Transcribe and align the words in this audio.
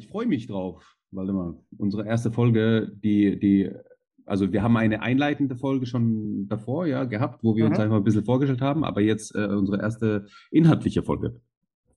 ich 0.00 0.08
freue 0.08 0.26
mich 0.26 0.46
drauf, 0.46 0.96
Waldemar. 1.10 1.56
Unsere 1.76 2.06
erste 2.06 2.30
Folge, 2.30 2.90
die, 3.04 3.38
die, 3.38 3.70
also 4.24 4.50
wir 4.50 4.62
haben 4.62 4.76
eine 4.78 5.02
einleitende 5.02 5.56
Folge 5.56 5.84
schon 5.84 6.48
davor, 6.48 6.86
ja, 6.86 7.04
gehabt, 7.04 7.44
wo 7.44 7.54
wir 7.54 7.64
mhm. 7.64 7.70
uns 7.70 7.80
einfach 7.80 7.96
ein 7.96 8.04
bisschen 8.04 8.24
vorgestellt 8.24 8.62
haben, 8.62 8.82
aber 8.82 9.02
jetzt 9.02 9.34
äh, 9.34 9.44
unsere 9.44 9.80
erste 9.80 10.26
inhaltliche 10.50 11.02
Folge. 11.02 11.38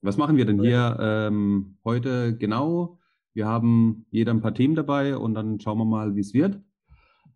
Was 0.02 0.18
machen 0.18 0.36
wir 0.36 0.44
denn 0.44 0.60
hier 0.60 0.98
ähm, 1.00 1.78
heute 1.82 2.36
genau? 2.36 2.98
Wir 3.32 3.46
haben 3.46 4.04
jeder 4.10 4.34
ein 4.34 4.42
paar 4.42 4.54
Themen 4.54 4.74
dabei 4.74 5.16
und 5.16 5.34
dann 5.34 5.58
schauen 5.60 5.78
wir 5.78 5.86
mal, 5.86 6.14
wie 6.14 6.20
es 6.20 6.34
wird. 6.34 6.60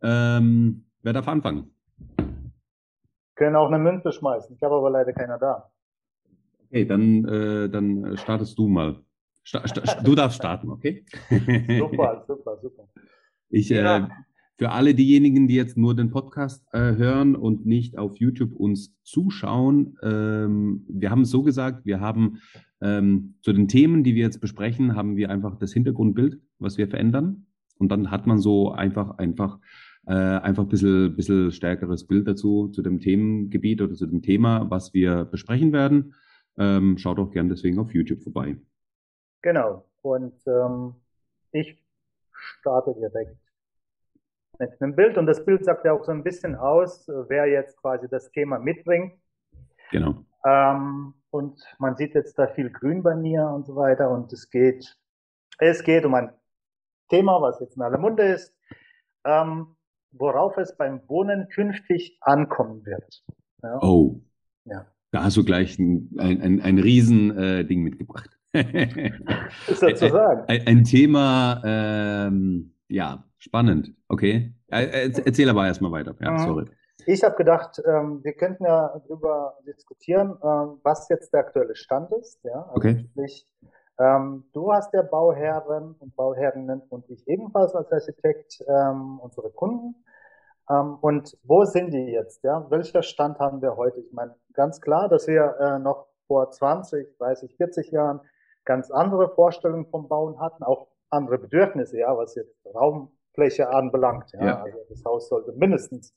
Ähm, 0.02 0.84
wer 1.02 1.14
darf 1.14 1.28
anfangen? 1.28 1.70
Können 3.36 3.56
auch 3.56 3.68
eine 3.68 3.78
Münze 3.78 4.12
schmeißen. 4.12 4.54
Ich 4.54 4.62
habe 4.62 4.74
aber 4.74 4.90
leider 4.90 5.14
keiner 5.14 5.38
da. 5.38 5.70
Okay, 6.66 6.84
dann, 6.84 7.24
äh, 7.24 7.70
dann 7.70 8.18
startest 8.18 8.58
du 8.58 8.68
mal. 8.68 9.02
Du 10.04 10.14
darfst 10.14 10.36
starten, 10.36 10.68
okay? 10.70 11.04
super, 11.30 12.24
super, 12.26 12.58
super. 12.60 12.88
Ich, 13.50 13.68
ja. 13.68 13.98
äh, 13.98 14.08
für 14.58 14.70
alle 14.70 14.94
diejenigen, 14.94 15.46
die 15.46 15.54
jetzt 15.54 15.76
nur 15.76 15.94
den 15.94 16.10
Podcast 16.10 16.66
äh, 16.72 16.96
hören 16.96 17.36
und 17.36 17.64
nicht 17.64 17.96
auf 17.96 18.16
YouTube 18.16 18.52
uns 18.54 18.94
zuschauen, 19.04 19.96
ähm, 20.02 20.84
wir 20.88 21.10
haben 21.10 21.22
es 21.22 21.30
so 21.30 21.42
gesagt, 21.42 21.86
wir 21.86 22.00
haben 22.00 22.40
ähm, 22.80 23.34
zu 23.40 23.52
den 23.52 23.68
Themen, 23.68 24.02
die 24.02 24.14
wir 24.14 24.24
jetzt 24.24 24.40
besprechen, 24.40 24.96
haben 24.96 25.16
wir 25.16 25.30
einfach 25.30 25.56
das 25.58 25.72
Hintergrundbild, 25.72 26.40
was 26.58 26.76
wir 26.76 26.88
verändern. 26.88 27.46
Und 27.78 27.92
dann 27.92 28.10
hat 28.10 28.26
man 28.26 28.38
so 28.38 28.72
einfach, 28.72 29.18
einfach, 29.18 29.60
äh, 30.06 30.12
einfach 30.12 30.64
ein 30.64 30.68
bisschen, 30.68 31.14
bisschen 31.14 31.52
stärkeres 31.52 32.06
Bild 32.06 32.26
dazu, 32.26 32.68
zu 32.68 32.82
dem 32.82 32.98
Themengebiet 32.98 33.80
oder 33.80 33.94
zu 33.94 34.06
dem 34.06 34.22
Thema, 34.22 34.68
was 34.70 34.92
wir 34.92 35.24
besprechen 35.24 35.72
werden. 35.72 36.14
Ähm, 36.58 36.98
schaut 36.98 37.20
auch 37.20 37.30
gern 37.30 37.48
deswegen 37.48 37.78
auf 37.78 37.94
YouTube 37.94 38.22
vorbei. 38.22 38.56
Genau. 39.42 39.84
Und 40.02 40.34
ähm, 40.46 40.94
ich 41.52 41.82
starte 42.32 42.94
direkt 42.94 43.36
mit 44.58 44.80
einem 44.80 44.96
Bild. 44.96 45.18
Und 45.18 45.26
das 45.26 45.44
Bild 45.44 45.64
sagt 45.64 45.84
ja 45.84 45.92
auch 45.92 46.04
so 46.04 46.12
ein 46.12 46.24
bisschen 46.24 46.54
aus, 46.56 47.08
wer 47.08 47.46
jetzt 47.46 47.76
quasi 47.80 48.08
das 48.08 48.30
Thema 48.30 48.58
mitbringt. 48.58 49.14
Genau. 49.90 50.24
Ähm, 50.44 51.14
und 51.30 51.62
man 51.78 51.96
sieht 51.96 52.14
jetzt 52.14 52.38
da 52.38 52.48
viel 52.48 52.70
Grün 52.70 53.02
bei 53.02 53.14
mir 53.14 53.46
und 53.46 53.66
so 53.66 53.76
weiter. 53.76 54.10
Und 54.10 54.32
es 54.32 54.50
geht, 54.50 54.96
es 55.58 55.82
geht 55.82 56.04
um 56.04 56.14
ein 56.14 56.32
Thema, 57.08 57.40
was 57.40 57.60
jetzt 57.60 57.76
in 57.76 57.82
aller 57.82 57.98
Munde 57.98 58.24
ist, 58.24 58.54
ähm, 59.24 59.76
worauf 60.12 60.56
es 60.56 60.76
beim 60.76 61.06
Wohnen 61.08 61.48
künftig 61.48 62.18
ankommen 62.20 62.84
wird. 62.84 63.24
Ja. 63.62 63.78
Oh. 63.82 64.20
Ja. 64.64 64.86
Da 65.10 65.24
hast 65.24 65.36
du 65.36 65.44
gleich 65.44 65.78
ein, 65.78 66.10
ein, 66.18 66.42
ein, 66.42 66.60
ein 66.60 66.78
Riesending 66.78 67.80
äh, 67.80 67.82
mitgebracht. 67.82 68.37
ist 69.68 69.80
sozusagen. 69.80 70.44
Ein, 70.48 70.66
ein 70.66 70.84
Thema, 70.84 71.62
ähm, 71.64 72.74
ja, 72.88 73.24
spannend. 73.38 73.94
Okay. 74.08 74.54
Erzähl 74.68 75.48
aber 75.48 75.66
erstmal 75.66 75.92
weiter. 75.92 76.14
Ja, 76.20 76.32
mhm. 76.32 76.38
sorry. 76.38 76.64
Ich 77.06 77.24
habe 77.24 77.36
gedacht, 77.36 77.80
ähm, 77.86 78.22
wir 78.22 78.34
könnten 78.34 78.64
ja 78.64 79.00
darüber 79.08 79.56
diskutieren, 79.66 80.36
ähm, 80.42 80.80
was 80.82 81.08
jetzt 81.08 81.32
der 81.32 81.40
aktuelle 81.40 81.74
Stand 81.74 82.12
ist. 82.12 82.44
Ja? 82.44 82.62
Also 82.64 82.72
okay. 82.74 83.06
Sprich, 83.12 83.48
ähm, 83.98 84.44
du 84.52 84.72
hast 84.72 84.92
ja 84.92 85.02
Bauherren 85.02 85.94
und 86.00 86.14
Bauherrinnen 86.16 86.82
und 86.90 87.08
ich 87.08 87.26
ebenfalls 87.26 87.74
als 87.74 87.90
Architekt 87.90 88.62
ähm, 88.68 89.18
unsere 89.20 89.50
Kunden. 89.50 90.04
Ähm, 90.70 90.98
und 91.00 91.36
wo 91.44 91.64
sind 91.64 91.92
die 91.92 92.12
jetzt? 92.12 92.44
Ja? 92.44 92.66
Welcher 92.68 93.02
Stand 93.02 93.38
haben 93.38 93.62
wir 93.62 93.76
heute? 93.76 94.00
Ich 94.00 94.12
meine, 94.12 94.34
ganz 94.52 94.80
klar, 94.80 95.08
dass 95.08 95.26
wir 95.26 95.56
äh, 95.60 95.78
noch 95.78 96.08
vor 96.26 96.50
20, 96.50 97.16
30, 97.16 97.56
40 97.56 97.90
Jahren 97.90 98.20
ganz 98.68 98.90
andere 98.90 99.30
Vorstellungen 99.30 99.86
vom 99.86 100.08
Bauen 100.08 100.38
hatten, 100.38 100.62
auch 100.62 100.88
andere 101.08 101.38
Bedürfnisse, 101.38 101.98
ja, 101.98 102.16
was 102.16 102.34
jetzt 102.34 102.54
Raumfläche 102.74 103.70
anbelangt. 103.70 104.30
Ja. 104.34 104.44
ja. 104.44 104.62
Also 104.62 104.78
das 104.90 105.04
Haus 105.06 105.28
sollte 105.28 105.52
mindestens 105.52 106.14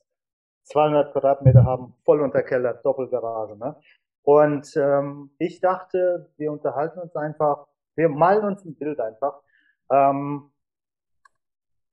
200 0.64 1.12
Quadratmeter 1.12 1.64
haben, 1.64 1.94
voll 2.04 2.20
unterkellert, 2.20 2.84
Doppelgarage. 2.84 3.56
Ne? 3.56 3.74
Und 4.22 4.76
ähm, 4.76 5.30
ich 5.38 5.60
dachte, 5.60 6.30
wir 6.36 6.52
unterhalten 6.52 7.00
uns 7.00 7.16
einfach, 7.16 7.66
wir 7.96 8.10
malen 8.10 8.44
uns 8.44 8.64
ein 8.64 8.76
Bild 8.76 9.00
einfach. 9.00 9.40
Ähm, 9.90 10.50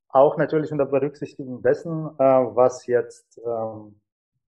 auch 0.09 0.37
natürlich 0.37 0.71
unter 0.73 0.85
Berücksichtigung 0.85 1.61
dessen, 1.61 2.07
äh, 2.19 2.23
was 2.23 2.85
jetzt 2.85 3.39
ähm, 3.45 4.01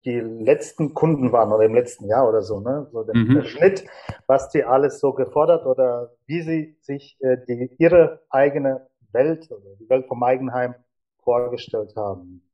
die 0.05 0.19
letzten 0.19 0.93
Kunden 0.93 1.31
waren 1.31 1.51
oder 1.51 1.65
im 1.65 1.73
letzten 1.73 2.07
Jahr 2.07 2.29
oder 2.29 2.41
so, 2.41 2.59
ne? 2.59 2.87
So 2.91 3.03
der, 3.03 3.15
mhm. 3.15 3.35
der 3.35 3.43
Schnitt, 3.43 3.85
was 4.27 4.49
die 4.49 4.63
alles 4.63 4.99
so 4.99 5.13
gefordert 5.13 5.65
oder 5.65 6.11
wie 6.27 6.41
sie 6.41 6.77
sich 6.81 7.17
äh, 7.21 7.37
die, 7.47 7.75
ihre 7.79 8.21
eigene 8.29 8.87
Welt 9.11 9.49
oder 9.51 9.75
die 9.79 9.89
Welt 9.89 10.07
vom 10.07 10.23
Eigenheim 10.23 10.75
vorgestellt 11.23 11.95
haben. 11.95 12.47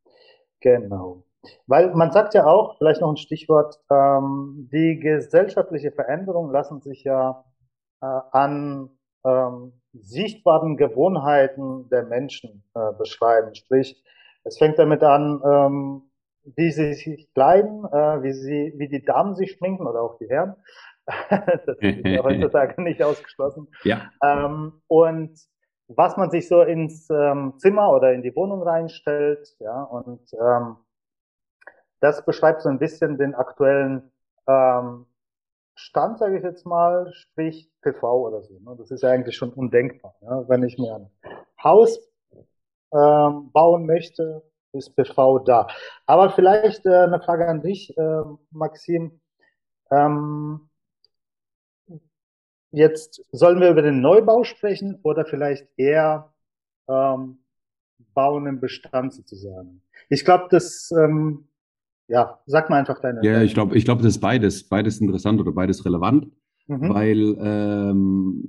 Genau. 0.62 1.23
Weil 1.67 1.94
man 1.94 2.12
sagt 2.12 2.34
ja 2.34 2.45
auch, 2.45 2.78
vielleicht 2.78 3.01
noch 3.01 3.12
ein 3.12 3.17
Stichwort, 3.17 3.79
ähm, 3.89 4.69
die 4.72 5.00
gesellschaftliche 5.00 5.91
Veränderung 5.91 6.51
lassen 6.51 6.81
sich 6.81 7.03
ja 7.03 7.44
äh, 8.01 8.06
an 8.06 8.89
ähm, 9.25 9.73
sichtbaren 9.94 10.78
Gewohnheiten 10.78 11.89
der 11.89 12.03
Menschen 12.03 12.63
äh, 12.75 12.94
beschreiben. 12.97 13.53
Sprich, 13.56 14.01
es 14.44 14.57
fängt 14.57 14.79
damit 14.79 15.03
an, 15.03 15.41
ähm, 15.44 16.10
wie 16.44 16.72
sie 16.72 16.94
sich 16.94 17.34
kleiden, 17.34 17.85
äh, 17.85 18.24
wie 18.24 18.34
sie, 18.34 18.74
wie 18.78 18.88
die 18.88 19.03
Damen 19.03 19.35
sich 19.35 19.53
schminken 19.53 19.88
oder 19.88 20.02
auch 20.02 20.18
die 20.18 20.29
Herren. 20.29 20.56
das 21.29 21.78
ist 21.79 22.06
ja 22.06 22.24
heutzutage 22.24 22.81
nicht 22.81 23.02
ausgeschlossen. 23.03 23.68
Ja. 23.84 24.12
Ähm, 24.24 24.81
und 24.88 25.40
was 25.88 26.18
man 26.18 26.31
sich 26.31 26.47
so 26.47 26.62
ins 26.62 27.09
ähm, 27.09 27.53
Zimmer 27.57 27.91
oder 27.91 28.13
in 28.13 28.22
die 28.22 28.35
Wohnung 28.35 28.63
reinstellt, 28.63 29.56
ja, 29.59 29.84
und 29.84 30.22
ähm, 30.34 30.78
das 32.00 32.25
beschreibt 32.25 32.62
so 32.62 32.69
ein 32.69 32.80
bisschen 32.80 33.18
den 33.18 33.35
aktuellen 33.35 34.12
ähm, 34.47 35.06
Stand, 35.75 36.19
sage 36.19 36.38
ich 36.38 36.44
jetzt 36.44 36.66
mal, 36.66 37.12
sprich 37.13 37.72
PV 37.81 38.28
oder 38.28 38.41
so. 38.41 38.59
Ne? 38.59 38.75
Das 38.78 38.91
ist 38.91 39.03
ja 39.03 39.09
eigentlich 39.09 39.35
schon 39.35 39.53
undenkbar. 39.53 40.16
Ja? 40.22 40.47
Wenn 40.47 40.63
ich 40.63 40.78
mir 40.78 40.96
ein 40.96 41.09
Haus 41.63 42.00
ähm, 42.94 43.51
bauen 43.51 43.85
möchte, 43.85 44.44
ist 44.73 44.95
PV 44.95 45.39
da. 45.39 45.67
Aber 46.05 46.29
vielleicht 46.31 46.85
äh, 46.85 47.03
eine 47.03 47.21
Frage 47.21 47.47
an 47.47 47.61
dich, 47.61 47.95
äh, 47.97 48.21
Maxim. 48.51 49.19
Ähm, 49.89 50.69
jetzt 52.71 53.23
sollen 53.31 53.59
wir 53.59 53.69
über 53.69 53.81
den 53.81 54.01
Neubau 54.01 54.43
sprechen 54.43 54.99
oder 55.03 55.25
vielleicht 55.25 55.67
eher 55.77 56.33
ähm, 56.87 57.43
Bauen 58.13 58.47
im 58.47 58.59
Bestand 58.59 59.13
sozusagen? 59.13 59.81
Ich 60.09 60.25
glaube, 60.25 60.47
das 60.49 60.91
ähm, 60.91 61.47
ja, 62.11 62.39
sag 62.45 62.69
mal 62.69 62.77
einfach 62.77 62.99
deine. 62.99 63.23
Ja, 63.23 63.41
ich 63.41 63.53
glaube, 63.53 63.77
ich 63.77 63.85
glaube, 63.85 64.03
das 64.03 64.15
ist 64.15 64.19
beides, 64.19 64.67
beides 64.67 64.99
interessant 64.99 65.39
oder 65.39 65.53
beides 65.53 65.85
relevant, 65.85 66.27
mhm. 66.71 66.89
weil 66.89 67.37
ähm, 67.39 68.47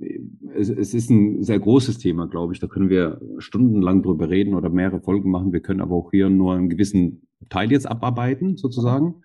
es, 0.55 0.69
es 0.69 0.93
ist 0.93 1.09
ein 1.09 1.43
sehr 1.43 1.59
großes 1.59 1.97
Thema, 1.97 2.27
glaube 2.27 2.53
ich. 2.53 2.59
Da 2.59 2.67
können 2.67 2.89
wir 2.89 3.19
stundenlang 3.39 4.01
drüber 4.01 4.29
reden 4.29 4.55
oder 4.55 4.69
mehrere 4.69 5.01
Folgen 5.01 5.29
machen. 5.29 5.51
Wir 5.51 5.61
können 5.61 5.81
aber 5.81 5.95
auch 5.95 6.11
hier 6.11 6.29
nur 6.29 6.53
einen 6.53 6.69
gewissen 6.69 7.27
Teil 7.49 7.71
jetzt 7.71 7.85
abarbeiten, 7.89 8.55
sozusagen. 8.57 9.15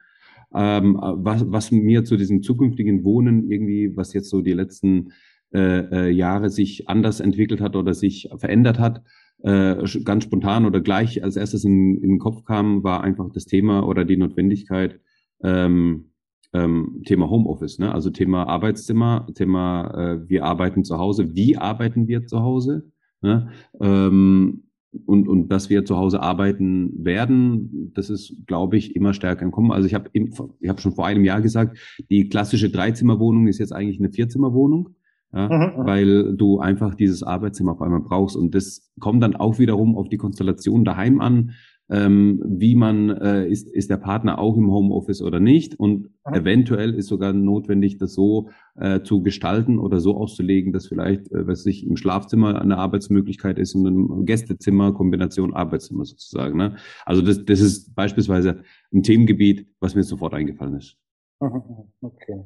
Ähm, 0.54 0.98
was, 0.98 1.44
was 1.47 1.70
mir 1.70 2.04
zu 2.04 2.16
diesem 2.16 2.42
zukünftigen 2.42 3.04
Wohnen 3.04 3.50
irgendwie, 3.50 3.97
was 3.97 4.14
jetzt 4.14 4.31
so 4.31 4.41
die 4.41 4.54
letzten 4.54 5.12
äh, 5.54 6.09
äh, 6.09 6.10
Jahre 6.10 6.50
sich 6.50 6.88
anders 6.88 7.20
entwickelt 7.20 7.60
hat 7.60 7.76
oder 7.76 7.94
sich 7.94 8.28
verändert 8.36 8.78
hat, 8.78 9.03
äh, 9.42 9.76
ganz 10.04 10.25
spontan 10.25 10.66
oder 10.66 10.80
gleich 10.80 11.22
als 11.22 11.36
erstes 11.36 11.65
in, 11.65 11.97
in 12.03 12.10
den 12.10 12.19
Kopf 12.19 12.44
kam, 12.44 12.82
war 12.82 13.04
einfach 13.04 13.28
das 13.32 13.44
Thema 13.44 13.86
oder 13.86 14.04
die 14.04 14.16
Notwendigkeit, 14.16 15.00
ähm, 15.44 16.10
ähm, 16.53 17.03
Thema 17.04 17.28
Homeoffice, 17.28 17.78
ne? 17.78 17.92
also 17.92 18.10
Thema 18.10 18.45
Arbeitszimmer, 18.45 19.27
Thema 19.34 19.91
äh, 19.95 20.28
wir 20.28 20.45
arbeiten 20.45 20.84
zu 20.84 20.98
Hause, 20.98 21.34
wie 21.34 21.56
arbeiten 21.56 22.09
wir 22.09 22.27
zu 22.27 22.41
Hause 22.41 22.91
ne? 23.21 23.50
ähm, 23.80 24.65
und, 25.04 25.28
und 25.28 25.48
dass 25.48 25.68
wir 25.68 25.84
zu 25.84 25.97
Hause 25.97 26.22
arbeiten 26.22 27.04
werden, 27.04 27.92
das 27.95 28.09
ist, 28.09 28.47
glaube 28.47 28.78
ich, 28.78 28.97
immer 28.97 29.12
stärker 29.12 29.42
im 29.42 29.50
Kommen. 29.50 29.71
Also 29.71 29.86
ich 29.86 29.95
habe 29.95 30.09
ich 30.12 30.68
hab 30.68 30.80
schon 30.80 30.92
vor 30.92 31.06
einem 31.06 31.24
Jahr 31.24 31.42
gesagt, 31.42 31.78
die 32.09 32.28
klassische 32.28 32.71
Dreizimmerwohnung 32.71 33.48
ist 33.48 33.59
jetzt 33.59 33.72
eigentlich 33.72 33.98
eine 33.98 34.10
Vierzimmerwohnung 34.10 34.94
ja, 35.33 35.48
mhm, 35.48 35.80
mhm, 35.80 35.86
weil 35.86 36.36
du 36.36 36.59
einfach 36.59 36.94
dieses 36.94 37.22
Arbeitszimmer 37.22 37.72
auf 37.72 37.83
einmal 37.83 38.01
brauchst. 38.01 38.36
Und 38.36 38.54
das 38.54 38.91
kommt 38.98 39.22
dann 39.22 39.36
auch 39.36 39.59
wiederum 39.59 39.97
auf 39.97 40.09
die 40.09 40.16
Konstellation 40.16 40.84
daheim 40.84 41.21
an, 41.21 41.53
ähm, 41.91 42.43
wie 42.45 42.75
man, 42.75 43.11
äh, 43.11 43.49
ist, 43.49 43.69
ist 43.69 43.91
der 43.91 43.97
Partner 43.97 44.39
auch 44.39 44.57
im 44.57 44.71
Homeoffice 44.71 45.23
oder 45.23 45.41
nicht. 45.41 45.79
Und 45.79 46.11
mhm. 46.27 46.35
eventuell 46.35 46.95
ist 46.95 47.07
sogar 47.07 47.33
notwendig, 47.33 47.99
das 47.99 48.13
so 48.13 48.51
äh, 48.77 49.01
zu 49.03 49.23
gestalten 49.23 49.79
oder 49.79 50.01
so 50.01 50.17
auszulegen, 50.17 50.73
dass 50.73 50.87
vielleicht, 50.87 51.33
äh, 51.33 51.47
was 51.47 51.63
sich 51.63 51.87
im 51.87 51.97
Schlafzimmer 51.97 52.61
eine 52.61 52.77
Arbeitsmöglichkeit 52.77 53.59
ist 53.59 53.75
und 53.75 53.87
im 53.87 54.27
Gästezimmer 54.27 54.93
Kombination 54.93 55.55
Arbeitszimmer 55.55 56.05
sozusagen. 56.05 56.59
Ne? 56.59 56.77
Also 57.07 57.23
das, 57.23 57.45
das 57.45 57.61
ist 57.61 57.95
beispielsweise 57.95 58.63
ein 58.93 59.03
Themengebiet, 59.03 59.67
was 59.81 59.95
mir 59.95 60.03
sofort 60.03 60.35
eingefallen 60.35 60.77
ist. 60.77 60.97
Mhm, 61.41 61.63
okay. 62.03 62.45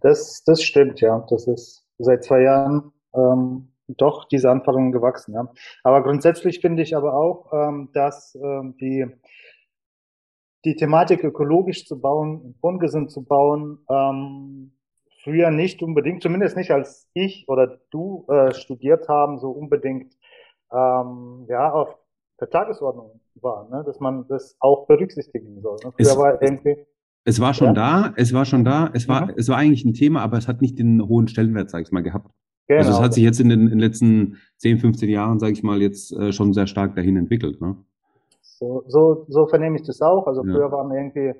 Das, 0.00 0.42
das 0.44 0.62
stimmt, 0.62 1.00
ja. 1.00 1.24
Das 1.30 1.46
ist 1.46 1.86
seit 1.98 2.24
zwei 2.24 2.42
Jahren 2.42 2.92
ähm, 3.14 3.68
doch 3.88 4.26
diese 4.28 4.50
Anforderungen 4.50 4.92
gewachsen. 4.92 5.34
Ja. 5.34 5.48
Aber 5.82 6.02
grundsätzlich 6.02 6.60
finde 6.60 6.82
ich 6.82 6.96
aber 6.96 7.14
auch, 7.14 7.52
ähm, 7.52 7.90
dass 7.92 8.34
ähm, 8.34 8.76
die, 8.80 9.06
die 10.64 10.76
Thematik 10.76 11.24
ökologisch 11.24 11.86
zu 11.86 12.00
bauen, 12.00 12.56
ungesund 12.60 13.10
zu 13.10 13.24
bauen, 13.24 13.78
ähm, 13.90 14.72
früher 15.22 15.50
nicht 15.50 15.82
unbedingt, 15.82 16.22
zumindest 16.22 16.56
nicht 16.56 16.70
als 16.70 17.08
ich 17.12 17.48
oder 17.48 17.78
du 17.90 18.26
äh, 18.28 18.54
studiert 18.54 19.08
haben, 19.08 19.38
so 19.38 19.50
unbedingt 19.50 20.14
ähm, 20.72 21.46
ja 21.48 21.72
auf 21.72 21.96
der 22.40 22.50
Tagesordnung 22.50 23.20
war, 23.36 23.68
ne? 23.70 23.82
dass 23.84 24.00
man 24.00 24.26
das 24.28 24.56
auch 24.60 24.86
berücksichtigen 24.86 25.60
soll. 25.60 25.76
Ne? 25.84 25.92
Früher 25.96 26.06
es, 26.06 26.16
war 26.16 26.42
irgendwie 26.42 26.86
es 27.28 27.40
war 27.40 27.54
schon 27.54 27.68
ja? 27.68 27.72
da, 27.72 28.14
es 28.16 28.32
war 28.32 28.44
schon 28.44 28.64
da, 28.64 28.88
es 28.94 29.08
war, 29.08 29.26
mhm. 29.26 29.34
es 29.36 29.48
war 29.48 29.56
eigentlich 29.56 29.84
ein 29.84 29.94
Thema, 29.94 30.22
aber 30.22 30.38
es 30.38 30.46
hat 30.46 30.62
nicht 30.62 30.78
den 30.78 31.06
hohen 31.06 31.26
Stellenwert, 31.26 31.70
sag 31.70 31.82
ich 31.82 31.90
mal, 31.90 32.02
gehabt. 32.02 32.30
Genau. 32.68 32.80
Also 32.80 32.92
es 32.92 33.00
hat 33.00 33.14
sich 33.14 33.22
jetzt 33.22 33.40
in 33.40 33.48
den, 33.48 33.62
in 33.62 33.70
den 33.70 33.78
letzten 33.78 34.38
10, 34.58 34.78
15 34.78 35.08
Jahren, 35.08 35.38
sage 35.38 35.52
ich 35.52 35.62
mal, 35.62 35.80
jetzt 35.80 36.12
äh, 36.12 36.32
schon 36.32 36.52
sehr 36.52 36.66
stark 36.66 36.96
dahin 36.96 37.16
entwickelt. 37.16 37.60
Ne? 37.60 37.76
So, 38.40 38.84
so, 38.88 39.26
so 39.28 39.46
vernehme 39.46 39.76
ich 39.76 39.86
das 39.86 40.00
auch. 40.02 40.26
Also 40.26 40.42
früher 40.42 40.66
ja. 40.66 40.72
waren 40.72 40.90
irgendwie 40.90 41.34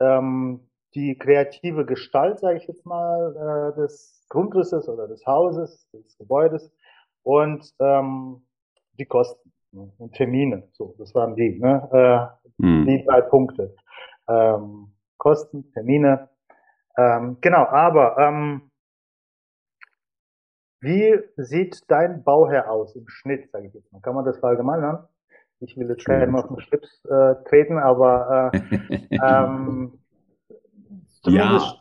ähm, 0.00 0.60
die 0.94 1.16
kreative 1.16 1.86
Gestalt, 1.86 2.40
sage 2.40 2.58
ich 2.58 2.66
jetzt 2.66 2.84
mal, 2.84 3.72
äh, 3.74 3.80
des 3.80 4.24
Grundrisses 4.28 4.88
oder 4.88 5.08
des 5.08 5.24
Hauses, 5.26 5.88
des 5.92 6.18
Gebäudes 6.18 6.72
und 7.22 7.72
ähm, 7.80 8.42
die 8.98 9.06
Kosten 9.06 9.52
ne? 9.72 9.90
und 9.98 10.14
Termine. 10.14 10.68
So, 10.72 10.94
das 10.98 11.14
waren 11.14 11.34
die, 11.36 11.58
ne? 11.58 11.88
äh, 12.60 12.62
hm. 12.62 12.86
die 12.86 13.04
drei 13.04 13.20
Punkte. 13.22 13.74
Ähm, 14.28 14.88
Kosten, 15.16 15.72
Termine. 15.72 16.28
Ähm, 16.96 17.38
genau, 17.40 17.64
aber 17.66 18.18
ähm, 18.18 18.70
wie 20.84 21.18
sieht 21.36 21.82
dein 21.88 22.22
Bauherr 22.22 22.70
aus 22.70 22.94
im 22.94 23.08
Schnitt, 23.08 23.50
sage 23.50 23.68
ich 23.68 23.74
jetzt 23.74 23.90
mal? 23.92 24.00
Kann 24.00 24.14
man 24.14 24.24
das 24.24 24.38
verallgemeinern? 24.38 25.04
Ich 25.60 25.76
will 25.78 25.88
jetzt 25.88 26.04
keinem 26.04 26.36
auf 26.36 26.48
den 26.48 26.60
Schlips 26.60 27.02
äh, 27.06 27.34
treten, 27.48 27.78
aber 27.78 28.52
äh, 28.52 28.58
ähm, 29.10 29.98
ja. 31.26 31.74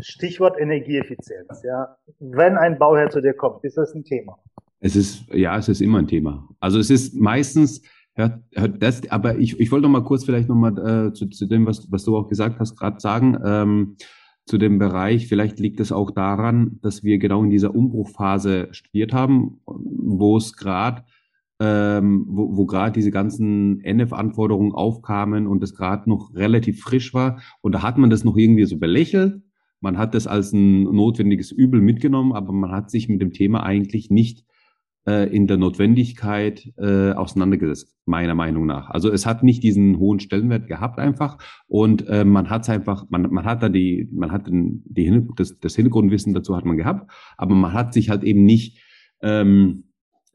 Stichwort 0.00 0.58
Energieeffizienz. 0.58 1.62
Ja. 1.62 1.96
Wenn 2.18 2.56
ein 2.56 2.78
Bauherr 2.78 3.10
zu 3.10 3.20
dir 3.20 3.34
kommt, 3.34 3.64
ist 3.64 3.76
das 3.76 3.94
ein 3.94 4.04
Thema? 4.04 4.38
Es 4.80 4.96
ist, 4.96 5.28
ja, 5.32 5.56
es 5.56 5.68
ist 5.68 5.80
immer 5.80 5.98
ein 5.98 6.08
Thema. 6.08 6.48
Also 6.60 6.78
es 6.78 6.90
ist 6.90 7.14
meistens, 7.14 7.82
hört, 8.14 8.40
hört 8.54 8.82
das, 8.82 9.08
aber 9.10 9.36
ich, 9.36 9.58
ich 9.60 9.70
wollte 9.70 9.84
noch 9.84 9.92
mal 9.92 10.04
kurz 10.04 10.24
vielleicht 10.24 10.48
noch 10.48 10.56
mal 10.56 11.08
äh, 11.08 11.12
zu, 11.12 11.28
zu 11.28 11.46
dem, 11.46 11.66
was, 11.66 11.90
was 11.90 12.04
du 12.04 12.16
auch 12.16 12.28
gesagt 12.28 12.58
hast, 12.58 12.76
gerade 12.76 12.98
sagen, 13.00 13.38
ähm, 13.44 13.96
zu 14.48 14.58
dem 14.58 14.78
Bereich, 14.78 15.26
vielleicht 15.28 15.60
liegt 15.60 15.80
es 15.80 15.92
auch 15.92 16.10
daran, 16.10 16.78
dass 16.82 17.04
wir 17.04 17.18
genau 17.18 17.42
in 17.44 17.50
dieser 17.50 17.74
Umbruchphase 17.74 18.68
studiert 18.72 19.12
haben, 19.12 19.60
wo 19.66 20.36
es 20.36 20.56
gerade 20.56 21.04
ähm, 21.60 22.24
wo, 22.28 22.56
wo 22.56 22.66
gerade 22.66 22.92
diese 22.92 23.10
ganzen 23.10 23.80
NF-Anforderungen 23.80 24.72
aufkamen 24.72 25.46
und 25.46 25.62
es 25.62 25.74
gerade 25.74 26.08
noch 26.08 26.34
relativ 26.34 26.80
frisch 26.80 27.14
war. 27.14 27.40
Und 27.60 27.72
da 27.72 27.82
hat 27.82 27.98
man 27.98 28.10
das 28.10 28.24
noch 28.24 28.36
irgendwie 28.36 28.64
so 28.64 28.78
belächelt. 28.78 29.42
Man 29.80 29.98
hat 29.98 30.14
das 30.14 30.26
als 30.26 30.52
ein 30.52 30.84
notwendiges 30.84 31.50
Übel 31.52 31.80
mitgenommen, 31.80 32.32
aber 32.32 32.52
man 32.52 32.70
hat 32.70 32.90
sich 32.90 33.08
mit 33.08 33.20
dem 33.20 33.32
Thema 33.32 33.62
eigentlich 33.62 34.10
nicht 34.10 34.44
äh, 35.06 35.34
in 35.34 35.46
der 35.46 35.56
Notwendigkeit 35.56 36.72
äh, 36.76 37.12
auseinandergesetzt, 37.12 37.96
meiner 38.06 38.34
Meinung 38.34 38.66
nach. 38.66 38.90
Also 38.90 39.10
es 39.10 39.26
hat 39.26 39.42
nicht 39.42 39.62
diesen 39.62 39.98
hohen 39.98 40.20
Stellenwert 40.20 40.66
gehabt 40.66 40.98
einfach 40.98 41.38
und 41.66 42.06
äh, 42.08 42.24
man 42.24 42.50
hat 42.50 42.62
es 42.62 42.68
einfach, 42.68 43.06
man, 43.10 43.22
man 43.30 43.44
hat 43.44 43.62
da 43.62 43.68
die, 43.68 44.08
man 44.12 44.32
hat 44.32 44.46
den, 44.46 44.82
die, 44.86 45.26
das, 45.36 45.58
das 45.60 45.76
Hintergrundwissen 45.76 46.34
dazu 46.34 46.56
hat 46.56 46.64
man 46.64 46.76
gehabt, 46.76 47.10
aber 47.36 47.54
man 47.54 47.72
hat 47.72 47.92
sich 47.92 48.10
halt 48.10 48.24
eben 48.24 48.44
nicht 48.44 48.78
ähm, 49.22 49.84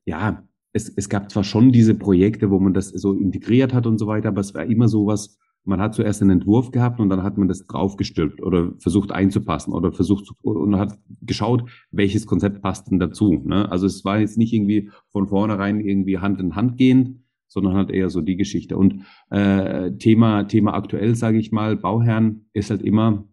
ja, 0.05 0.43
es, 0.73 0.89
es 0.89 1.07
gab 1.07 1.31
zwar 1.31 1.43
schon 1.43 1.71
diese 1.71 1.95
Projekte, 1.95 2.49
wo 2.49 2.59
man 2.59 2.73
das 2.73 2.89
so 2.89 3.13
integriert 3.13 3.73
hat 3.73 3.85
und 3.85 3.99
so 3.99 4.07
weiter, 4.07 4.29
aber 4.29 4.41
es 4.41 4.53
war 4.53 4.65
immer 4.65 4.87
so 4.87 5.05
was, 5.05 5.37
man 5.65 5.79
hat 5.79 5.93
zuerst 5.95 6.21
einen 6.21 6.31
Entwurf 6.31 6.71
gehabt 6.71 6.99
und 6.99 7.09
dann 7.09 7.23
hat 7.23 7.37
man 7.37 7.47
das 7.47 7.65
draufgestülpt 7.65 8.41
oder 8.41 8.73
versucht 8.79 9.11
einzupassen 9.11 9.73
oder 9.73 9.91
versucht 9.91 10.25
zu, 10.25 10.33
und 10.43 10.77
hat 10.77 10.97
geschaut, 11.21 11.69
welches 11.91 12.25
Konzept 12.25 12.61
passt 12.61 12.91
denn 12.91 12.99
dazu. 12.99 13.41
Ne? 13.45 13.71
Also 13.71 13.85
es 13.85 14.03
war 14.03 14.19
jetzt 14.19 14.37
nicht 14.37 14.53
irgendwie 14.53 14.89
von 15.09 15.27
vornherein 15.27 15.79
irgendwie 15.79 16.19
Hand 16.19 16.39
in 16.39 16.55
Hand 16.55 16.77
gehend, 16.77 17.19
sondern 17.47 17.75
halt 17.75 17.91
eher 17.91 18.09
so 18.09 18.21
die 18.21 18.35
Geschichte. 18.35 18.77
Und 18.77 19.05
äh, 19.29 19.91
Thema, 19.93 20.43
Thema 20.43 20.73
aktuell, 20.73 21.15
sage 21.15 21.37
ich 21.37 21.51
mal, 21.51 21.77
Bauherren 21.77 22.49
ist 22.53 22.69
halt 22.69 22.81
immer, 22.81 23.27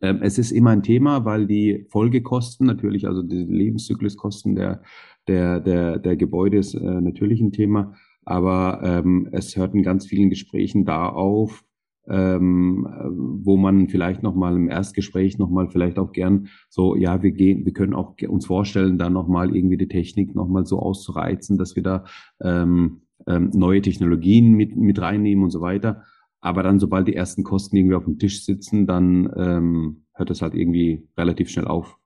äh, 0.00 0.14
es 0.20 0.38
ist 0.38 0.52
immer 0.52 0.70
ein 0.70 0.82
Thema, 0.82 1.24
weil 1.24 1.46
die 1.46 1.86
Folgekosten 1.88 2.66
natürlich, 2.66 3.08
also 3.08 3.22
die 3.22 3.44
Lebenszykluskosten 3.44 4.54
der 4.54 4.82
der, 5.28 5.60
der, 5.60 5.98
der 5.98 6.16
Gebäude 6.16 6.58
ist 6.58 6.74
äh, 6.74 7.00
natürlich 7.00 7.40
ein 7.40 7.52
Thema, 7.52 7.94
aber 8.24 8.80
ähm, 8.82 9.28
es 9.32 9.56
hört 9.56 9.74
in 9.74 9.82
ganz 9.82 10.06
vielen 10.06 10.30
Gesprächen 10.30 10.84
da 10.84 11.08
auf, 11.08 11.64
ähm, 12.08 12.86
wo 13.44 13.56
man 13.56 13.88
vielleicht 13.88 14.22
nochmal 14.22 14.56
im 14.56 14.68
Erstgespräch 14.68 15.38
nochmal 15.38 15.68
vielleicht 15.68 15.98
auch 15.98 16.12
gern 16.12 16.48
so, 16.68 16.96
ja, 16.96 17.22
wir 17.22 17.32
gehen, 17.32 17.64
wir 17.64 17.72
können 17.72 17.94
auch 17.94 18.14
uns 18.28 18.46
vorstellen, 18.46 18.98
da 18.98 19.08
nochmal 19.08 19.54
irgendwie 19.54 19.76
die 19.76 19.88
Technik 19.88 20.34
nochmal 20.34 20.66
so 20.66 20.80
auszureizen, 20.80 21.58
dass 21.58 21.76
wir 21.76 21.82
da 21.82 22.04
ähm, 22.40 23.02
ähm, 23.26 23.50
neue 23.54 23.82
Technologien 23.82 24.52
mit, 24.52 24.76
mit 24.76 25.00
reinnehmen 25.00 25.44
und 25.44 25.50
so 25.50 25.60
weiter. 25.60 26.02
Aber 26.40 26.64
dann, 26.64 26.80
sobald 26.80 27.06
die 27.06 27.14
ersten 27.14 27.44
Kosten 27.44 27.76
irgendwie 27.76 27.94
auf 27.94 28.04
dem 28.04 28.18
Tisch 28.18 28.44
sitzen, 28.44 28.86
dann 28.86 29.32
ähm, 29.36 30.06
hört 30.14 30.30
das 30.30 30.42
halt 30.42 30.54
irgendwie 30.54 31.06
relativ 31.16 31.50
schnell 31.50 31.66
auf 31.68 31.98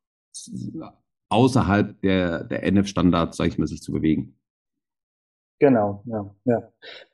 außerhalb 1.28 2.00
der, 2.02 2.44
der 2.44 2.62
NF-Standards, 2.64 3.36
sage 3.36 3.48
ich 3.48 3.58
mal, 3.58 3.66
sich 3.66 3.82
zu 3.82 3.92
bewegen. 3.92 4.35
Genau, 5.58 6.02
ja, 6.04 6.34
ja. 6.44 6.72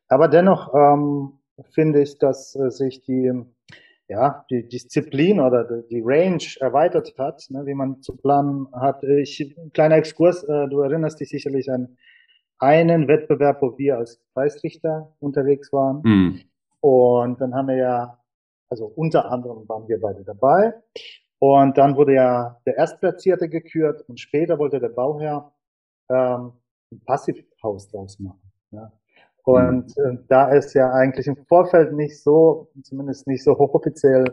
Aber 0.09 0.29
dennoch 0.29 0.75
ähm, 0.75 1.39
finde 1.71 2.03
ich, 2.03 2.19
dass 2.19 2.55
äh, 2.57 2.71
sich 2.71 3.03
die, 3.03 3.33
ja, 4.09 4.45
die 4.51 4.69
Disziplin 4.69 5.41
oder 5.41 5.65
die, 5.65 5.89
die 5.89 6.03
Range 6.05 6.43
erweitert 6.61 7.15
hat, 7.19 7.47
ne, 7.51 7.65
wie 7.67 7.75
man 7.75 8.03
zu 8.03 8.17
planen 8.17 8.69
hat. 8.73 9.03
Ich, 9.05 9.57
kleiner 9.73 9.97
Exkurs, 9.97 10.45
äh, 10.45 10.69
du 10.69 10.81
erinnerst 10.81 11.21
dich 11.21 11.31
sicherlich 11.31 11.71
an 11.71 11.97
einen 12.59 13.09
Wettbewerb, 13.09 13.61
wo 13.61 13.77
wir 13.77 13.99
als 13.99 14.21
Preisrichter 14.35 15.13
unterwegs 15.19 15.73
waren. 15.73 16.01
Mhm. 16.05 16.41
Und 16.81 17.41
dann 17.41 17.55
haben 17.55 17.69
wir 17.69 17.77
ja, 17.77 18.19
also 18.69 18.87
unter 18.87 19.31
anderem 19.31 19.69
waren 19.69 19.89
wir 19.89 20.01
beide 20.01 20.25
dabei. 20.25 20.75
Und 21.39 21.77
dann 21.77 21.97
wurde 21.97 22.15
ja 22.15 22.61
der 22.67 22.77
Erstplatzierte 22.77 23.49
gekürt 23.49 24.03
und 24.09 24.21
später 24.21 24.59
wollte 24.59 24.79
der 24.79 24.91
Bauherr 24.91 25.53
ähm, 26.09 26.53
ein 26.93 27.01
Passivhaus 27.05 27.89
draus 27.89 28.19
machen. 28.21 28.41
Ja. 28.71 28.93
Und 29.45 29.97
mhm. 29.97 30.05
äh, 30.05 30.19
da 30.29 30.55
es 30.55 30.73
ja 30.75 30.93
eigentlich 30.93 31.27
im 31.27 31.37
Vorfeld 31.37 31.93
nicht 31.93 32.23
so, 32.23 32.71
zumindest 32.83 33.27
nicht 33.27 33.43
so 33.43 33.59
hochoffiziell 33.59 34.25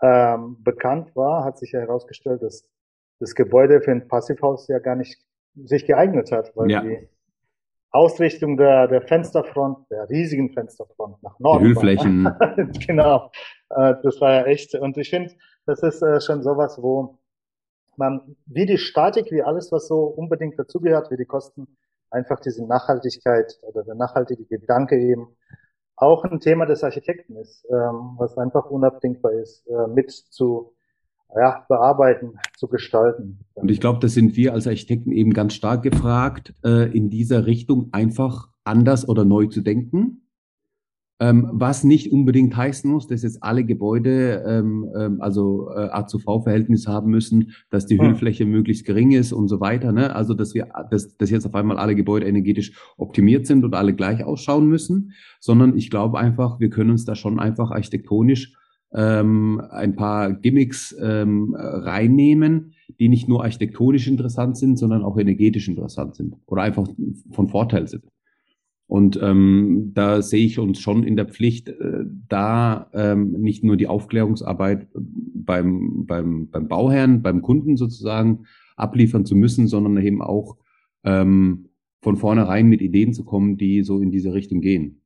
ähm, 0.00 0.62
bekannt 0.62 1.14
war, 1.16 1.44
hat 1.44 1.58
sich 1.58 1.72
ja 1.72 1.80
herausgestellt, 1.80 2.42
dass 2.42 2.68
das 3.20 3.34
Gebäude 3.34 3.80
für 3.80 3.92
ein 3.92 4.06
Passivhaus 4.08 4.68
ja 4.68 4.78
gar 4.78 4.96
nicht 4.96 5.20
sich 5.64 5.86
geeignet 5.86 6.32
hat, 6.32 6.52
weil 6.56 6.70
ja. 6.70 6.80
die 6.82 7.08
Ausrichtung 7.90 8.56
der, 8.56 8.88
der 8.88 9.02
Fensterfront, 9.02 9.88
der 9.90 10.08
riesigen 10.10 10.52
Fensterfront 10.52 11.22
nach 11.22 11.38
Norden. 11.38 11.64
Die 11.64 11.70
Hüllflächen. 11.70 12.28
genau. 12.86 13.30
Äh, 13.70 13.94
das 14.02 14.20
war 14.20 14.32
ja 14.32 14.44
echt. 14.46 14.74
Und 14.74 14.96
ich 14.98 15.10
finde, 15.10 15.32
das 15.64 15.82
ist 15.82 16.02
äh, 16.02 16.20
schon 16.20 16.42
sowas, 16.42 16.82
wo 16.82 17.18
man, 17.96 18.36
wie 18.46 18.66
die 18.66 18.78
Statik, 18.78 19.30
wie 19.30 19.42
alles, 19.42 19.70
was 19.70 19.86
so 19.86 20.04
unbedingt 20.04 20.58
dazugehört, 20.58 21.12
wie 21.12 21.16
die 21.16 21.24
Kosten, 21.24 21.68
einfach 22.14 22.40
diese 22.40 22.64
Nachhaltigkeit 22.66 23.58
oder 23.62 23.82
der 23.82 23.94
nachhaltige 23.94 24.44
Gedanke 24.44 24.96
eben 24.96 25.28
auch 25.96 26.24
ein 26.24 26.40
Thema 26.40 26.66
des 26.66 26.82
Architekten 26.82 27.36
ist, 27.36 27.66
ähm, 27.70 28.14
was 28.16 28.36
einfach 28.38 28.66
unabdingbar 28.66 29.32
ist, 29.32 29.66
äh, 29.66 29.86
mit 29.88 30.10
zu 30.10 30.74
ja, 31.36 31.64
bearbeiten, 31.68 32.38
zu 32.56 32.68
gestalten. 32.68 33.40
Und 33.54 33.70
ich 33.70 33.80
glaube, 33.80 33.98
das 34.00 34.14
sind 34.14 34.36
wir 34.36 34.52
als 34.52 34.66
Architekten 34.66 35.12
eben 35.12 35.32
ganz 35.32 35.54
stark 35.54 35.82
gefragt, 35.82 36.54
äh, 36.64 36.96
in 36.96 37.10
dieser 37.10 37.46
Richtung 37.46 37.88
einfach 37.92 38.48
anders 38.64 39.08
oder 39.08 39.24
neu 39.24 39.46
zu 39.46 39.60
denken 39.60 40.23
ähm, 41.20 41.48
was 41.52 41.84
nicht 41.84 42.12
unbedingt 42.12 42.56
heißen 42.56 42.90
muss, 42.90 43.06
dass 43.06 43.22
jetzt 43.22 43.42
alle 43.42 43.64
Gebäude 43.64 44.42
ähm, 44.46 44.86
ähm, 44.98 45.20
also 45.20 45.70
äh, 45.70 45.88
A-zu-V-Verhältnis 45.90 46.88
haben 46.88 47.10
müssen, 47.10 47.52
dass 47.70 47.86
die 47.86 48.00
Hüllfläche 48.00 48.46
möglichst 48.46 48.84
gering 48.84 49.12
ist 49.12 49.32
und 49.32 49.48
so 49.48 49.60
weiter. 49.60 49.92
Ne? 49.92 50.14
Also 50.14 50.34
dass 50.34 50.54
wir, 50.54 50.68
dass, 50.90 51.16
dass 51.16 51.30
jetzt 51.30 51.46
auf 51.46 51.54
einmal 51.54 51.78
alle 51.78 51.94
Gebäude 51.94 52.26
energetisch 52.26 52.72
optimiert 52.96 53.46
sind 53.46 53.64
und 53.64 53.74
alle 53.74 53.94
gleich 53.94 54.24
ausschauen 54.24 54.68
müssen, 54.68 55.12
sondern 55.40 55.76
ich 55.76 55.88
glaube 55.88 56.18
einfach, 56.18 56.58
wir 56.58 56.70
können 56.70 56.90
uns 56.90 57.04
da 57.04 57.14
schon 57.14 57.38
einfach 57.38 57.70
architektonisch 57.70 58.54
ähm, 58.92 59.60
ein 59.70 59.94
paar 59.94 60.32
Gimmicks 60.32 60.96
ähm, 61.00 61.54
reinnehmen, 61.56 62.74
die 62.98 63.08
nicht 63.08 63.28
nur 63.28 63.44
architektonisch 63.44 64.08
interessant 64.08 64.56
sind, 64.56 64.78
sondern 64.78 65.02
auch 65.02 65.18
energetisch 65.18 65.68
interessant 65.68 66.16
sind 66.16 66.36
oder 66.46 66.62
einfach 66.62 66.88
von 67.30 67.48
Vorteil 67.48 67.86
sind. 67.88 68.04
Und 68.86 69.18
ähm, 69.22 69.92
da 69.94 70.20
sehe 70.20 70.44
ich 70.44 70.58
uns 70.58 70.78
schon 70.78 71.04
in 71.04 71.16
der 71.16 71.26
Pflicht, 71.26 71.68
äh, 71.68 72.04
da 72.28 72.90
ähm, 72.92 73.32
nicht 73.32 73.64
nur 73.64 73.76
die 73.76 73.86
Aufklärungsarbeit 73.86 74.88
beim, 74.94 76.04
beim, 76.06 76.48
beim 76.50 76.68
Bauherrn, 76.68 77.22
beim 77.22 77.40
Kunden 77.40 77.76
sozusagen 77.76 78.44
abliefern 78.76 79.24
zu 79.24 79.36
müssen, 79.36 79.68
sondern 79.68 79.96
eben 80.04 80.20
auch 80.20 80.58
ähm, 81.02 81.70
von 82.02 82.16
vornherein 82.16 82.66
mit 82.66 82.82
Ideen 82.82 83.14
zu 83.14 83.24
kommen, 83.24 83.56
die 83.56 83.82
so 83.82 84.00
in 84.00 84.10
diese 84.10 84.34
Richtung 84.34 84.60
gehen. 84.60 85.00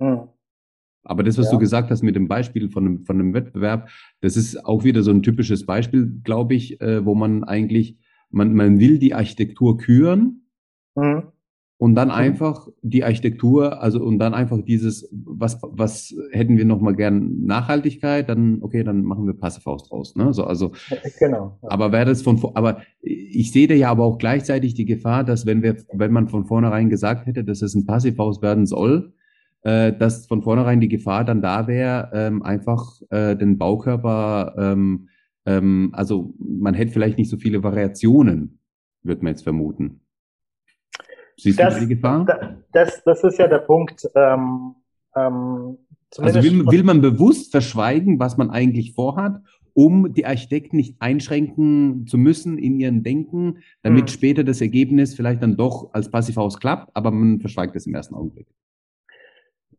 Hm. 0.00 0.22
Aber 1.04 1.22
das, 1.22 1.38
was 1.38 1.46
ja. 1.46 1.52
du 1.52 1.58
gesagt 1.58 1.90
hast 1.90 2.02
mit 2.02 2.16
dem 2.16 2.28
Beispiel 2.28 2.68
von 2.68 2.86
einem, 2.86 3.04
von 3.04 3.20
einem 3.20 3.34
Wettbewerb, 3.34 3.90
das 4.22 4.36
ist 4.36 4.64
auch 4.64 4.82
wieder 4.82 5.02
so 5.02 5.12
ein 5.12 5.22
typisches 5.22 5.66
Beispiel, 5.66 6.20
glaube 6.24 6.54
ich, 6.54 6.80
äh, 6.80 7.04
wo 7.04 7.14
man 7.14 7.44
eigentlich, 7.44 7.96
man, 8.30 8.54
man 8.54 8.80
will 8.80 8.98
die 8.98 9.14
Architektur 9.14 9.76
küren, 9.76 10.46
mhm 10.96 11.33
und 11.84 11.96
dann 11.96 12.10
einfach 12.10 12.66
die 12.80 13.04
Architektur, 13.04 13.82
also 13.82 14.02
und 14.02 14.18
dann 14.18 14.32
einfach 14.32 14.58
dieses, 14.62 15.06
was, 15.12 15.58
was 15.60 16.14
hätten 16.32 16.56
wir 16.56 16.64
nochmal 16.64 16.94
gern 16.94 17.44
Nachhaltigkeit, 17.44 18.26
dann, 18.26 18.62
okay, 18.62 18.82
dann 18.82 19.02
machen 19.02 19.26
wir 19.26 19.34
Passivhaus 19.34 19.86
draus. 19.86 20.16
Ne? 20.16 20.32
So, 20.32 20.44
also, 20.44 20.72
genau. 21.18 21.58
Aber 21.60 21.92
wäre 21.92 22.06
das 22.06 22.22
von, 22.22 22.40
aber 22.54 22.78
ich 23.02 23.52
sehe 23.52 23.68
da 23.68 23.74
ja 23.74 23.90
aber 23.90 24.04
auch 24.04 24.16
gleichzeitig 24.16 24.72
die 24.72 24.86
Gefahr, 24.86 25.24
dass 25.24 25.44
wenn 25.44 25.62
wir, 25.62 25.76
wenn 25.92 26.10
man 26.10 26.28
von 26.28 26.46
vornherein 26.46 26.88
gesagt 26.88 27.26
hätte, 27.26 27.44
dass 27.44 27.60
es 27.60 27.74
ein 27.74 27.84
Passivhaus 27.84 28.40
werden 28.40 28.64
soll, 28.64 29.12
äh, 29.60 29.92
dass 29.92 30.24
von 30.26 30.40
vornherein 30.40 30.80
die 30.80 30.88
Gefahr 30.88 31.26
dann 31.26 31.42
da 31.42 31.66
wäre, 31.66 32.08
ähm, 32.14 32.42
einfach 32.42 33.02
äh, 33.10 33.36
den 33.36 33.58
Baukörper, 33.58 34.54
ähm, 34.56 35.08
ähm, 35.44 35.90
also 35.92 36.32
man 36.38 36.72
hätte 36.72 36.92
vielleicht 36.92 37.18
nicht 37.18 37.28
so 37.28 37.36
viele 37.36 37.62
Variationen, 37.62 38.58
würde 39.02 39.22
man 39.22 39.32
jetzt 39.34 39.42
vermuten. 39.42 40.00
Siehst 41.36 41.58
das, 41.58 41.74
du 41.74 41.80
die 41.80 41.94
Gefahr? 41.94 42.56
Das, 42.72 43.02
das 43.04 43.24
ist 43.24 43.38
ja 43.38 43.48
der 43.48 43.58
Punkt. 43.58 44.08
Ähm, 44.14 44.74
ähm, 45.16 45.78
also 46.18 46.42
will, 46.42 46.66
will 46.66 46.84
man 46.84 47.00
bewusst 47.00 47.50
verschweigen, 47.50 48.20
was 48.20 48.36
man 48.36 48.50
eigentlich 48.50 48.94
vorhat, 48.94 49.40
um 49.72 50.14
die 50.14 50.24
Architekten 50.24 50.76
nicht 50.76 50.96
einschränken 51.00 52.06
zu 52.06 52.16
müssen 52.16 52.58
in 52.58 52.78
ihren 52.78 53.02
Denken, 53.02 53.58
damit 53.82 54.02
hm. 54.02 54.08
später 54.08 54.44
das 54.44 54.60
Ergebnis 54.60 55.14
vielleicht 55.14 55.42
dann 55.42 55.56
doch 55.56 55.92
als 55.92 56.10
Passivhaus 56.10 56.60
klappt, 56.60 56.90
aber 56.94 57.10
man 57.10 57.40
verschweigt 57.40 57.74
es 57.74 57.86
im 57.86 57.94
ersten 57.94 58.14
Augenblick. 58.14 58.46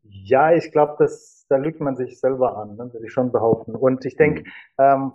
Ja, 0.03 0.53
ich 0.53 0.71
glaube, 0.71 1.07
da 1.49 1.57
lügt 1.57 1.79
man 1.79 1.95
sich 1.95 2.19
selber 2.19 2.57
an, 2.57 2.75
ne, 2.75 2.91
würde 2.91 3.05
ich 3.05 3.13
schon 3.13 3.31
behaupten. 3.31 3.75
Und 3.75 4.03
ich 4.05 4.17
denke, 4.17 4.41
mhm. 4.41 4.45
ähm, 4.79 5.11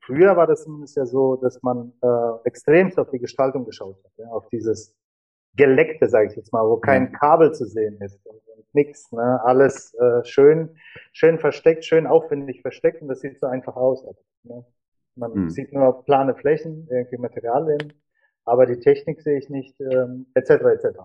früher 0.00 0.36
war 0.36 0.46
das 0.46 0.64
zumindest 0.64 0.96
ja 0.96 1.06
so, 1.06 1.36
dass 1.36 1.62
man 1.62 1.92
äh, 2.02 2.48
extremst 2.48 2.98
auf 2.98 3.10
die 3.10 3.18
Gestaltung 3.20 3.64
geschaut 3.64 4.02
hat, 4.02 4.12
ja, 4.16 4.26
auf 4.28 4.48
dieses 4.48 4.96
Geleckte, 5.56 6.08
sage 6.08 6.28
ich 6.28 6.36
jetzt 6.36 6.52
mal, 6.52 6.64
wo 6.64 6.76
kein 6.76 7.12
Kabel 7.12 7.52
zu 7.52 7.64
sehen 7.64 8.00
ist 8.00 8.24
und, 8.26 8.40
und 8.48 8.74
nix. 8.74 9.12
Ne? 9.12 9.40
Alles 9.44 9.94
äh, 9.94 10.24
schön, 10.24 10.76
schön 11.12 11.38
versteckt, 11.38 11.84
schön 11.84 12.06
aufwendig 12.06 12.62
versteckt 12.62 13.02
und 13.02 13.08
das 13.08 13.20
sieht 13.20 13.38
so 13.40 13.46
einfach 13.46 13.76
aus. 13.76 14.04
Ne? 14.42 14.64
Man 15.16 15.32
mhm. 15.32 15.50
sieht 15.50 15.72
nur 15.72 16.04
plane 16.04 16.34
Flächen, 16.34 16.88
irgendwie 16.90 17.18
Materialien, 17.18 17.92
aber 18.44 18.66
die 18.66 18.80
Technik 18.80 19.20
sehe 19.22 19.38
ich 19.38 19.48
nicht, 19.48 19.80
ähm, 19.80 20.26
etc. 20.34 20.50
etc. 20.50 20.98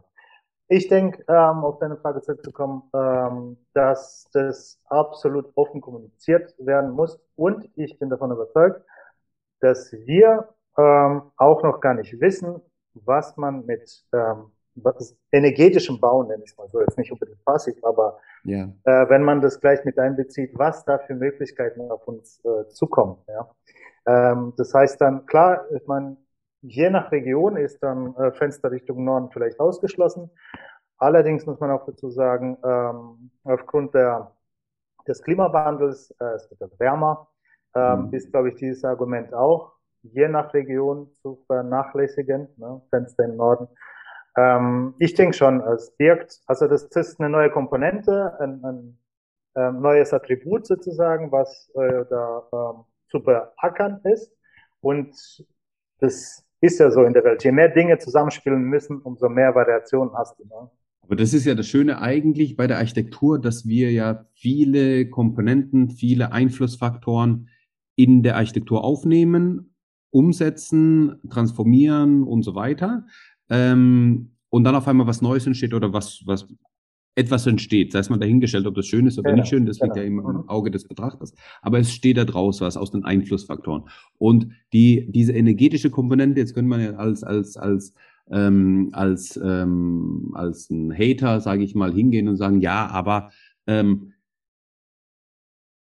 Ich 0.68 0.88
denke, 0.88 1.24
ähm, 1.28 1.64
auf 1.64 1.80
deine 1.80 1.98
Frage 1.98 2.22
zurückzukommen, 2.22 2.84
ähm, 2.94 3.58
dass 3.74 4.30
das 4.34 4.80
absolut 4.86 5.52
offen 5.56 5.82
kommuniziert 5.82 6.54
werden 6.60 6.92
muss 6.92 7.20
und 7.36 7.70
ich 7.76 7.98
bin 8.00 8.10
davon 8.10 8.32
überzeugt, 8.32 8.84
dass 9.62 9.92
wir 9.92 10.50
ähm, 10.78 11.24
auch 11.38 11.64
noch 11.64 11.82
gar 11.82 11.94
nicht 11.94 12.20
wissen, 12.20 12.62
was 12.94 13.38
man 13.38 13.66
mit 13.66 14.04
ähm, 14.14 14.52
was 14.84 15.16
energetischem 15.32 16.00
Bauen, 16.00 16.28
nenne 16.28 16.44
ich 16.46 16.56
mal 16.58 16.68
so, 16.68 16.82
jetzt 16.82 16.98
nicht 16.98 17.12
unbedingt 17.12 17.44
passiv, 17.46 17.76
aber 17.84 18.20
ja. 18.44 18.64
äh, 18.84 19.10
wenn 19.10 19.24
man 19.24 19.42
das 19.42 19.60
gleich 19.60 19.84
mit 19.86 19.98
einbezieht, 20.00 20.52
was 20.58 20.86
da 20.86 20.98
für 21.00 21.16
Möglichkeiten 21.16 21.92
auf 21.92 22.08
uns 22.08 22.44
äh, 22.46 22.68
zukommen. 22.70 23.18
Ja? 23.28 23.50
Ähm, 24.06 24.54
das 24.58 24.74
heißt 24.74 25.00
dann, 25.02 25.26
klar, 25.26 25.66
ich 25.72 25.86
meine, 25.88 26.18
je 26.62 26.90
nach 26.90 27.12
Region 27.12 27.58
ist 27.58 27.82
dann 27.84 28.16
äh, 28.16 28.32
Fenster 28.32 28.72
Richtung 28.72 29.04
Norden 29.04 29.30
vielleicht 29.32 29.60
ausgeschlossen. 29.60 30.30
Allerdings 30.98 31.46
muss 31.46 31.60
man 31.60 31.72
auch 31.72 31.86
dazu 31.86 32.10
sagen, 32.10 32.58
ähm, 32.64 33.32
aufgrund 33.44 33.94
der, 33.94 34.36
des 35.08 35.22
Klimawandels, 35.24 36.12
äh, 36.20 36.26
es 36.36 36.50
wird 36.60 36.80
wärmer, 36.80 37.28
ähm, 37.76 38.08
mhm. 38.08 38.14
ist, 38.14 38.32
glaube 38.32 38.50
ich, 38.50 38.56
dieses 38.56 38.84
Argument 38.84 39.34
auch 39.34 39.79
je 40.04 40.28
nach 40.28 40.54
Region 40.54 41.10
zu 41.22 41.44
vernachlässigen, 41.48 42.48
ne, 42.58 42.82
Fenster 42.90 43.26
im 43.26 43.36
Norden. 43.36 43.68
Ähm, 44.38 44.94
ich 45.00 45.14
denke 45.16 45.36
schon, 45.36 45.62
es 45.62 45.92
birgt, 45.98 46.40
also 46.48 46.68
das 46.68 46.84
ist 46.84 47.20
eine 47.20 47.30
neue 47.30 47.50
Komponente, 47.50 48.40
ein, 48.40 48.64
ein 48.64 48.98
ähm, 49.56 49.82
neues 49.82 50.14
Attribut 50.14 50.66
sozusagen, 50.66 51.32
was 51.32 51.72
äh, 51.76 52.06
da 52.10 52.44
ähm, 52.54 52.84
zu 53.10 53.22
beackern 53.22 54.00
ist. 54.04 54.32
Und 54.82 55.16
das 56.00 56.46
ist 56.62 56.80
ja 56.80 56.92
so 56.92 57.04
in 57.04 57.14
der 57.14 57.24
Welt. 57.24 57.44
Je 57.44 57.52
mehr 57.52 57.70
Dinge 57.70 57.98
zusammenspielen 57.98 58.62
müssen, 58.62 59.02
umso 59.02 59.30
mehr 59.30 59.54
Variationen 59.56 60.14
hast 60.16 60.40
du. 60.40 60.46
Ne? 60.46 60.70
Aber 61.02 61.16
das 61.16 61.34
ist 61.34 61.46
ja 61.46 61.56
das 61.56 61.68
Schöne 61.68 62.02
eigentlich 62.02 62.56
bei 62.56 62.68
der 62.68 62.78
Architektur, 62.78 63.40
dass 63.40 63.66
wir 63.68 63.92
ja 63.92 64.26
viele 64.34 65.10
Komponenten, 65.10 65.90
viele 65.90 66.32
Einflussfaktoren 66.32 67.50
in 67.96 68.24
der 68.24 68.36
Architektur 68.36 68.84
aufnehmen 68.84 69.69
umsetzen, 70.12 71.16
transformieren 71.30 72.24
und 72.24 72.44
so 72.44 72.56
weiter. 72.56 73.06
Ähm, 73.50 74.32
und 74.50 74.64
dann 74.64 74.76
auf 74.76 74.88
einmal 74.88 75.08
was 75.08 75.22
Neues 75.22 75.46
entsteht 75.46 75.74
oder 75.74 75.94
was, 75.94 76.24
was 76.26 76.48
etwas 77.16 77.46
entsteht. 77.46 77.92
Sei 77.92 78.00
es 78.00 78.10
mal 78.10 78.18
dahingestellt, 78.18 78.66
ob 78.66 78.76
das 78.76 78.88
schön 78.88 79.06
ist 79.06 79.20
oder 79.20 79.32
genau, 79.32 79.42
nicht 79.42 79.50
schön, 79.50 79.66
das 79.66 79.80
liegt 79.80 79.94
genau. 79.94 80.04
ja 80.04 80.08
immer 80.08 80.30
im 80.30 80.42
mhm. 80.42 80.50
Auge 80.50 80.72
des 80.72 80.88
Betrachters. 80.88 81.34
Aber 81.62 81.80
es 81.80 81.92
steht 81.92 82.18
da 82.18 82.26
draus 82.26 82.62
was 82.62 82.78
aus 82.78 82.92
den 82.92 83.04
Einflussfaktoren. 83.04 83.84
Und 84.18 84.52
die, 84.74 85.12
diese 85.12 85.34
energetische 85.34 85.90
Komponente, 85.90 86.40
jetzt 86.40 86.54
könnte 86.54 86.70
man 86.70 86.82
ja 86.82 86.94
als, 86.94 87.24
als, 87.24 87.58
als, 87.58 87.94
ähm, 88.32 88.90
als, 88.94 89.40
ähm, 89.44 90.32
als 90.34 90.70
ein 90.70 90.94
Hater, 90.94 91.42
sage 91.42 91.64
ich 91.64 91.76
mal, 91.76 91.94
hingehen 91.94 92.28
und 92.28 92.38
sagen, 92.38 92.62
ja, 92.62 92.88
aber 92.88 93.32
ähm, 93.68 94.14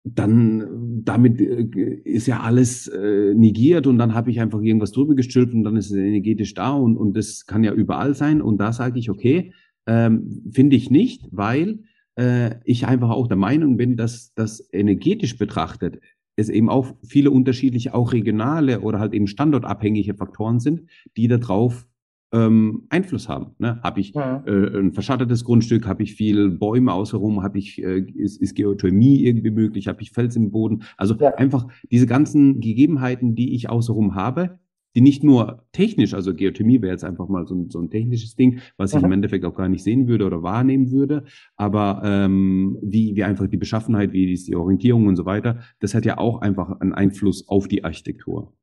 dann 0.04 1.04
damit 1.04 1.40
äh, 1.40 1.64
ist 2.04 2.28
ja 2.28 2.42
alles 2.42 2.88
äh, 2.88 3.34
negiert 3.34 3.88
und 3.88 3.98
dann 3.98 4.14
habe 4.14 4.32
ich 4.32 4.42
einfach 4.42 4.62
irgendwas 4.62 4.92
drüber 4.92 5.16
gestülpt 5.16 5.54
und 5.54 5.64
dann 5.64 5.78
ist 5.78 5.92
es 5.92 5.98
energetisch 5.98 6.54
da 6.54 6.72
und, 6.72 6.98
und 6.98 7.16
das 7.16 7.46
kann 7.46 7.64
ja 7.64 7.74
überall 7.74 8.14
sein. 8.14 8.42
Und 8.42 8.58
da 8.58 8.74
sage 8.74 9.00
ich, 9.00 9.10
okay, 9.10 9.54
ähm, 9.88 10.44
finde 10.52 10.76
ich 10.76 10.90
nicht, 10.90 11.28
weil 11.32 11.84
äh, 12.16 12.56
ich 12.66 12.86
einfach 12.88 13.10
auch 13.10 13.28
der 13.28 13.38
Meinung 13.38 13.78
bin, 13.78 13.96
dass 13.96 14.34
das 14.34 14.68
energetisch 14.72 15.38
betrachtet 15.38 16.00
es 16.36 16.50
eben 16.50 16.70
auch 16.70 16.96
viele 17.04 17.32
unterschiedliche, 17.32 17.94
auch 17.94 18.14
regionale 18.14 18.82
oder 18.82 19.00
halt 19.00 19.14
eben 19.14 19.28
standortabhängige 19.28 20.16
Faktoren 20.16 20.60
sind, 20.60 20.90
die 21.16 21.28
darauf 21.28 21.86
ähm, 22.34 22.84
Einfluss 22.90 23.30
haben. 23.30 23.52
Ne? 23.60 23.80
Habe 23.84 24.02
ich 24.02 24.14
ja. 24.14 24.44
äh, 24.46 24.80
ein 24.80 24.92
verschattetes 24.92 25.46
Grundstück, 25.46 25.88
habe 25.88 26.04
ich 26.04 26.16
viel 26.16 26.50
Bäume 26.50 26.92
außenrum, 26.92 27.44
habe 27.44 27.60
ich 27.60 27.82
äh, 27.82 28.00
ist, 28.00 28.42
ist 28.42 28.56
Geothermie 28.56 29.24
irgendwie 29.24 29.52
möglich, 29.52 29.88
habe 29.88 30.02
ich 30.02 30.12
Fels 30.12 30.36
im 30.36 30.52
Boden. 30.52 30.84
Also 30.98 31.16
ja. 31.16 31.36
einfach 31.36 31.68
diese 31.92 32.08
ganzen 32.08 32.60
Gegebenheiten, 32.60 33.36
die 33.36 33.56
ich 33.56 33.70
außenrum 33.70 34.16
habe, 34.16 34.60
die 34.96 35.02
nicht 35.02 35.24
nur 35.24 35.64
technisch, 35.72 36.14
also 36.14 36.34
Geothermie 36.34 36.82
wäre 36.82 36.92
jetzt 36.92 37.04
einfach 37.04 37.28
mal 37.28 37.48
so 37.48 37.56
ein, 37.56 37.70
so 37.70 37.80
ein 37.80 37.90
technisches 37.90 38.36
Ding, 38.36 38.60
was 38.78 38.94
ich 38.94 39.00
mhm. 39.00 39.06
im 39.06 39.12
Endeffekt 39.14 39.46
auch 39.46 39.56
gar 39.56 39.70
nicht 39.70 39.84
sehen 39.84 40.08
würde 40.08 40.26
oder 40.26 40.44
wahrnehmen 40.44 40.92
würde, 40.92 41.26
aber 41.56 42.02
ähm, 42.04 42.78
wie, 42.82 43.16
wie 43.16 43.24
einfach 43.24 43.48
die 43.48 43.58
Beschaffenheit, 43.58 44.14
wie 44.14 44.32
ist 44.32 44.48
die 44.48 44.56
Orientierung 44.56 45.08
und 45.08 45.16
so 45.16 45.26
weiter, 45.26 45.60
das 45.80 45.96
hat 45.96 46.06
ja 46.06 46.18
auch 46.18 46.42
einfach 46.42 46.80
einen 46.80 46.94
Einfluss 46.94 47.48
auf 47.48 47.68
die 47.68 47.84
Architektur. 47.84 48.54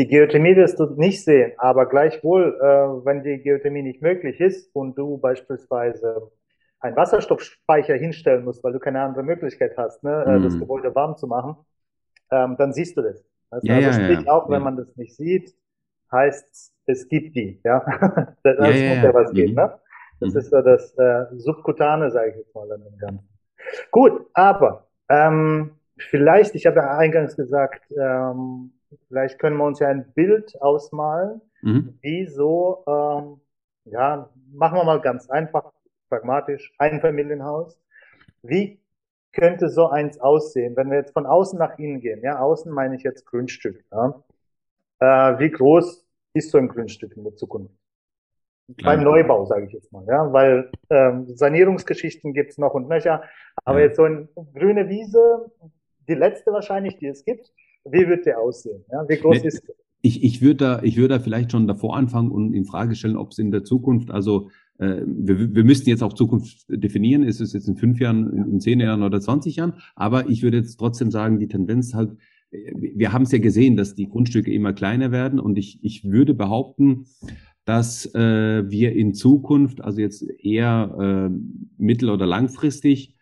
Die 0.00 0.08
Geothermie 0.08 0.56
wirst 0.56 0.80
du 0.80 0.86
nicht 0.94 1.22
sehen, 1.22 1.52
aber 1.58 1.84
gleichwohl, 1.84 2.58
äh, 2.58 3.04
wenn 3.04 3.22
die 3.22 3.36
Geothermie 3.36 3.82
nicht 3.82 4.00
möglich 4.00 4.40
ist 4.40 4.74
und 4.74 4.96
du 4.96 5.18
beispielsweise 5.18 6.30
einen 6.80 6.96
Wasserstoffspeicher 6.96 7.96
hinstellen 7.96 8.46
musst, 8.46 8.64
weil 8.64 8.72
du 8.72 8.78
keine 8.78 9.02
andere 9.02 9.22
Möglichkeit 9.22 9.76
hast, 9.76 10.02
ne, 10.02 10.24
mm. 10.26 10.42
das 10.42 10.58
Gebäude 10.58 10.94
warm 10.94 11.18
zu 11.18 11.26
machen, 11.26 11.54
ähm, 12.30 12.56
dann 12.56 12.72
siehst 12.72 12.96
du 12.96 13.02
das. 13.02 13.22
Also, 13.50 13.66
ja, 13.66 13.74
also 13.74 13.92
sprich, 14.00 14.22
ja, 14.24 14.32
auch 14.32 14.48
wenn 14.48 14.62
man 14.62 14.78
das 14.78 14.96
nicht 14.96 15.14
sieht, 15.14 15.54
heißt 16.10 16.72
es 16.86 17.06
gibt 17.06 17.36
die. 17.36 17.60
Ja, 17.62 17.80
das 18.42 18.56
ja, 18.56 18.94
muss 18.94 19.04
ja, 19.04 19.12
was 19.12 19.32
mhm. 19.32 19.34
geben. 19.34 19.54
Ne? 19.54 19.78
Das 20.20 20.32
mhm. 20.32 20.38
ist 20.38 20.48
so 20.48 20.62
das 20.62 20.94
äh, 20.96 21.26
Subkutane, 21.36 22.10
sage 22.10 22.30
ich 22.30 22.36
jetzt 22.36 22.54
mal 22.54 22.72
an 22.72 22.82
dem 22.82 22.96
Ganzen. 22.96 23.28
Gut, 23.90 24.28
aber 24.32 24.86
ähm, 25.10 25.72
vielleicht, 25.98 26.54
ich 26.54 26.64
habe 26.64 26.76
ja 26.76 26.96
eingangs 26.96 27.36
gesagt, 27.36 27.82
ähm, 28.00 28.72
Vielleicht 29.08 29.38
können 29.38 29.56
wir 29.56 29.64
uns 29.64 29.78
ja 29.78 29.88
ein 29.88 30.12
Bild 30.12 30.60
ausmalen, 30.60 31.40
mhm. 31.62 31.98
wie 32.00 32.26
so, 32.26 32.84
ähm, 32.86 33.40
ja, 33.84 34.30
machen 34.52 34.78
wir 34.78 34.84
mal 34.84 35.00
ganz 35.00 35.30
einfach, 35.30 35.72
pragmatisch, 36.08 36.72
ein 36.78 37.00
Familienhaus. 37.00 37.78
Wie 38.42 38.80
könnte 39.32 39.68
so 39.68 39.88
eins 39.88 40.18
aussehen, 40.20 40.76
wenn 40.76 40.90
wir 40.90 40.98
jetzt 40.98 41.12
von 41.12 41.26
außen 41.26 41.58
nach 41.58 41.78
innen 41.78 42.00
gehen? 42.00 42.22
Ja, 42.22 42.40
außen 42.40 42.72
meine 42.72 42.96
ich 42.96 43.02
jetzt 43.02 43.26
Grundstück. 43.26 43.84
Ja? 43.92 44.22
Äh, 44.98 45.38
wie 45.38 45.50
groß 45.50 46.04
ist 46.34 46.50
so 46.50 46.58
ein 46.58 46.68
Grundstück 46.68 47.16
in 47.16 47.24
der 47.24 47.36
Zukunft? 47.36 47.74
Klar. 48.78 48.94
Beim 48.94 49.04
Neubau, 49.04 49.46
sage 49.46 49.66
ich 49.66 49.72
jetzt 49.72 49.92
mal, 49.92 50.04
ja, 50.06 50.32
weil 50.32 50.70
ähm, 50.90 51.26
Sanierungsgeschichten 51.34 52.32
gibt's 52.32 52.56
noch 52.56 52.74
und 52.74 52.88
nöcher, 52.88 53.24
aber 53.64 53.80
ja. 53.80 53.86
jetzt 53.86 53.96
so 53.96 54.04
eine 54.04 54.28
grüne 54.54 54.88
Wiese, 54.88 55.50
die 56.06 56.14
letzte 56.14 56.52
wahrscheinlich, 56.52 56.96
die 56.98 57.08
es 57.08 57.24
gibt, 57.24 57.52
wie 57.84 58.06
wird 58.08 58.26
der 58.26 58.38
aussehen? 58.38 58.84
Ja? 58.90 59.04
Wie 59.08 59.16
groß 59.16 59.42
nee, 59.42 59.48
ist 59.48 59.66
der? 59.66 59.74
ich, 60.02 60.22
ich 60.22 60.40
würde 60.40 60.56
da, 60.56 60.82
ich 60.82 60.96
würde 60.96 61.14
da 61.14 61.18
vielleicht 61.18 61.52
schon 61.52 61.66
davor 61.66 61.96
anfangen 61.96 62.30
und 62.30 62.54
in 62.54 62.64
Frage 62.64 62.94
stellen, 62.94 63.16
ob 63.16 63.32
es 63.32 63.38
in 63.38 63.50
der 63.50 63.64
Zukunft, 63.64 64.10
also 64.10 64.48
äh, 64.78 65.02
wir, 65.06 65.54
wir 65.54 65.64
müssten 65.64 65.90
jetzt 65.90 66.02
auch 66.02 66.14
Zukunft 66.14 66.64
definieren, 66.68 67.22
ist 67.22 67.40
es 67.40 67.52
jetzt 67.52 67.68
in 67.68 67.76
fünf 67.76 68.00
Jahren, 68.00 68.32
in 68.50 68.60
zehn 68.60 68.80
Jahren 68.80 69.02
oder 69.02 69.20
20 69.20 69.56
Jahren, 69.56 69.74
aber 69.94 70.28
ich 70.28 70.42
würde 70.42 70.58
jetzt 70.58 70.76
trotzdem 70.76 71.10
sagen, 71.10 71.38
die 71.38 71.48
Tendenz 71.48 71.94
halt, 71.94 72.16
wir 72.50 73.12
haben 73.12 73.22
es 73.22 73.32
ja 73.32 73.38
gesehen, 73.38 73.76
dass 73.76 73.94
die 73.94 74.08
Grundstücke 74.08 74.52
immer 74.52 74.72
kleiner 74.72 75.12
werden 75.12 75.38
und 75.38 75.58
ich, 75.58 75.78
ich 75.82 76.04
würde 76.04 76.34
behaupten, 76.34 77.06
dass 77.64 78.12
äh, 78.14 78.68
wir 78.68 78.92
in 78.94 79.14
Zukunft, 79.14 79.84
also 79.84 80.00
jetzt 80.00 80.22
eher 80.40 81.28
äh, 81.30 81.36
mittel- 81.76 82.10
oder 82.10 82.26
langfristig, 82.26 83.14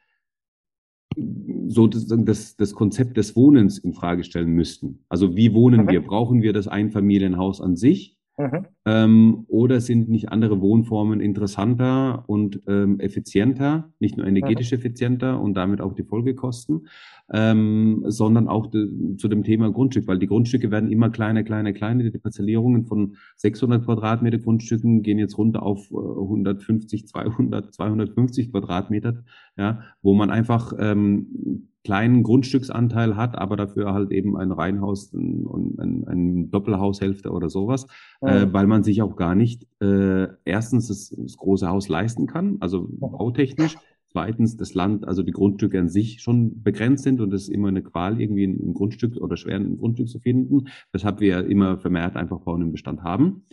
so 1.68 1.86
das, 1.86 2.56
das, 2.56 2.72
Konzept 2.72 3.16
des 3.16 3.36
Wohnens 3.36 3.78
in 3.78 3.94
Frage 3.94 4.24
stellen 4.24 4.50
müssten. 4.50 5.04
Also 5.08 5.36
wie 5.36 5.54
wohnen 5.54 5.88
wir? 5.88 6.02
Brauchen 6.02 6.42
wir 6.42 6.52
das 6.52 6.68
Einfamilienhaus 6.68 7.60
an 7.60 7.76
sich? 7.76 8.17
Mhm. 8.38 8.66
Ähm, 8.84 9.44
oder 9.48 9.80
sind 9.80 10.08
nicht 10.08 10.30
andere 10.30 10.60
Wohnformen 10.60 11.20
interessanter 11.20 12.22
und 12.28 12.62
ähm, 12.68 13.00
effizienter, 13.00 13.92
nicht 13.98 14.16
nur 14.16 14.26
energetisch 14.26 14.70
mhm. 14.70 14.78
effizienter 14.78 15.40
und 15.40 15.54
damit 15.54 15.80
auch 15.80 15.92
die 15.92 16.04
Folgekosten, 16.04 16.86
ähm, 17.32 18.04
sondern 18.06 18.46
auch 18.46 18.68
de, 18.68 19.16
zu 19.16 19.26
dem 19.26 19.42
Thema 19.42 19.72
Grundstück, 19.72 20.06
weil 20.06 20.20
die 20.20 20.28
Grundstücke 20.28 20.70
werden 20.70 20.90
immer 20.92 21.10
kleiner, 21.10 21.42
kleiner, 21.42 21.72
kleiner. 21.72 22.04
Die 22.04 22.18
Parzellierungen 22.18 22.86
von 22.86 23.16
600 23.36 23.84
Quadratmeter 23.84 24.38
Grundstücken 24.38 25.02
gehen 25.02 25.18
jetzt 25.18 25.36
runter 25.36 25.64
auf 25.64 25.90
150, 25.90 27.08
200, 27.08 27.74
250 27.74 28.52
Quadratmeter, 28.52 29.24
ja, 29.56 29.80
wo 30.00 30.14
man 30.14 30.30
einfach 30.30 30.72
ähm, 30.78 31.68
kleinen 31.88 32.22
Grundstücksanteil 32.22 33.16
hat, 33.16 33.38
aber 33.38 33.56
dafür 33.56 33.94
halt 33.94 34.10
eben 34.10 34.36
ein 34.36 34.52
Reihenhaus 34.52 35.10
und 35.14 35.78
ein, 35.78 36.06
ein, 36.06 36.50
Doppelhaushälfte 36.50 37.30
oder 37.30 37.48
sowas, 37.48 37.86
mhm. 38.20 38.28
äh, 38.28 38.52
weil 38.52 38.66
man 38.66 38.82
sich 38.82 39.00
auch 39.00 39.16
gar 39.16 39.34
nicht 39.34 39.66
äh, 39.80 40.26
erstens 40.44 40.88
das, 40.88 41.14
das, 41.16 41.38
große 41.38 41.66
Haus 41.66 41.88
leisten 41.88 42.26
kann, 42.26 42.58
also 42.60 42.86
bautechnisch. 42.90 43.76
Zweitens, 44.12 44.58
das 44.58 44.74
Land, 44.74 45.08
also 45.08 45.22
die 45.22 45.32
Grundstücke 45.32 45.78
an 45.78 45.88
sich 45.88 46.20
schon 46.20 46.62
begrenzt 46.62 47.04
sind 47.04 47.22
und 47.22 47.32
es 47.32 47.44
ist 47.44 47.48
immer 47.48 47.68
eine 47.68 47.82
Qual, 47.82 48.20
irgendwie 48.20 48.46
ein, 48.46 48.58
ein 48.68 48.74
Grundstück 48.74 49.16
oder 49.16 49.38
schwer 49.38 49.56
ein 49.56 49.78
Grundstück 49.78 50.10
zu 50.10 50.18
finden, 50.18 50.68
weshalb 50.92 51.20
wir 51.20 51.46
immer 51.46 51.78
vermehrt 51.78 52.16
einfach 52.16 52.40
Bauen 52.40 52.60
im 52.60 52.72
Bestand 52.72 53.02
haben. 53.02 53.44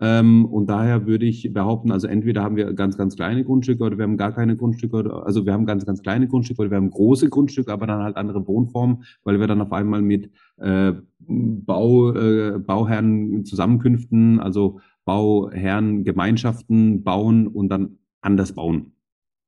Ähm, 0.00 0.44
und 0.46 0.66
daher 0.68 1.06
würde 1.06 1.24
ich 1.24 1.52
behaupten, 1.52 1.92
also 1.92 2.08
entweder 2.08 2.42
haben 2.42 2.56
wir 2.56 2.72
ganz, 2.72 2.98
ganz 2.98 3.14
kleine 3.14 3.44
Grundstücke 3.44 3.84
oder 3.84 3.96
wir 3.96 4.02
haben 4.02 4.16
gar 4.16 4.32
keine 4.32 4.56
Grundstücke, 4.56 4.96
oder, 4.96 5.24
also 5.24 5.46
wir 5.46 5.52
haben 5.52 5.66
ganz, 5.66 5.86
ganz 5.86 6.02
kleine 6.02 6.26
Grundstücke 6.26 6.62
oder 6.62 6.70
wir 6.70 6.78
haben 6.78 6.90
große 6.90 7.28
Grundstücke, 7.28 7.72
aber 7.72 7.86
dann 7.86 8.02
halt 8.02 8.16
andere 8.16 8.46
Wohnformen, 8.46 9.04
weil 9.22 9.38
wir 9.38 9.46
dann 9.46 9.60
auf 9.60 9.72
einmal 9.72 10.02
mit 10.02 10.30
äh, 10.58 10.92
Bau, 11.20 12.12
äh, 12.12 12.58
Bauherren 12.58 13.44
Zusammenkünften, 13.44 14.40
also 14.40 14.80
Bauherren 15.04 16.04
Gemeinschaften 16.04 17.04
bauen 17.04 17.46
und 17.46 17.68
dann 17.68 17.98
anders 18.20 18.52
bauen. 18.52 18.92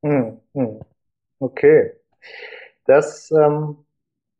Hm, 0.04 0.36
hm. 0.54 0.80
Okay. 1.40 1.92
Das 2.86 3.30
ähm, 3.32 3.76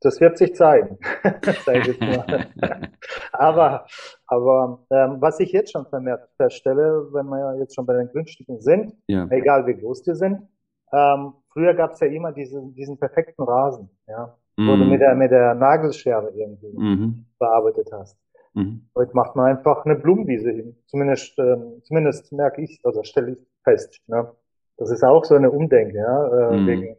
das 0.01 0.21
wird 0.21 0.39
sich 0.39 0.55
zeigen, 0.55 0.99
aber 3.33 3.87
aber 4.27 4.81
ähm, 4.91 5.17
was 5.21 5.41
ich 5.41 5.53
jetzt 5.53 5.73
schon 5.73 5.87
vermehrt 5.87 6.29
feststelle, 6.37 7.09
wenn 7.13 7.27
wir 7.27 7.59
jetzt 7.59 7.75
schon 7.75 7.87
bei 7.87 7.95
den 7.95 8.09
Grundstücken 8.09 8.61
sind, 8.61 8.95
ja. 9.07 9.27
egal 9.31 9.67
wie 9.67 9.75
groß 9.75 10.03
die 10.03 10.15
sind, 10.15 10.49
ähm, 10.93 11.35
früher 11.53 11.75
gab 11.75 11.93
es 11.93 12.01
ja 12.01 12.09
immer 12.09 12.33
diesen, 12.33 12.75
diesen 12.75 12.99
perfekten 12.99 13.43
Rasen, 13.43 13.91
ja, 14.07 14.37
mhm. 14.57 14.69
wo 14.69 14.77
du 14.77 14.85
mhm. 14.85 14.91
mit 14.91 15.01
der, 15.01 15.15
mit 15.15 15.31
der 15.31 15.55
Nagelschere 15.55 16.31
irgendwie 16.35 16.77
mhm. 16.77 17.27
bearbeitet 17.39 17.91
hast. 17.93 18.19
Mhm. 18.55 18.89
Heute 18.95 19.15
macht 19.15 19.37
man 19.37 19.47
einfach 19.57 19.85
eine 19.85 19.97
Blumenwiese 19.97 20.51
hin. 20.51 20.77
Zumindest, 20.87 21.39
ähm, 21.39 21.83
zumindest 21.85 22.33
merke 22.33 22.63
ich, 22.63 22.81
also 22.85 23.03
stelle 23.03 23.33
ich 23.33 23.47
fest. 23.65 24.01
Ne? 24.07 24.31
Das 24.77 24.91
ist 24.91 25.05
auch 25.05 25.25
so 25.25 25.35
eine 25.35 25.51
Umdenke, 25.51 25.97
ja, 25.97 26.51
äh, 26.51 26.57
mhm. 26.57 26.67
wegen 26.67 26.97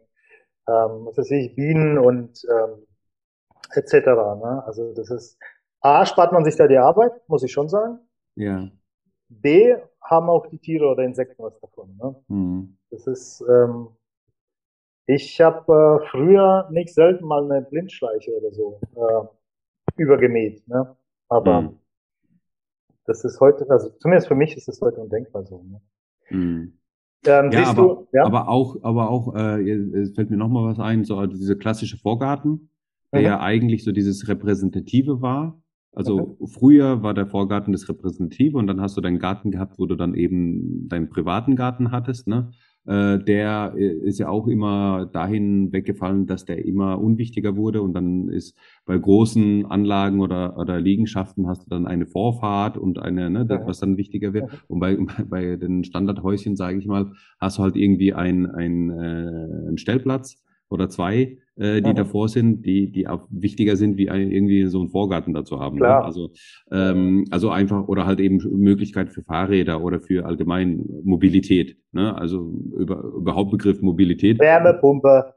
ähm, 0.68 1.06
was 1.06 1.16
weiß 1.16 1.30
ich, 1.30 1.54
Bienen 1.54 1.98
und 1.98 2.42
ähm, 2.50 2.84
etc. 3.74 4.06
Ne? 4.06 4.62
Also 4.66 4.92
das 4.94 5.10
ist, 5.10 5.38
A, 5.80 6.04
spart 6.06 6.32
man 6.32 6.44
sich 6.44 6.56
da 6.56 6.66
die 6.66 6.78
Arbeit, 6.78 7.12
muss 7.28 7.42
ich 7.42 7.52
schon 7.52 7.68
sagen. 7.68 7.98
Ja. 8.34 8.68
B, 9.28 9.76
haben 10.02 10.28
auch 10.30 10.46
die 10.46 10.58
Tiere 10.58 10.86
oder 10.86 11.04
Insekten 11.04 11.42
was 11.42 11.58
davon. 11.60 11.96
Ne? 11.96 12.16
Mhm. 12.28 12.78
Das 12.90 13.06
ist, 13.06 13.44
ähm, 13.48 13.88
ich 15.06 15.40
habe 15.40 16.00
äh, 16.02 16.08
früher 16.10 16.68
nicht 16.70 16.94
selten 16.94 17.26
mal 17.26 17.44
eine 17.44 17.62
Blindschleiche 17.62 18.30
oder 18.36 18.52
so 18.52 18.80
äh, 18.96 20.02
übergemäht. 20.02 20.66
Ne? 20.66 20.96
Aber 21.28 21.62
mhm. 21.62 21.78
das 23.04 23.24
ist 23.24 23.40
heute, 23.40 23.68
also 23.70 23.90
zumindest 23.98 24.28
für 24.28 24.34
mich 24.34 24.56
ist 24.56 24.68
es 24.68 24.80
heute 24.80 25.00
undenkbar 25.00 25.44
so. 25.44 25.62
Ne? 25.62 25.80
Mhm. 26.30 26.78
Ähm, 27.26 27.50
ja, 27.50 27.70
aber, 27.70 27.82
du, 27.82 28.08
ja? 28.12 28.24
aber 28.24 28.48
auch, 28.48 28.76
aber 28.82 29.10
auch, 29.10 29.34
äh, 29.34 29.70
es 29.70 30.14
fällt 30.14 30.30
mir 30.30 30.36
noch 30.36 30.48
mal 30.48 30.70
was 30.70 30.78
ein, 30.78 31.04
so 31.04 31.26
diese 31.26 31.58
klassische 31.58 31.98
Vorgarten 31.98 32.70
der 33.12 33.20
mhm. 33.20 33.26
ja 33.26 33.40
eigentlich 33.40 33.84
so 33.84 33.92
dieses 33.92 34.28
Repräsentative 34.28 35.20
war. 35.20 35.62
Also 35.92 36.36
mhm. 36.38 36.46
früher 36.46 37.02
war 37.02 37.14
der 37.14 37.26
Vorgarten 37.26 37.72
das 37.72 37.88
Repräsentative 37.88 38.56
und 38.56 38.66
dann 38.66 38.80
hast 38.80 38.96
du 38.96 39.00
deinen 39.00 39.18
Garten 39.18 39.50
gehabt, 39.50 39.78
wo 39.78 39.86
du 39.86 39.96
dann 39.96 40.14
eben 40.14 40.88
deinen 40.88 41.08
privaten 41.08 41.56
Garten 41.56 41.90
hattest, 41.90 42.28
ne? 42.28 42.50
Äh, 42.88 43.18
der 43.18 43.74
äh, 43.76 43.84
ist 43.84 44.18
ja 44.18 44.30
auch 44.30 44.46
immer 44.46 45.04
dahin 45.12 45.72
weggefallen, 45.72 46.26
dass 46.26 46.46
der 46.46 46.64
immer 46.64 46.98
unwichtiger 46.98 47.54
wurde 47.54 47.82
und 47.82 47.92
dann 47.92 48.30
ist 48.30 48.56
bei 48.86 48.96
großen 48.96 49.66
Anlagen 49.66 50.20
oder, 50.20 50.56
oder 50.56 50.80
Liegenschaften 50.80 51.46
hast 51.48 51.66
du 51.66 51.68
dann 51.68 51.86
eine 51.86 52.06
Vorfahrt 52.06 52.78
und 52.78 52.98
eine, 52.98 53.28
ne, 53.28 53.44
das, 53.44 53.60
was 53.66 53.80
dann 53.80 53.98
wichtiger 53.98 54.32
wird. 54.32 54.50
Und 54.68 54.80
bei, 54.80 54.96
bei 55.28 55.56
den 55.56 55.84
Standardhäuschen, 55.84 56.56
sage 56.56 56.78
ich 56.78 56.86
mal, 56.86 57.12
hast 57.38 57.58
du 57.58 57.62
halt 57.62 57.76
irgendwie 57.76 58.14
ein, 58.14 58.46
ein, 58.46 58.88
äh, 58.88 59.66
einen 59.68 59.76
Stellplatz 59.76 60.42
oder 60.70 60.88
zwei, 60.88 61.36
äh, 61.58 61.80
die 61.82 61.90
mhm. 61.90 61.96
davor 61.96 62.28
sind, 62.28 62.64
die, 62.64 62.90
die 62.90 63.08
auch 63.08 63.26
wichtiger 63.30 63.76
sind, 63.76 63.96
wie 63.96 64.10
ein, 64.10 64.30
irgendwie 64.30 64.66
so 64.66 64.80
einen 64.80 64.90
Vorgarten 64.90 65.34
dazu 65.34 65.60
haben. 65.60 65.76
Ne? 65.76 65.80
Klar. 65.80 66.00
Ne? 66.00 66.06
Also, 66.06 66.30
ähm, 66.70 67.24
also 67.30 67.50
einfach, 67.50 67.88
oder 67.88 68.06
halt 68.06 68.20
eben 68.20 68.38
Möglichkeit 68.52 69.10
für 69.10 69.22
Fahrräder 69.22 69.82
oder 69.82 70.00
für 70.00 70.24
allgemein 70.26 70.84
Mobilität. 71.04 71.76
Ne? 71.92 72.16
Also 72.16 72.52
über, 72.76 73.02
überhaupt 73.02 73.50
Begriff 73.50 73.80
Mobilität. 73.82 74.38
Wärmepumpe. 74.38 75.34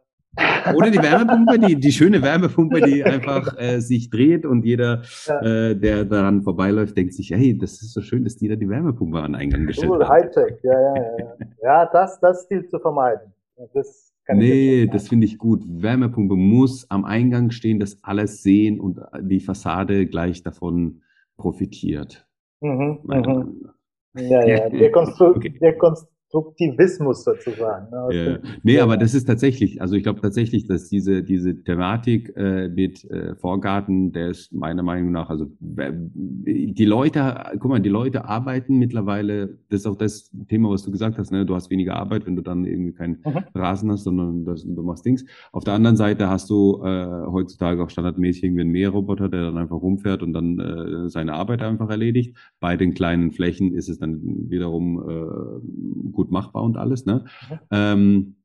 Oder 0.75 0.91
die 0.91 0.99
Wärmepumpe, 0.99 1.59
die, 1.59 1.75
die 1.75 1.91
schöne 1.91 2.21
Wärmepumpe, 2.21 2.81
die 2.81 3.03
einfach 3.03 3.59
äh, 3.59 3.79
sich 3.79 4.09
dreht 4.09 4.45
und 4.45 4.63
jeder, 4.63 5.01
ja. 5.25 5.41
äh, 5.41 5.75
der 5.75 6.05
daran 6.05 6.43
vorbeiläuft, 6.43 6.95
denkt 6.95 7.13
sich, 7.13 7.31
hey, 7.31 7.57
das 7.57 7.81
ist 7.81 7.93
so 7.93 8.01
schön, 8.01 8.23
dass 8.23 8.37
die 8.37 8.47
da 8.47 8.55
die 8.55 8.69
Wärmepumpe 8.69 9.19
an 9.19 9.35
Eingang 9.35 9.65
gestellt 9.65 9.91
cool, 9.91 10.03
haben. 10.03 10.09
Hightech, 10.09 10.59
ja, 10.63 10.79
ja, 10.79 10.95
ja. 10.95 11.35
Ja, 11.63 11.89
das, 11.91 12.19
das 12.21 12.47
gilt 12.47 12.69
zu 12.69 12.79
vermeiden. 12.79 13.33
Das 13.73 14.10
nee, 14.29 14.87
das 14.87 15.09
finde 15.09 15.25
ich 15.25 15.37
gut. 15.37 15.63
Wärmepumpe 15.67 16.35
muss 16.35 16.89
am 16.89 17.05
Eingang 17.05 17.51
stehen, 17.51 17.79
dass 17.79 18.03
alles 18.03 18.43
sehen 18.43 18.79
und 18.79 18.99
die 19.21 19.39
Fassade 19.39 20.05
gleich 20.05 20.43
davon 20.43 21.01
profitiert. 21.37 22.27
Mhm, 22.61 22.99
mhm. 23.03 23.71
Ja, 24.15 24.45
ja, 24.45 24.69
der, 24.69 24.91
Konstru 24.91 25.35
okay. 25.35 25.57
der, 25.61 25.77
Konst 25.77 26.07
Konstruktivismus 26.31 27.23
sozusagen. 27.23 27.87
Ne? 27.91 28.15
Ja. 28.15 28.39
Nee, 28.63 28.79
aber 28.79 28.97
das 28.97 29.13
ist 29.13 29.25
tatsächlich, 29.25 29.81
also 29.81 29.95
ich 29.95 30.03
glaube 30.03 30.21
tatsächlich, 30.21 30.65
dass 30.65 30.89
diese, 30.89 31.23
diese 31.23 31.61
Thematik 31.63 32.33
äh, 32.35 32.69
mit 32.69 33.03
äh, 33.11 33.35
Vorgarten, 33.35 34.11
der 34.11 34.29
ist 34.29 34.53
meiner 34.53 34.83
Meinung 34.83 35.11
nach, 35.11 35.29
also 35.29 35.47
die 35.59 36.85
Leute, 36.85 37.43
guck 37.59 37.69
mal, 37.69 37.79
die 37.79 37.89
Leute 37.89 38.25
arbeiten 38.25 38.77
mittlerweile, 38.77 39.57
das 39.69 39.81
ist 39.81 39.85
auch 39.85 39.97
das 39.97 40.31
Thema, 40.47 40.69
was 40.69 40.83
du 40.83 40.91
gesagt 40.91 41.17
hast, 41.17 41.31
ne? 41.31 41.45
du 41.45 41.55
hast 41.55 41.69
weniger 41.69 41.95
Arbeit, 41.95 42.25
wenn 42.25 42.35
du 42.35 42.41
dann 42.41 42.65
irgendwie 42.65 42.93
keinen 42.93 43.19
mhm. 43.25 43.43
Rasen 43.53 43.91
hast, 43.91 44.03
sondern 44.03 44.45
das, 44.45 44.63
du 44.63 44.83
machst 44.83 45.05
Dings. 45.05 45.25
Auf 45.51 45.63
der 45.63 45.73
anderen 45.73 45.97
Seite 45.97 46.29
hast 46.29 46.49
du 46.49 46.81
äh, 46.83 47.25
heutzutage 47.27 47.83
auch 47.83 47.89
standardmäßig 47.89 48.43
irgendwie 48.43 48.61
einen 48.61 48.71
Mähroboter, 48.71 49.29
der 49.29 49.43
dann 49.43 49.57
einfach 49.57 49.81
rumfährt 49.81 50.23
und 50.23 50.33
dann 50.33 50.59
äh, 50.59 51.09
seine 51.09 51.33
Arbeit 51.33 51.61
einfach 51.61 51.89
erledigt. 51.89 52.37
Bei 52.59 52.77
den 52.77 52.93
kleinen 52.93 53.31
Flächen 53.31 53.73
ist 53.73 53.89
es 53.89 53.99
dann 53.99 54.21
wiederum 54.49 54.99
äh, 54.99 56.11
gut 56.11 56.20
gut 56.21 56.31
machbar 56.31 56.63
und 56.63 56.77
alles. 56.77 57.05
Ne? 57.05 57.25
Mhm. 57.49 57.59
Ähm, 57.71 58.35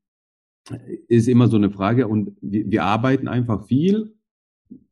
ist 1.07 1.27
immer 1.27 1.47
so 1.47 1.57
eine 1.57 1.69
Frage 1.69 2.07
und 2.07 2.31
wir, 2.41 2.69
wir 2.69 2.83
arbeiten 2.83 3.27
einfach 3.27 3.67
viel, 3.67 4.13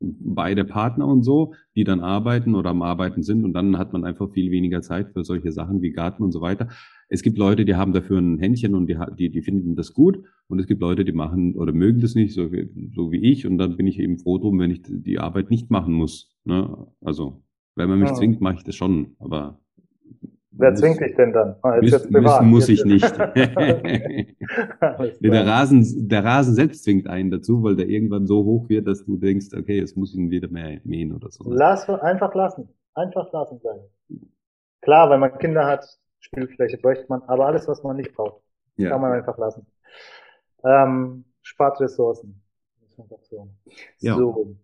beide 0.00 0.64
Partner 0.64 1.06
und 1.06 1.22
so, 1.22 1.52
die 1.74 1.84
dann 1.84 2.00
arbeiten 2.00 2.54
oder 2.54 2.70
am 2.70 2.80
Arbeiten 2.80 3.22
sind 3.22 3.44
und 3.44 3.52
dann 3.52 3.76
hat 3.76 3.92
man 3.92 4.04
einfach 4.04 4.30
viel 4.30 4.50
weniger 4.50 4.80
Zeit 4.80 5.10
für 5.12 5.22
solche 5.22 5.52
Sachen 5.52 5.82
wie 5.82 5.90
Garten 5.90 6.22
und 6.22 6.32
so 6.32 6.40
weiter. 6.40 6.68
Es 7.10 7.22
gibt 7.22 7.36
Leute, 7.36 7.64
die 7.64 7.74
haben 7.74 7.92
dafür 7.92 8.18
ein 8.18 8.38
Händchen 8.38 8.74
und 8.74 8.86
die, 8.86 8.96
die, 9.18 9.30
die 9.30 9.42
finden 9.42 9.76
das 9.76 9.92
gut 9.92 10.22
und 10.48 10.60
es 10.60 10.66
gibt 10.66 10.80
Leute, 10.80 11.04
die 11.04 11.12
machen 11.12 11.56
oder 11.56 11.72
mögen 11.72 12.00
das 12.00 12.14
nicht, 12.14 12.32
so 12.32 12.52
wie, 12.52 12.70
so 12.94 13.12
wie 13.12 13.30
ich 13.30 13.46
und 13.46 13.58
dann 13.58 13.76
bin 13.76 13.86
ich 13.86 13.98
eben 13.98 14.18
froh 14.18 14.38
drum, 14.38 14.58
wenn 14.58 14.70
ich 14.70 14.80
die 14.86 15.18
Arbeit 15.18 15.50
nicht 15.50 15.70
machen 15.70 15.92
muss. 15.92 16.34
Ne? 16.44 16.86
Also, 17.02 17.42
wenn 17.74 17.90
man 17.90 17.98
mich 17.98 18.08
ja. 18.08 18.14
zwingt, 18.14 18.40
mache 18.40 18.56
ich 18.56 18.64
das 18.64 18.76
schon, 18.76 19.16
aber 19.18 19.60
Wer 20.58 20.74
zwingt 20.74 21.00
dich 21.00 21.14
denn 21.16 21.32
dann? 21.32 21.56
Ah, 21.62 21.76
müssen, 21.80 22.12
müssen 22.12 22.46
muss 22.46 22.68
ich 22.68 22.84
nicht. 22.84 23.04
der, 25.20 25.46
Rasen, 25.46 26.08
der 26.08 26.24
Rasen 26.24 26.54
selbst 26.54 26.84
zwingt 26.84 27.06
einen 27.08 27.30
dazu, 27.30 27.62
weil 27.62 27.76
der 27.76 27.88
irgendwann 27.88 28.26
so 28.26 28.42
hoch 28.44 28.68
wird, 28.68 28.86
dass 28.86 29.04
du 29.04 29.16
denkst, 29.16 29.48
okay, 29.56 29.78
jetzt 29.78 29.96
muss 29.96 30.12
ich 30.12 30.18
ihn 30.18 30.30
wieder 30.30 30.48
mehr 30.48 30.80
mähen 30.84 31.12
oder 31.14 31.30
so. 31.30 31.44
Lass 31.46 31.88
einfach 31.88 32.34
lassen. 32.34 32.68
Einfach 32.94 33.30
lassen 33.32 33.60
sein. 33.62 33.80
Klar, 34.80 35.10
wenn 35.10 35.20
man 35.20 35.36
Kinder 35.38 35.66
hat, 35.66 35.86
Spielfläche 36.20 36.78
bräuchte 36.78 37.04
man, 37.08 37.22
aber 37.22 37.46
alles, 37.46 37.68
was 37.68 37.82
man 37.82 37.96
nicht 37.96 38.14
braucht, 38.14 38.40
ja. 38.76 38.90
kann 38.90 39.00
man 39.02 39.12
einfach 39.12 39.36
lassen. 39.36 39.66
Ähm, 40.64 41.24
spart 41.42 41.80
Ressourcen. 41.80 42.42
So. 43.28 43.48
Ja. 43.98 44.16
So. 44.16 44.56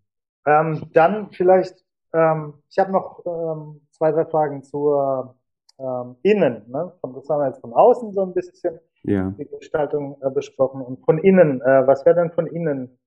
Ähm, 0.46 0.88
dann 0.94 1.30
vielleicht, 1.32 1.84
ähm, 2.14 2.54
ich 2.70 2.78
habe 2.78 2.92
noch 2.92 3.22
ähm, 3.26 3.82
zwei, 3.90 4.10
drei 4.10 4.24
Fragen 4.24 4.62
zur 4.62 5.36
ähm, 5.82 6.16
Innen. 6.22 6.62
Ne? 6.68 6.92
Von, 7.00 7.14
das 7.14 7.28
haben 7.28 7.40
wir 7.40 7.48
jetzt 7.48 7.60
von 7.60 7.72
außen 7.72 8.12
so 8.12 8.22
ein 8.22 8.32
bisschen 8.32 8.78
ja. 9.02 9.34
die 9.38 9.46
Gestaltung 9.46 10.16
äh, 10.22 10.30
besprochen. 10.30 10.82
Und 10.82 11.04
von 11.04 11.18
innen, 11.18 11.60
äh, 11.60 11.86
was 11.86 12.06
wäre 12.06 12.16
denn 12.16 12.30
von 12.30 12.46
innen 12.46 12.98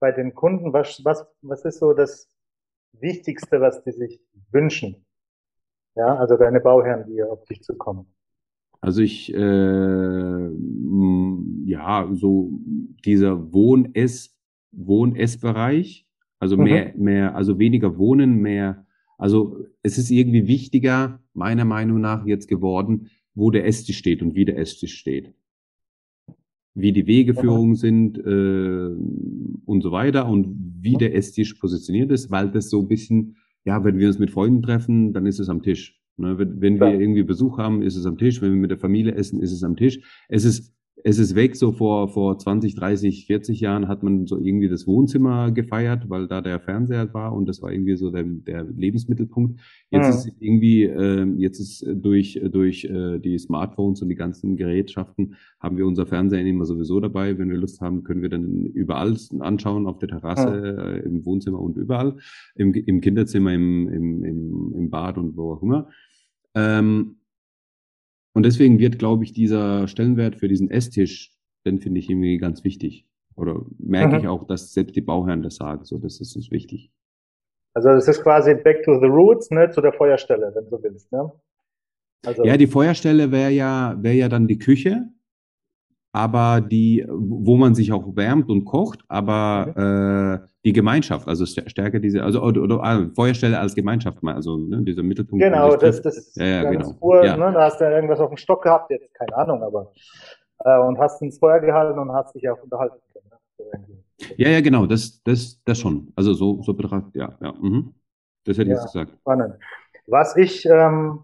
bei 0.00 0.12
den 0.12 0.34
Kunden? 0.34 0.72
Was, 0.72 1.04
was, 1.04 1.26
was 1.42 1.64
ist 1.64 1.78
so 1.78 1.92
das 1.92 2.28
Wichtigste, 2.92 3.60
was 3.60 3.82
die 3.84 3.92
sich 3.92 4.20
wünschen? 4.50 5.06
Ja, 5.94 6.16
also 6.16 6.36
deine 6.36 6.60
Bauherren, 6.60 7.06
die 7.06 7.22
auf 7.22 7.44
dich 7.44 7.62
zukommen. 7.62 8.12
Also 8.80 9.00
ich, 9.02 9.32
äh, 9.32 10.50
ja, 11.64 12.08
so 12.12 12.50
dieser 13.04 13.52
Wohn-Ess, 13.52 14.36
Wohn-Ess-Bereich, 14.72 16.06
also 16.38 16.56
mehr, 16.58 16.92
mhm. 16.94 17.02
mehr, 17.02 17.34
also 17.34 17.58
weniger 17.58 17.96
Wohnen, 17.96 18.36
mehr, 18.42 18.85
also 19.18 19.64
es 19.82 19.98
ist 19.98 20.10
irgendwie 20.10 20.46
wichtiger, 20.46 21.20
meiner 21.32 21.64
Meinung 21.64 22.00
nach 22.00 22.26
jetzt 22.26 22.48
geworden, 22.48 23.10
wo 23.34 23.50
der 23.50 23.66
Esstisch 23.66 23.98
steht 23.98 24.22
und 24.22 24.34
wie 24.34 24.44
der 24.44 24.58
Esstisch 24.58 24.94
steht. 24.94 25.32
Wie 26.74 26.92
die 26.92 27.06
Wegeführungen 27.06 27.74
sind 27.74 28.18
äh, 28.18 28.90
und 29.64 29.82
so 29.82 29.92
weiter 29.92 30.28
und 30.28 30.74
wie 30.80 30.94
der 30.94 31.14
Esstisch 31.14 31.54
positioniert 31.54 32.10
ist, 32.10 32.30
weil 32.30 32.50
das 32.50 32.68
so 32.68 32.80
ein 32.80 32.88
bisschen, 32.88 33.36
ja, 33.64 33.82
wenn 33.84 33.98
wir 33.98 34.08
uns 34.08 34.18
mit 34.18 34.30
Freunden 34.30 34.62
treffen, 34.62 35.12
dann 35.12 35.24
ist 35.26 35.38
es 35.38 35.48
am 35.48 35.62
Tisch. 35.62 35.98
Ne? 36.18 36.38
Wenn, 36.38 36.60
wenn 36.60 36.80
wir 36.80 37.00
irgendwie 37.00 37.22
Besuch 37.22 37.58
haben, 37.58 37.82
ist 37.82 37.96
es 37.96 38.04
am 38.04 38.18
Tisch. 38.18 38.42
Wenn 38.42 38.52
wir 38.52 38.60
mit 38.60 38.70
der 38.70 38.78
Familie 38.78 39.14
essen, 39.14 39.40
ist 39.40 39.52
es 39.52 39.62
am 39.62 39.76
Tisch. 39.76 40.00
Es 40.28 40.44
ist 40.44 40.75
es 41.04 41.18
ist 41.18 41.34
weg, 41.34 41.56
so 41.56 41.72
vor, 41.72 42.08
vor 42.08 42.38
20, 42.38 42.74
30, 42.74 43.26
40 43.26 43.60
Jahren 43.60 43.86
hat 43.86 44.02
man 44.02 44.26
so 44.26 44.38
irgendwie 44.38 44.68
das 44.68 44.86
Wohnzimmer 44.86 45.52
gefeiert, 45.52 46.08
weil 46.08 46.26
da 46.26 46.40
der 46.40 46.58
Fernseher 46.58 47.12
war 47.12 47.34
und 47.34 47.46
das 47.48 47.60
war 47.62 47.70
irgendwie 47.70 47.96
so 47.96 48.10
der, 48.10 48.24
der 48.24 48.64
Lebensmittelpunkt. 48.64 49.60
Jetzt 49.90 50.06
mhm. 50.06 50.10
ist 50.10 50.32
irgendwie, 50.40 50.84
äh, 50.84 51.26
jetzt 51.36 51.60
ist 51.60 51.86
durch, 51.86 52.40
durch 52.50 52.84
äh, 52.86 53.18
die 53.18 53.38
Smartphones 53.38 54.00
und 54.00 54.08
die 54.08 54.14
ganzen 54.14 54.56
Gerätschaften 54.56 55.34
haben 55.60 55.76
wir 55.76 55.86
unser 55.86 56.06
Fernseher 56.06 56.44
immer 56.44 56.64
sowieso 56.64 56.98
dabei. 56.98 57.36
Wenn 57.38 57.50
wir 57.50 57.58
Lust 57.58 57.80
haben, 57.80 58.02
können 58.02 58.22
wir 58.22 58.30
dann 58.30 58.64
überall 58.64 59.16
anschauen, 59.40 59.86
auf 59.86 59.98
der 59.98 60.08
Terrasse, 60.08 60.50
mhm. 60.50 60.78
äh, 60.78 60.98
im 61.00 61.26
Wohnzimmer 61.26 61.60
und 61.60 61.76
überall, 61.76 62.16
im, 62.54 62.72
im 62.72 63.00
Kinderzimmer, 63.00 63.52
im, 63.52 63.88
im, 63.88 64.24
im, 64.24 64.74
im 64.74 64.90
Bad 64.90 65.18
und 65.18 65.36
wo 65.36 65.52
auch 65.52 65.62
immer. 65.62 65.88
Ähm, 66.54 67.16
und 68.36 68.44
deswegen 68.44 68.78
wird, 68.78 68.98
glaube 68.98 69.24
ich, 69.24 69.32
dieser 69.32 69.88
Stellenwert 69.88 70.36
für 70.36 70.46
diesen 70.46 70.70
Esstisch, 70.70 71.34
den 71.64 71.80
finde 71.80 72.00
ich 72.00 72.10
irgendwie 72.10 72.36
ganz 72.36 72.64
wichtig. 72.64 73.06
Oder 73.34 73.62
merke 73.78 74.14
mhm. 74.14 74.20
ich 74.20 74.28
auch, 74.28 74.44
dass 74.44 74.74
selbst 74.74 74.94
die 74.94 75.00
Bauherren 75.00 75.42
das 75.42 75.56
sagen, 75.56 75.86
so, 75.86 75.96
das 75.96 76.20
ist 76.20 76.36
uns 76.36 76.50
wichtig. 76.50 76.92
Also 77.72 77.88
das 77.88 78.06
ist 78.08 78.22
quasi 78.22 78.54
back 78.54 78.82
to 78.82 79.00
the 79.00 79.06
roots, 79.06 79.50
ne, 79.50 79.70
zu 79.70 79.80
der 79.80 79.94
Feuerstelle, 79.94 80.52
wenn 80.54 80.68
du 80.68 80.82
willst, 80.82 81.10
ne? 81.12 81.32
Also, 82.26 82.44
ja, 82.44 82.58
die 82.58 82.66
Feuerstelle 82.66 83.32
wäre 83.32 83.52
ja, 83.52 83.96
wäre 84.00 84.16
ja 84.16 84.28
dann 84.28 84.46
die 84.46 84.58
Küche 84.58 85.08
aber 86.16 86.62
die, 86.62 87.04
wo 87.10 87.56
man 87.56 87.74
sich 87.74 87.92
auch 87.92 88.16
wärmt 88.16 88.48
und 88.48 88.64
kocht, 88.64 89.04
aber 89.06 89.66
okay. 89.68 90.44
äh, 90.44 90.48
die 90.66 90.72
Gemeinschaft, 90.72 91.28
also 91.28 91.46
stärker 91.46 92.00
diese, 92.00 92.24
also 92.24 92.42
oder, 92.42 92.60
oder 92.60 92.82
ah, 92.82 93.08
Feuerstelle 93.14 93.56
als 93.56 93.76
Gemeinschaft, 93.76 94.18
also 94.24 94.56
ne, 94.56 94.82
dieser 94.82 95.04
Mittelpunkt. 95.04 95.40
Genau, 95.40 95.76
das, 95.76 96.02
das 96.02 96.34
ja, 96.34 96.44
ja, 96.44 96.70
genau. 96.70 96.92
Uhr, 97.00 97.24
ja. 97.24 97.36
Ne, 97.36 97.52
da 97.52 97.66
hast 97.66 97.80
du 97.80 97.84
ja 97.84 97.92
irgendwas 97.92 98.18
auf 98.18 98.30
dem 98.30 98.36
Stock 98.36 98.64
gehabt, 98.64 98.90
jetzt 98.90 99.14
keine 99.14 99.36
Ahnung, 99.36 99.62
aber 99.62 99.92
äh, 100.64 100.76
und 100.80 100.98
hast 100.98 101.22
ins 101.22 101.38
Feuer 101.38 101.60
gehalten 101.60 101.96
und 102.00 102.12
hast 102.12 102.34
dich 102.34 102.50
auch 102.50 102.60
unterhalten 102.60 102.96
können. 103.12 103.30
Ne? 103.30 103.84
Ja, 104.38 104.48
ja, 104.48 104.60
genau, 104.60 104.86
das, 104.86 105.22
das, 105.22 105.62
das 105.64 105.78
schon. 105.78 106.12
Also 106.16 106.34
so, 106.34 106.60
so 106.62 106.74
betrachtet, 106.74 107.14
ja, 107.14 107.38
ja. 107.40 107.52
Mhm. 107.52 107.94
Das 108.44 108.58
hätte 108.58 108.70
ich 108.70 108.76
jetzt 108.76 108.92
gesagt. 108.92 109.12
Spannend. 109.20 109.54
Was 110.08 110.36
ich 110.36 110.66
ähm, 110.66 111.20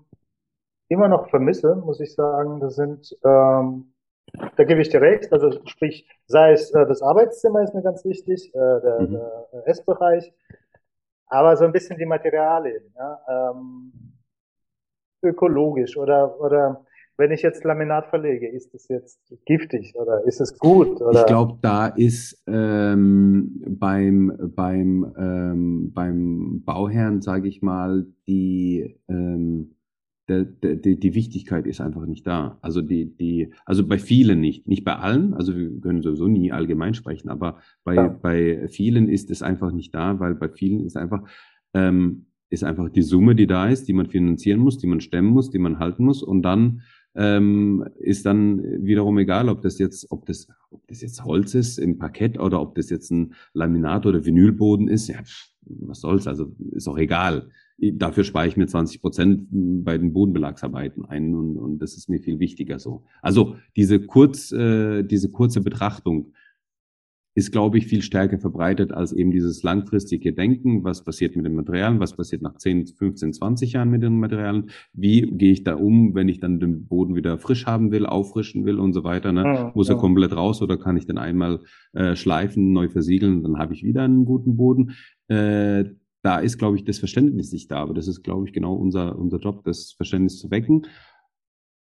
immer 0.88 1.08
noch 1.08 1.30
vermisse, 1.30 1.74
muss 1.74 1.98
ich 1.98 2.14
sagen, 2.14 2.60
das 2.60 2.76
sind 2.76 3.16
ähm, 3.24 3.91
da 4.56 4.64
gebe 4.64 4.80
ich 4.80 4.88
dir 4.88 5.00
recht. 5.00 5.32
Also 5.32 5.60
sprich, 5.66 6.06
sei 6.26 6.52
es 6.52 6.72
äh, 6.72 6.86
das 6.86 7.02
Arbeitszimmer 7.02 7.62
ist 7.62 7.74
mir 7.74 7.82
ganz 7.82 8.04
wichtig, 8.04 8.54
äh, 8.54 8.58
der, 8.58 9.00
mhm. 9.00 9.12
der 9.52 9.68
Essbereich, 9.68 10.32
aber 11.26 11.56
so 11.56 11.64
ein 11.64 11.72
bisschen 11.72 11.98
die 11.98 12.06
Materialien, 12.06 12.82
ja, 12.96 13.50
ähm, 13.50 13.92
ökologisch 15.22 15.96
oder 15.96 16.40
oder 16.40 16.84
wenn 17.18 17.30
ich 17.30 17.42
jetzt 17.42 17.62
Laminat 17.64 18.06
verlege, 18.06 18.48
ist 18.48 18.74
es 18.74 18.88
jetzt 18.88 19.20
giftig 19.44 19.94
oder 19.96 20.24
ist 20.24 20.40
es 20.40 20.58
gut? 20.58 21.00
Oder? 21.00 21.20
Ich 21.20 21.26
glaube, 21.26 21.58
da 21.60 21.86
ist 21.86 22.42
ähm, 22.46 23.62
beim, 23.78 24.52
beim, 24.56 25.14
ähm, 25.16 25.92
beim 25.92 26.62
Bauherrn, 26.64 27.20
sage 27.20 27.48
ich 27.48 27.60
mal, 27.62 28.06
die, 28.26 28.98
ähm, 29.08 29.76
der, 30.28 30.44
der, 30.44 30.76
die 30.76 31.14
Wichtigkeit 31.14 31.66
ist 31.66 31.80
einfach 31.80 32.06
nicht 32.06 32.26
da. 32.26 32.58
Also 32.60 32.80
die, 32.80 33.06
die, 33.16 33.52
also 33.64 33.86
bei 33.86 33.98
vielen 33.98 34.40
nicht, 34.40 34.68
nicht 34.68 34.84
bei 34.84 34.96
allen. 34.96 35.34
Also 35.34 35.56
wir 35.56 35.80
können 35.80 36.02
sowieso 36.02 36.28
nie 36.28 36.52
allgemein 36.52 36.94
sprechen, 36.94 37.28
aber 37.28 37.58
bei, 37.84 37.94
ja. 37.96 38.08
bei 38.08 38.68
vielen 38.68 39.08
ist 39.08 39.30
es 39.30 39.42
einfach 39.42 39.72
nicht 39.72 39.94
da, 39.94 40.20
weil 40.20 40.34
bei 40.34 40.48
vielen 40.48 40.84
ist 40.84 40.96
einfach 40.96 41.24
ähm, 41.74 42.26
ist 42.50 42.64
einfach 42.64 42.90
die 42.90 43.02
Summe, 43.02 43.34
die 43.34 43.46
da 43.46 43.68
ist, 43.68 43.88
die 43.88 43.94
man 43.94 44.06
finanzieren 44.06 44.60
muss, 44.60 44.78
die 44.78 44.86
man 44.86 45.00
stemmen 45.00 45.30
muss, 45.30 45.50
die 45.50 45.58
man 45.58 45.78
halten 45.78 46.04
muss 46.04 46.22
und 46.22 46.42
dann 46.42 46.82
ähm, 47.14 47.84
ist 47.98 48.26
dann 48.26 48.62
wiederum 48.84 49.18
egal, 49.18 49.48
ob 49.48 49.62
das 49.62 49.78
jetzt, 49.78 50.10
ob 50.10 50.26
das, 50.26 50.48
ob 50.70 50.86
das 50.86 51.00
jetzt 51.00 51.24
Holz 51.24 51.54
ist 51.54 51.78
im 51.78 51.98
Parkett 51.98 52.38
oder 52.38 52.60
ob 52.60 52.74
das 52.74 52.90
jetzt 52.90 53.10
ein 53.10 53.34
Laminat 53.54 54.06
oder 54.06 54.24
Vinylboden 54.24 54.88
ist. 54.88 55.08
Ja, 55.08 55.16
was 55.62 56.00
soll's? 56.00 56.26
Also 56.26 56.54
ist 56.72 56.88
auch 56.88 56.98
egal 56.98 57.48
dafür 57.78 58.24
spare 58.24 58.46
ich 58.46 58.56
mir 58.56 58.66
20 58.66 59.00
Prozent 59.00 59.46
bei 59.50 59.98
den 59.98 60.12
Bodenbelagsarbeiten 60.12 61.04
ein 61.04 61.34
und, 61.34 61.56
und 61.56 61.78
das 61.78 61.96
ist 61.96 62.08
mir 62.08 62.20
viel 62.20 62.38
wichtiger 62.38 62.78
so. 62.78 63.04
Also 63.20 63.56
diese 63.76 64.00
kurz, 64.00 64.52
äh, 64.52 65.02
diese 65.02 65.30
kurze 65.30 65.60
Betrachtung 65.60 66.32
ist, 67.34 67.50
glaube 67.50 67.78
ich, 67.78 67.86
viel 67.86 68.02
stärker 68.02 68.38
verbreitet 68.38 68.92
als 68.92 69.12
eben 69.12 69.30
dieses 69.30 69.62
langfristige 69.62 70.34
Denken. 70.34 70.84
Was 70.84 71.02
passiert 71.02 71.34
mit 71.34 71.46
den 71.46 71.54
Materialien? 71.54 71.98
Was 71.98 72.14
passiert 72.14 72.42
nach 72.42 72.56
10, 72.56 72.88
15, 72.88 73.32
20 73.32 73.72
Jahren 73.72 73.90
mit 73.90 74.02
den 74.02 74.20
Materialien? 74.20 74.66
Wie 74.92 75.22
gehe 75.22 75.52
ich 75.52 75.64
da 75.64 75.74
um, 75.74 76.14
wenn 76.14 76.28
ich 76.28 76.40
dann 76.40 76.60
den 76.60 76.86
Boden 76.86 77.14
wieder 77.14 77.38
frisch 77.38 77.64
haben 77.64 77.90
will, 77.90 78.04
auffrischen 78.04 78.66
will 78.66 78.78
und 78.78 78.92
so 78.92 79.02
weiter? 79.02 79.32
Ne? 79.32 79.44
Ja, 79.44 79.72
Muss 79.74 79.88
er 79.88 79.94
ja. 79.94 80.00
komplett 80.00 80.36
raus 80.36 80.60
oder 80.60 80.76
kann 80.76 80.98
ich 80.98 81.06
dann 81.06 81.16
einmal 81.16 81.60
äh, 81.94 82.16
schleifen, 82.16 82.72
neu 82.72 82.88
versiegeln, 82.90 83.42
dann 83.42 83.58
habe 83.58 83.72
ich 83.72 83.82
wieder 83.82 84.02
einen 84.02 84.26
guten 84.26 84.56
Boden? 84.58 84.92
Äh, 85.28 85.84
da 86.22 86.38
ist, 86.38 86.58
glaube 86.58 86.76
ich, 86.76 86.84
das 86.84 86.98
Verständnis 86.98 87.52
nicht 87.52 87.70
da. 87.70 87.78
Aber 87.78 87.94
das 87.94 88.08
ist, 88.08 88.22
glaube 88.22 88.46
ich, 88.46 88.52
genau 88.52 88.74
unser, 88.74 89.18
unser 89.18 89.38
Job, 89.38 89.64
das 89.64 89.92
Verständnis 89.92 90.38
zu 90.38 90.50
wecken. 90.50 90.86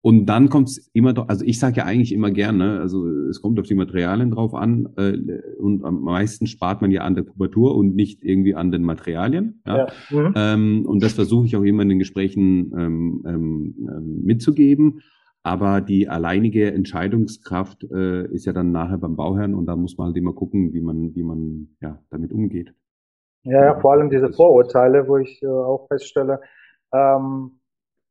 Und 0.03 0.27
dann 0.27 0.51
kommt 0.51 0.69
es 0.69 0.89
immer 0.93 1.13
doch, 1.15 1.29
also 1.29 1.45
ich 1.45 1.59
sage 1.59 1.79
ja 1.79 1.85
eigentlich 1.85 2.13
immer 2.13 2.31
gerne, 2.31 2.79
also 2.79 3.09
es 3.09 3.43
kommt 3.43 3.59
auf 3.59 3.67
die 3.67 3.75
Materialien 3.75 4.31
drauf 4.31 4.55
an 4.55 4.89
äh, 4.97 5.19
und 5.59 5.85
am 5.85 6.01
meisten 6.03 6.47
spart 6.47 6.81
man 6.81 6.93
ja 6.93 7.01
an 7.01 7.17
der 7.17 7.25
Kubatur 7.25 7.75
und 7.75 7.97
nicht 7.97 8.23
irgendwie 8.23 8.55
an 8.55 8.71
den 8.71 8.85
Materialien. 8.85 9.63
Ja? 9.67 9.79
ja. 9.79 9.87
Mhm. 10.11 10.33
Ähm, 10.37 10.87
und 10.87 11.03
das 11.03 11.15
versuche 11.15 11.47
ich 11.47 11.57
auch 11.57 11.65
immer 11.65 11.83
in 11.83 11.89
den 11.89 11.99
Gesprächen 11.99 12.73
ähm, 12.79 13.25
ähm, 13.27 13.75
ähm, 13.81 14.23
mitzugeben. 14.23 15.01
Aber 15.43 15.81
die 15.81 16.09
alleinige 16.09 16.73
Entscheidungskraft 16.73 17.85
äh, 17.91 18.33
ist 18.33 18.47
ja 18.47 18.53
dann 18.53 18.71
nachher 18.71 18.99
beim 18.99 19.17
Bauherrn 19.17 19.55
und 19.55 19.67
da 19.67 19.75
muss 19.75 19.99
man 19.99 20.09
halt 20.09 20.17
immer 20.17 20.35
gucken, 20.35 20.73
wie 20.73 20.83
man, 20.83 21.17
wie 21.17 21.23
man 21.25 21.69
ja, 21.81 22.01
damit 22.11 22.33
umgeht. 22.33 22.75
Ja, 23.47 23.65
ja, 23.65 23.81
vor 23.81 23.93
allem 23.93 24.11
diese 24.11 24.33
Vorurteile, 24.33 25.07
wo 25.07 25.19
ich 25.19 25.41
äh, 25.43 25.47
auch 25.47 25.87
feststelle, 25.87 26.41
ähm, 26.93 27.61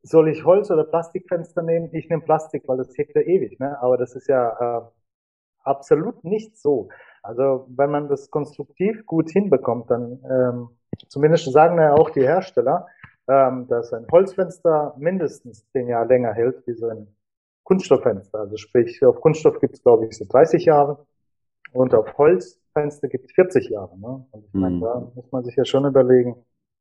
soll 0.02 0.30
ich 0.30 0.46
Holz 0.46 0.72
oder 0.72 0.86
Plastikfenster 0.86 1.62
nehmen? 1.62 1.90
Ich 1.92 2.10
nehme 2.10 2.22
Plastik, 2.22 2.64
weil 2.68 2.78
das 2.78 2.98
hebt 2.98 3.16
ja 3.16 3.22
ewig, 3.22 3.60
ne? 3.60 3.78
Aber 3.82 3.98
das 3.98 4.16
ist 4.16 4.28
ja 4.30 4.80
äh, 4.80 4.82
absolut 5.64 6.24
nicht 6.24 6.58
so. 6.58 6.88
Also 7.22 7.68
wenn 7.70 7.92
man 7.92 8.08
das 8.08 8.30
konstruktiv 8.30 9.06
gut 9.06 9.30
hinbekommt, 9.30 9.92
dann 9.92 10.24
ähm, 10.30 10.70
zumindest 11.10 11.52
sagen 11.52 11.80
ja 11.80 11.94
auch 11.94 12.12
die 12.12 12.22
Hersteller, 12.22 12.88
ähm, 13.28 13.68
dass 13.68 13.92
ein 13.92 14.08
Holzfenster 14.12 14.96
mindestens 14.98 15.70
zehn 15.72 15.88
Jahre 15.90 16.08
länger 16.08 16.34
hält 16.34 16.66
wie 16.66 16.76
so 16.76 16.88
ein 16.88 17.08
Kunststofffenster. 17.64 18.40
Also 18.40 18.56
sprich, 18.56 19.04
auf 19.04 19.20
Kunststoff 19.20 19.60
gibt 19.60 19.76
es, 19.76 19.84
glaube 19.84 20.06
ich, 20.06 20.18
so 20.18 20.26
30 20.30 20.66
Jahre 20.66 21.06
und 21.74 21.94
auf 21.94 22.18
Holz 22.18 22.62
Fenster 22.76 23.08
gibt 23.08 23.32
40 23.32 23.70
Jahre. 23.70 23.98
Ne? 24.00 24.26
Und 24.32 24.46
ich 24.46 24.54
meine, 24.54 24.76
mhm. 24.76 24.82
da 24.82 25.12
muss 25.16 25.32
man 25.32 25.44
sich 25.44 25.56
ja 25.56 25.66
schon 25.66 25.86
überlegen, 25.86 26.36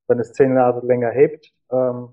wenn 0.08 0.18
es 0.18 0.32
zehn 0.32 0.54
Jahre 0.54 0.84
länger 0.86 1.10
hebt, 1.10 1.52
ähm, 1.70 2.08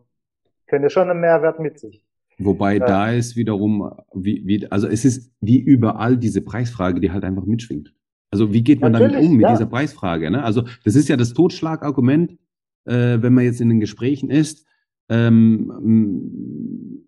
könnte 0.68 0.90
schon 0.90 1.10
einen 1.10 1.20
Mehrwert 1.20 1.60
mit 1.60 1.80
sich. 1.80 2.06
Wobei 2.38 2.78
äh, 2.78 2.80
da 2.80 3.12
ist 3.12 3.36
wiederum, 3.36 3.92
wie, 4.14 4.46
wie, 4.46 4.72
also 4.72 4.88
es 4.88 5.04
ist 5.04 5.34
wie 5.42 5.60
überall 5.60 6.18
diese 6.18 6.42
Preisfrage, 6.42 7.02
die 7.02 7.12
halt 7.12 7.24
einfach 7.24 7.46
mitschwingt. 7.46 7.94
Also 8.32 8.54
wie 8.54 8.64
geht 8.64 8.80
man 8.80 8.94
damit 8.94 9.16
um 9.16 9.34
mit 9.34 9.42
ja. 9.42 9.52
dieser 9.52 9.66
Preisfrage? 9.66 10.32
Ne? 10.32 10.44
Also 10.44 10.64
das 10.86 10.96
ist 10.96 11.10
ja 11.10 11.18
das 11.18 11.34
Totschlagargument. 11.34 12.38
äh, 12.86 13.22
wenn 13.22 13.34
man 13.34 13.44
jetzt 13.44 13.62
in 13.62 13.70
den 13.70 13.80
Gesprächen 13.80 14.30
ist, 14.30 14.66
ähm, 15.10 17.04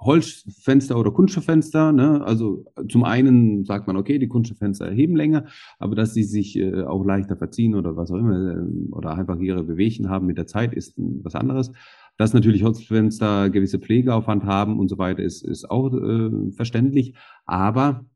Holzfenster 0.00 0.98
oder 0.98 1.10
Kunststofffenster. 1.10 1.92
Ne? 1.92 2.24
Also 2.24 2.64
zum 2.88 3.04
einen 3.04 3.64
sagt 3.64 3.86
man, 3.86 3.96
okay, 3.96 4.18
die 4.18 4.28
Kunststofffenster 4.28 4.86
erheben 4.86 5.14
länger, 5.14 5.46
aber 5.78 5.94
dass 5.94 6.14
sie 6.14 6.24
sich 6.24 6.58
äh, 6.58 6.82
auch 6.82 7.04
leichter 7.04 7.36
verziehen 7.36 7.74
oder 7.74 7.96
was 7.96 8.10
auch 8.10 8.16
immer 8.16 8.56
äh, 8.56 8.92
oder 8.92 9.14
einfach 9.14 9.38
ihre 9.38 9.62
Bewegchen 9.62 10.08
haben 10.08 10.26
mit 10.26 10.38
der 10.38 10.46
Zeit, 10.46 10.72
ist 10.72 10.94
was 10.96 11.34
anderes. 11.34 11.72
Dass 12.16 12.34
natürlich 12.34 12.64
Holzfenster 12.64 13.50
gewisse 13.50 13.78
Pflegeaufwand 13.78 14.44
haben 14.44 14.78
und 14.78 14.88
so 14.88 14.98
weiter, 14.98 15.22
ist, 15.22 15.42
ist 15.42 15.70
auch 15.70 15.92
äh, 15.92 16.50
verständlich. 16.52 17.14
Aber 17.44 18.06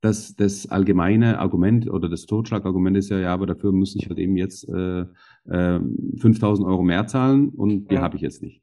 das, 0.00 0.36
das 0.36 0.66
allgemeine 0.68 1.38
Argument 1.38 1.88
oder 1.88 2.10
das 2.10 2.26
Totschlagargument 2.26 2.96
ist 2.96 3.08
ja, 3.08 3.18
ja, 3.18 3.32
aber 3.32 3.46
dafür 3.46 3.72
muss 3.72 3.96
ich 3.96 4.08
halt 4.08 4.18
eben 4.18 4.36
jetzt 4.36 4.68
äh, 4.68 5.06
äh, 5.46 5.80
5000 6.18 6.66
Euro 6.68 6.82
mehr 6.82 7.06
zahlen 7.06 7.48
und 7.50 7.90
die 7.90 7.94
ja. 7.94 8.02
habe 8.02 8.16
ich 8.16 8.22
jetzt 8.22 8.42
nicht. 8.42 8.62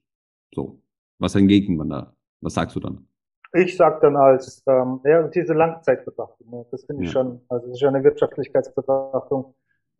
So. 0.54 0.84
Was 1.17 1.34
hingegen 1.34 1.78
man 1.78 1.89
da? 1.89 2.15
Was 2.42 2.56
sagst 2.56 2.76
du 2.76 2.80
dann? 2.80 3.08
Ich 3.54 3.76
sage 3.76 4.00
dann 4.02 4.16
als, 4.16 4.64
ähm, 4.68 5.02
ja, 5.04 5.24
diese 5.28 5.54
Langzeitbetrachtung, 5.54 6.50
ne, 6.50 6.66
das 6.72 6.86
finde 6.86 7.04
ich 7.04 7.10
ja. 7.10 7.22
schon, 7.22 7.42
also 7.50 7.68
das 7.68 7.76
ist 7.76 7.82
ja 7.82 7.90
eine 7.90 8.04
Wirtschaftlichkeitsbetrachtung. 8.04 9.54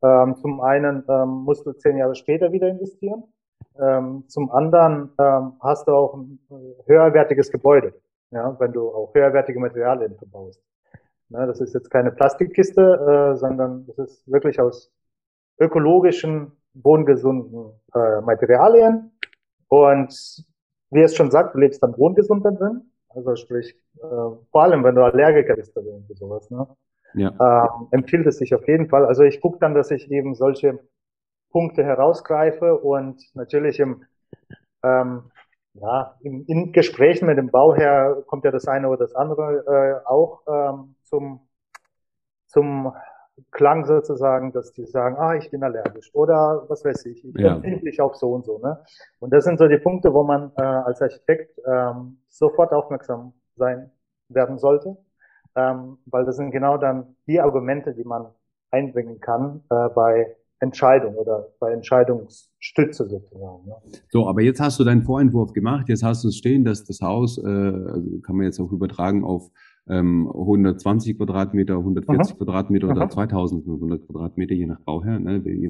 Ähm, 0.04 0.36
zum 0.38 0.62
einen 0.62 1.04
ähm, 1.10 1.30
musst 1.30 1.66
du 1.66 1.74
zehn 1.74 1.98
Jahre 1.98 2.16
später 2.16 2.52
wieder 2.52 2.70
investieren. 2.70 3.24
Ähm, 3.80 4.24
zum 4.28 4.52
anderen 4.52 5.12
ähm, 5.20 5.54
hast 5.62 5.88
du 5.88 5.92
auch 5.92 6.14
ein 6.14 6.40
äh, 6.50 6.88
höherwertiges 6.88 7.52
Gebäude, 7.52 7.94
ja, 8.32 8.56
wenn 8.60 8.72
du 8.72 8.90
auch 8.90 9.14
höherwertige 9.14 9.60
Materialien 9.60 10.16
verbaust. 10.18 10.62
Ne, 11.30 11.46
das 11.46 11.60
ist 11.62 11.74
jetzt 11.74 11.90
keine 11.92 12.12
Plastikkiste, 12.12 12.82
äh, 12.82 13.38
sondern 13.38 13.86
das 13.88 13.98
ist 14.00 14.32
wirklich 14.32 14.60
aus 14.60 14.92
ökologischen, 15.60 16.54
wohngesunden 16.74 17.74
äh, 17.94 18.22
Materialien. 18.22 19.12
Und 19.68 20.46
wie 20.92 21.02
es 21.02 21.16
schon 21.16 21.32
sagt, 21.32 21.56
du 21.56 21.60
lebst 21.60 21.82
dann 21.82 21.98
wohngesund 21.98 22.46
da 22.46 22.52
drin. 22.52 22.92
Also 23.10 23.36
sprich, 23.36 23.76
äh, 23.98 24.08
vor 24.52 24.64
allem 24.64 24.84
wenn 24.84 24.96
du 24.96 25.04
Allergiker 25.04 25.56
bist 25.56 25.76
oder 25.76 25.88
irgendwie 25.88 26.16
sowas, 26.16 26.50
ne? 26.50 26.68
Ja. 27.14 27.30
Ähm, 27.30 27.88
empfiehlt 27.92 28.26
es 28.28 28.38
sich 28.38 28.56
auf 28.56 28.66
jeden 28.68 28.88
Fall. 28.88 29.06
Also 29.06 29.24
ich 29.24 29.42
gucke 29.42 29.60
dann, 29.60 29.74
dass 29.74 29.92
ich 29.92 30.10
eben 30.10 30.34
solche 30.34 30.80
Punkte 31.52 31.84
herausgreife 31.84 32.78
und 32.78 33.22
natürlich 33.36 33.80
im, 33.80 34.06
ähm, 34.84 35.24
ja, 35.74 36.16
im, 36.22 36.46
in 36.48 36.72
Gesprächen 36.72 37.26
mit 37.26 37.38
dem 37.38 37.52
Bauherr 37.52 38.24
kommt 38.28 38.46
ja 38.46 38.52
das 38.52 38.68
eine 38.68 38.88
oder 38.88 39.00
das 39.00 39.14
andere 39.16 40.02
äh, 40.04 40.08
auch 40.08 40.42
ähm, 40.48 40.96
zum, 41.04 41.48
zum 42.48 42.94
Klang 43.52 43.86
sozusagen, 43.86 44.52
dass 44.52 44.74
die 44.74 44.86
sagen, 44.86 45.16
ah, 45.18 45.36
ich 45.36 45.50
bin 45.50 45.64
allergisch 45.64 46.14
oder 46.14 46.66
was 46.68 46.86
weiß 46.86 47.06
ich, 47.08 47.26
ich 47.26 47.36
ja. 47.36 47.56
empfinde 47.56 47.84
mich 47.84 48.00
auch 48.02 48.14
so 48.16 48.32
und 48.34 48.46
so. 48.46 48.60
Ne? 48.60 48.80
Und 49.20 49.34
das 49.34 49.46
sind 49.46 49.58
so 49.58 49.68
die 49.68 49.78
Punkte, 49.78 50.14
wo 50.14 50.24
man 50.24 50.52
äh, 50.58 50.62
als 50.62 51.02
Architekt 51.02 51.60
ähm, 51.66 52.18
sofort 52.28 52.72
aufmerksam 52.72 53.34
sein 53.56 53.92
werden 54.30 54.58
sollte, 54.58 54.98
ähm, 55.56 55.98
weil 56.06 56.26
das 56.26 56.38
sind 56.38 56.52
genau 56.52 56.78
dann 56.78 57.16
die 57.28 57.40
Argumente, 57.40 57.94
die 57.94 58.04
man 58.04 58.28
einbringen 58.70 59.20
kann 59.20 59.64
äh, 59.70 59.90
bei 59.90 60.36
Entscheidung 60.62 61.16
oder 61.16 61.50
bei 61.60 61.74
Entscheidungsstütze 61.74 63.08
sozusagen. 63.08 63.66
Ne? 63.66 63.76
So, 64.10 64.28
aber 64.28 64.42
jetzt 64.42 64.62
hast 64.62 64.80
du 64.80 64.84
deinen 64.84 65.02
Vorentwurf 65.02 65.54
gemacht, 65.54 65.90
jetzt 65.90 66.04
hast 66.04 66.24
du 66.24 66.28
es 66.28 66.38
stehen, 66.38 66.64
dass 66.64 66.86
das 66.86 67.02
Haus, 67.02 67.40
äh, 67.40 67.48
also 67.48 68.20
kann 68.22 68.36
man 68.36 68.46
jetzt 68.46 68.60
auch 68.60 68.72
übertragen 68.72 69.24
auf 69.24 69.50
ähm, 69.90 70.28
120 70.28 71.18
Quadratmeter, 71.18 71.78
140 71.78 72.34
Aha. 72.34 72.38
Quadratmeter 72.38 72.90
oder 72.90 73.02
Aha. 73.02 73.10
2500 73.10 74.06
Quadratmeter, 74.06 74.54
je 74.54 74.66
nach 74.68 74.80
Bauherr. 74.82 75.20
Ne? 75.20 75.42
Die, 75.42 75.70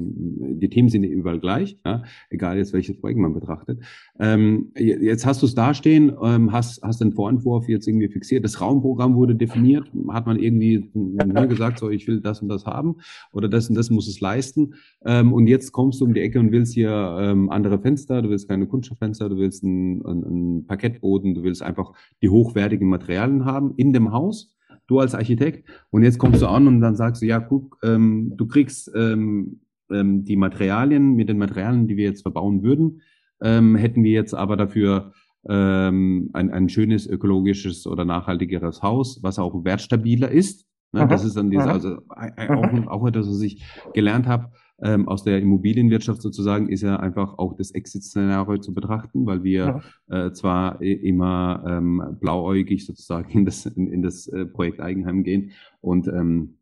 die 0.60 0.70
Themen 0.70 0.90
sind 0.90 1.04
überall 1.04 1.40
gleich, 1.40 1.78
ja? 1.86 2.04
egal 2.30 2.58
jetzt 2.58 2.74
welches 2.74 3.00
Projekt 3.00 3.20
man 3.20 3.34
betrachtet. 3.34 3.80
Ähm, 4.20 4.72
jetzt 4.76 5.26
hast 5.26 5.42
du 5.42 5.46
es 5.46 5.56
dastehen, 5.56 6.14
ähm, 6.22 6.52
hast, 6.52 6.84
hast 6.84 7.02
den 7.02 7.14
Vorentwurf 7.14 7.68
jetzt 7.68 7.88
irgendwie 7.88 8.10
fixiert. 8.10 8.44
Das 8.44 8.62
Raumprogramm 8.62 9.16
wurde 9.16 9.36
definiert. 9.36 9.92
Hat 10.10 10.26
man 10.26 10.38
irgendwie 10.38 10.90
ne, 10.94 11.48
gesagt, 11.48 11.80
so 11.80 11.90
ich 11.90 12.08
will 12.08 12.22
das 12.22 12.42
und 12.42 12.50
das 12.50 12.66
haben 12.66 12.98
oder 13.32 13.50
das 13.50 13.70
und 13.70 13.76
das 13.76 13.90
muss 13.90 14.08
es 14.08 14.20
leisten. 14.20 14.76
Ähm, 15.06 15.34
und 15.34 15.48
jetzt 15.48 15.72
kommst 15.72 16.02
du 16.02 16.06
um 16.06 16.14
die 16.14 16.22
Ecke 16.22 16.40
und 16.40 16.52
willst 16.52 16.74
hier 16.74 17.18
ähm, 17.20 17.50
andere 17.50 17.80
Fenster, 17.80 18.22
du 18.22 18.30
willst 18.30 18.48
keine 18.48 18.68
Kunststofffenster, 18.68 19.30
du 19.30 19.38
willst 19.38 19.64
ein, 19.64 20.06
ein, 20.06 20.24
ein 20.24 20.66
Parkettboden, 20.68 21.34
du 21.34 21.44
willst 21.44 21.64
einfach 21.64 21.94
die 22.22 22.30
hochwertigen 22.30 22.88
Materialien 22.88 23.46
haben 23.46 23.74
in 23.78 23.94
dem 23.94 24.01
dem 24.02 24.12
Haus, 24.12 24.56
du 24.88 25.00
als 25.00 25.16
Architekt, 25.16 25.70
und 25.90 26.04
jetzt 26.04 26.18
kommst 26.18 26.42
du 26.42 26.48
an 26.48 26.68
und 26.68 26.82
dann 26.82 26.96
sagst 26.96 27.22
du, 27.22 27.26
ja, 27.26 27.40
guck, 27.40 27.78
ähm, 27.84 28.34
du 28.36 28.48
kriegst 28.48 28.92
ähm, 28.96 29.62
ähm, 29.92 30.24
die 30.24 30.36
Materialien, 30.36 31.16
mit 31.16 31.30
den 31.30 31.38
Materialien, 31.38 31.88
die 31.88 31.98
wir 31.98 32.06
jetzt 32.06 32.22
verbauen 32.22 32.64
würden, 32.64 33.02
ähm, 33.42 33.76
hätten 33.76 34.04
wir 34.04 34.12
jetzt 34.12 34.34
aber 34.34 34.58
dafür 34.58 35.14
ähm, 35.50 36.30
ein, 36.34 36.52
ein 36.52 36.70
schönes 36.70 37.08
ökologisches 37.08 37.88
oder 37.88 38.06
nachhaltigeres 38.06 38.84
Haus, 38.84 39.20
was 39.24 39.40
auch 39.40 39.64
wertstabiler 39.64 40.30
ist. 40.30 40.68
Ne? 40.92 41.08
Das 41.08 41.24
ist 41.24 41.38
dann 41.38 41.50
diese, 41.50 41.70
also 41.70 41.98
auch, 42.10 42.88
auch 42.88 43.08
etwas, 43.08 43.28
was 43.28 43.42
ich 43.42 43.64
gelernt 43.94 44.28
habe 44.28 44.52
ähm, 44.82 45.08
aus 45.08 45.24
der 45.24 45.40
Immobilienwirtschaft 45.40 46.22
sozusagen, 46.22 46.70
ist 46.70 46.82
ja 46.82 46.98
einfach 46.98 47.38
auch 47.38 47.56
das 47.56 47.72
Exit-Szenario 47.72 48.58
zu 48.58 48.74
betrachten, 48.74 49.26
weil 49.26 49.44
wir 49.44 49.82
ja. 50.10 50.26
äh, 50.28 50.34
zwar 50.34 50.82
immer 50.82 51.64
ähm, 51.68 52.18
blauäugig 52.20 52.86
sozusagen 52.86 53.32
in 53.32 53.46
das, 53.46 53.66
in, 53.66 53.88
in 53.88 54.02
das 54.02 54.28
äh, 54.28 54.46
Projekt 54.46 54.80
Eigenheim 54.80 55.24
gehen 55.24 55.52
und 55.82 56.08
ähm, 56.08 56.58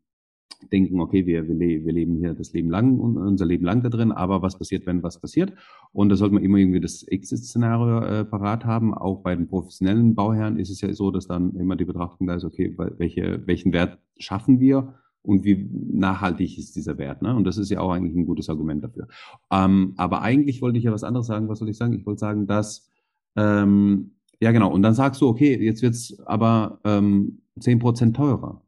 denken, 0.72 1.00
okay, 1.00 1.26
wir, 1.26 1.48
wir, 1.48 1.54
le 1.54 1.84
wir 1.84 1.92
leben 1.92 2.16
hier 2.16 2.34
das 2.34 2.52
Leben 2.52 2.70
lang, 2.70 2.98
unser 2.98 3.46
Leben 3.46 3.64
lang 3.64 3.82
da 3.82 3.88
drin, 3.88 4.12
aber 4.12 4.42
was 4.42 4.58
passiert, 4.58 4.86
wenn 4.86 5.02
was 5.02 5.18
passiert? 5.18 5.52
Und 5.92 6.10
da 6.10 6.16
sollte 6.16 6.34
man 6.34 6.44
immer 6.44 6.58
irgendwie 6.58 6.80
das 6.80 7.02
Exit-Szenario 7.02 8.00
äh, 8.00 8.24
parat 8.24 8.64
haben. 8.64 8.92
Auch 8.92 9.22
bei 9.22 9.34
den 9.34 9.48
professionellen 9.48 10.14
Bauherren 10.14 10.58
ist 10.58 10.70
es 10.70 10.80
ja 10.80 10.92
so, 10.92 11.10
dass 11.10 11.26
dann 11.26 11.54
immer 11.56 11.76
die 11.76 11.84
Betrachtung 11.84 12.26
da 12.26 12.34
ist, 12.34 12.44
okay, 12.44 12.74
welche, 12.76 13.42
welchen 13.46 13.72
Wert 13.72 13.98
schaffen 14.18 14.60
wir 14.60 14.94
und 15.22 15.44
wie 15.44 15.68
nachhaltig 15.72 16.58
ist 16.58 16.76
dieser 16.76 16.98
Wert. 16.98 17.22
Ne? 17.22 17.34
Und 17.34 17.44
das 17.44 17.58
ist 17.58 17.70
ja 17.70 17.80
auch 17.80 17.90
eigentlich 17.90 18.16
ein 18.16 18.26
gutes 18.26 18.48
Argument 18.48 18.82
dafür. 18.82 19.08
Ähm, 19.50 19.94
aber 19.96 20.22
eigentlich 20.22 20.62
wollte 20.62 20.78
ich 20.78 20.84
ja 20.84 20.92
was 20.92 21.04
anderes 21.04 21.26
sagen. 21.26 21.48
Was 21.48 21.58
soll 21.58 21.68
ich 21.68 21.76
sagen? 21.76 21.92
Ich 21.92 22.06
wollte 22.06 22.20
sagen, 22.20 22.46
dass, 22.46 22.90
ähm, 23.36 24.12
ja 24.40 24.52
genau, 24.52 24.72
und 24.72 24.82
dann 24.82 24.94
sagst 24.94 25.20
du, 25.20 25.28
okay, 25.28 25.56
jetzt 25.62 25.82
wird's 25.82 26.18
aber 26.26 26.80
ähm, 26.84 27.42
10% 27.58 28.14
teurer 28.14 28.62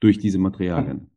durch 0.00 0.18
diese 0.18 0.38
Materialien. 0.38 1.12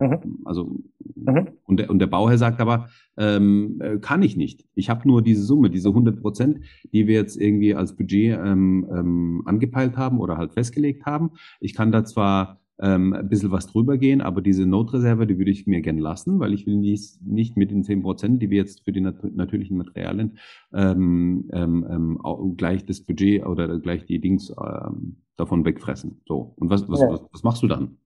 Mhm. 0.00 0.42
Also, 0.44 0.76
mhm. 1.16 1.48
und, 1.64 1.80
der, 1.80 1.90
und 1.90 1.98
der 1.98 2.06
Bauherr 2.06 2.38
sagt 2.38 2.60
aber, 2.60 2.88
ähm, 3.16 3.80
äh, 3.80 3.98
kann 3.98 4.22
ich 4.22 4.36
nicht. 4.36 4.64
Ich 4.74 4.90
habe 4.90 5.08
nur 5.08 5.22
diese 5.22 5.42
Summe, 5.42 5.70
diese 5.70 5.88
100 5.88 6.20
Prozent, 6.20 6.60
die 6.92 7.08
wir 7.08 7.14
jetzt 7.14 7.36
irgendwie 7.36 7.74
als 7.74 7.96
Budget 7.96 8.38
ähm, 8.38 8.86
ähm, 8.92 9.42
angepeilt 9.44 9.96
haben 9.96 10.20
oder 10.20 10.36
halt 10.36 10.52
festgelegt 10.52 11.04
haben. 11.04 11.32
Ich 11.58 11.74
kann 11.74 11.90
da 11.90 12.04
zwar 12.04 12.60
ähm, 12.80 13.12
ein 13.12 13.28
bisschen 13.28 13.50
was 13.50 13.66
drüber 13.66 13.98
gehen, 13.98 14.20
aber 14.20 14.40
diese 14.40 14.66
Notreserve, 14.66 15.26
die 15.26 15.38
würde 15.38 15.50
ich 15.50 15.66
mir 15.66 15.80
gern 15.80 15.98
lassen, 15.98 16.38
weil 16.38 16.54
ich 16.54 16.66
will 16.66 16.76
nicht, 16.76 17.20
nicht 17.22 17.56
mit 17.56 17.70
den 17.70 17.82
zehn 17.82 18.02
Prozent, 18.02 18.40
die 18.40 18.50
wir 18.50 18.58
jetzt 18.58 18.84
für 18.84 18.92
die 18.92 19.00
nat 19.00 19.16
natürlichen 19.22 19.76
Materialien 19.76 20.38
ähm, 20.72 21.48
ähm, 21.52 21.86
ähm 21.90 22.56
gleich 22.56 22.86
das 22.86 23.00
Budget 23.00 23.44
oder 23.46 23.78
gleich 23.80 24.06
die 24.06 24.20
Dings 24.20 24.50
ähm, 24.50 25.22
davon 25.36 25.64
wegfressen. 25.64 26.22
So. 26.26 26.54
Und 26.56 26.70
was, 26.70 26.88
was, 26.88 27.00
ja. 27.00 27.10
was, 27.10 27.24
was 27.32 27.42
machst 27.42 27.62
du 27.62 27.66
dann? 27.66 27.98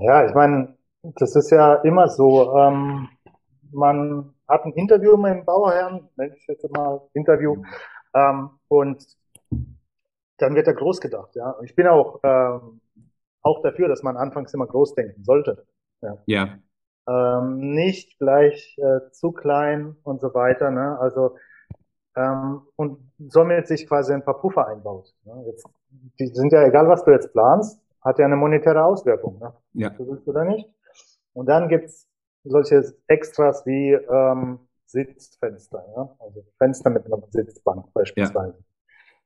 Ja, 0.00 0.26
ich 0.26 0.34
meine, 0.34 0.76
das 1.02 1.36
ist 1.36 1.50
ja 1.50 1.74
immer 1.76 2.08
so. 2.08 2.56
Ähm, 2.56 3.08
man 3.72 4.34
hat 4.48 4.64
ein 4.64 4.72
Interview 4.72 5.16
mit 5.16 5.32
dem 5.32 5.44
Bauherrn, 5.44 6.08
nenne 6.16 6.34
ich 6.36 6.46
jetzt 6.46 6.70
mal 6.72 7.00
Interview, 7.14 7.62
ähm, 8.14 8.50
und 8.68 9.04
dann 10.38 10.54
wird 10.54 10.66
er 10.66 10.74
groß 10.74 11.00
gedacht. 11.00 11.34
Ja, 11.34 11.56
ich 11.62 11.74
bin 11.74 11.86
auch 11.86 12.20
ähm, 12.22 12.80
auch 13.46 13.62
dafür, 13.62 13.88
dass 13.88 14.02
man 14.02 14.16
anfangs 14.16 14.52
immer 14.52 14.66
groß 14.66 14.94
denken 14.94 15.24
sollte. 15.24 15.66
Ja. 16.02 16.18
ja. 16.26 16.58
Ähm, 17.08 17.60
nicht 17.74 18.18
gleich 18.18 18.76
äh, 18.78 19.10
zu 19.12 19.30
klein 19.32 19.96
und 20.02 20.20
so 20.20 20.34
weiter. 20.34 20.70
Ne? 20.70 20.98
Also 20.98 21.36
ähm, 22.16 22.62
und 22.76 22.98
somit 23.28 23.68
sich 23.68 23.86
quasi 23.86 24.12
ein 24.12 24.24
paar 24.24 24.40
Puffer 24.40 24.66
einbaut. 24.66 25.14
Ne? 25.24 25.44
Jetzt, 25.46 25.66
die 26.18 26.26
sind 26.26 26.52
ja 26.52 26.66
egal, 26.66 26.88
was 26.88 27.04
du 27.04 27.12
jetzt 27.12 27.32
planst, 27.32 27.80
hat 28.02 28.18
ja 28.18 28.24
eine 28.24 28.36
monetäre 28.36 28.84
Auswirkung. 28.84 29.38
Ne? 29.38 29.52
Ja. 29.74 29.90
Das 29.90 30.06
willst 30.06 30.26
du 30.26 30.32
da 30.32 30.44
nicht? 30.44 30.68
Und 31.32 31.46
dann 31.46 31.68
gibt's 31.68 32.08
solche 32.42 32.82
Extras 33.06 33.64
wie 33.66 33.92
ähm, 33.92 34.60
Sitzfenster, 34.86 35.84
ja? 35.96 36.16
also 36.20 36.44
Fenster 36.58 36.90
mit 36.90 37.06
einer 37.06 37.22
Sitzbank 37.30 37.92
beispielsweise. 37.92 38.56
Ja. 38.56 38.64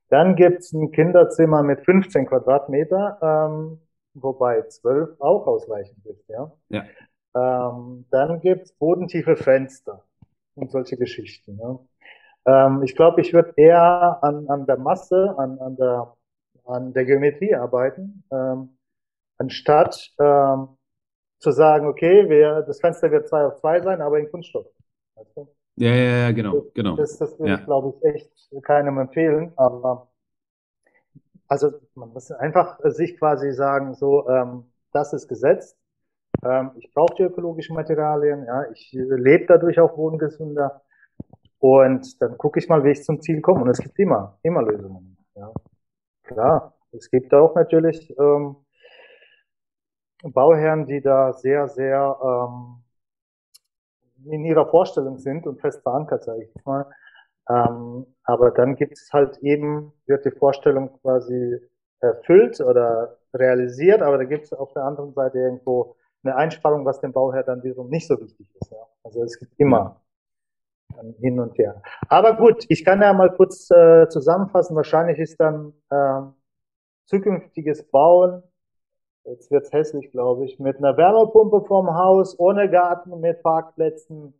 Dann 0.08 0.34
gibt's 0.34 0.72
ein 0.72 0.90
Kinderzimmer 0.90 1.62
mit 1.62 1.84
15 1.84 2.26
Quadratmeter, 2.26 3.18
ähm, 3.22 3.80
wobei 4.14 4.62
12 4.62 5.20
auch 5.20 5.46
ausreichend 5.46 6.04
ist, 6.06 6.28
ja. 6.28 6.52
ja. 6.68 6.84
Ähm, 7.34 8.06
dann 8.10 8.40
gibt's 8.40 8.72
bodentiefe 8.72 9.36
Fenster 9.36 10.04
und 10.54 10.70
solche 10.70 10.96
Geschichten. 10.96 11.58
Ja. 11.58 11.78
Ähm, 12.46 12.82
ich 12.82 12.96
glaube, 12.96 13.20
ich 13.20 13.32
würde 13.32 13.52
eher 13.56 14.18
an, 14.22 14.48
an 14.48 14.66
der 14.66 14.78
Masse, 14.78 15.34
an, 15.38 15.58
an, 15.58 15.76
der, 15.76 16.16
an 16.64 16.92
der 16.92 17.04
Geometrie 17.04 17.54
arbeiten, 17.54 18.24
ähm, 18.32 18.76
anstatt 19.38 20.12
ähm, 20.18 20.76
zu 21.38 21.52
sagen, 21.52 21.86
okay, 21.86 22.28
wir, 22.28 22.62
das 22.62 22.80
Fenster 22.80 23.10
wird 23.10 23.28
zwei 23.28 23.44
auf 23.46 23.56
zwei 23.56 23.80
sein, 23.80 24.00
aber 24.00 24.18
in 24.18 24.30
Kunststoff. 24.30 24.66
Weißt 25.14 25.36
du? 25.36 25.48
Ja, 25.76 25.94
ja, 25.94 26.16
ja, 26.18 26.32
genau, 26.32 26.66
genau. 26.74 26.96
Das, 26.96 27.16
das 27.16 27.38
würde 27.38 27.52
ja. 27.52 27.58
ich, 27.58 27.64
glaube 27.64 27.94
ich, 27.96 28.04
echt 28.04 28.50
keinem 28.62 28.98
empfehlen. 28.98 29.52
Aber 29.56 30.09
also 31.50 31.72
man 31.96 32.10
muss 32.10 32.30
einfach 32.30 32.78
sich 32.84 33.18
quasi 33.18 33.52
sagen, 33.52 33.94
so, 33.94 34.28
ähm, 34.28 34.72
das 34.92 35.12
ist 35.12 35.26
gesetzt. 35.26 35.76
Ähm, 36.44 36.70
ich 36.76 36.94
brauche 36.94 37.14
die 37.16 37.24
ökologischen 37.24 37.74
Materialien, 37.74 38.44
ja, 38.46 38.70
ich 38.70 38.90
lebe 38.92 39.46
dadurch 39.46 39.80
auch 39.80 39.96
wohngesünder. 39.96 40.82
Und 41.58 42.22
dann 42.22 42.38
gucke 42.38 42.60
ich 42.60 42.68
mal, 42.68 42.84
wie 42.84 42.92
ich 42.92 43.02
zum 43.02 43.20
Ziel 43.20 43.40
komme. 43.40 43.62
Und 43.62 43.68
es 43.68 43.78
gibt 43.78 43.98
immer, 43.98 44.38
immer 44.42 44.62
Lösungen. 44.62 45.18
Ja. 45.34 45.52
Klar, 46.22 46.74
es 46.92 47.10
gibt 47.10 47.34
auch 47.34 47.56
natürlich 47.56 48.16
ähm, 48.16 48.56
Bauherren, 50.22 50.86
die 50.86 51.00
da 51.00 51.32
sehr, 51.32 51.66
sehr 51.68 52.16
ähm, 52.22 52.84
in 54.24 54.44
ihrer 54.44 54.66
Vorstellung 54.68 55.18
sind 55.18 55.48
und 55.48 55.60
fest 55.60 55.82
verankert, 55.82 56.22
sage 56.22 56.44
ich 56.44 56.64
mal. 56.64 56.86
Ähm, 57.50 58.06
aber 58.24 58.50
dann 58.52 58.76
gibt 58.76 58.92
es 58.92 59.12
halt 59.12 59.38
eben, 59.38 59.92
wird 60.06 60.24
die 60.24 60.30
Vorstellung 60.30 61.00
quasi 61.00 61.58
erfüllt 62.00 62.60
oder 62.60 63.18
realisiert, 63.34 64.02
aber 64.02 64.18
da 64.18 64.24
gibt 64.24 64.44
es 64.44 64.52
auf 64.52 64.72
der 64.72 64.84
anderen 64.84 65.12
Seite 65.12 65.38
irgendwo 65.38 65.96
eine 66.22 66.36
Einsparung, 66.36 66.84
was 66.84 67.00
dem 67.00 67.12
Bauherr 67.12 67.42
dann 67.42 67.62
wiederum 67.62 67.88
nicht 67.88 68.06
so 68.06 68.20
wichtig 68.20 68.46
ist. 68.60 68.70
Ja. 68.70 68.78
Also 69.02 69.22
es 69.22 69.38
gibt 69.38 69.52
immer 69.58 70.00
hin 71.20 71.38
und 71.40 71.56
her. 71.58 71.82
Aber 72.08 72.36
gut, 72.36 72.64
ich 72.68 72.84
kann 72.84 73.00
ja 73.00 73.12
mal 73.12 73.30
kurz 73.30 73.70
äh, 73.70 74.08
zusammenfassen. 74.08 74.76
Wahrscheinlich 74.76 75.18
ist 75.18 75.38
dann 75.40 75.72
äh, 75.90 76.22
zukünftiges 77.06 77.88
Bauen, 77.90 78.42
jetzt 79.24 79.50
wird's 79.50 79.72
hässlich, 79.72 80.10
glaube 80.10 80.44
ich, 80.44 80.58
mit 80.58 80.78
einer 80.78 80.96
Wärmepumpe 80.96 81.62
vorm 81.62 81.94
Haus, 81.94 82.38
ohne 82.38 82.70
Garten, 82.70 83.20
mit 83.20 83.42
Parkplätzen, 83.42 84.34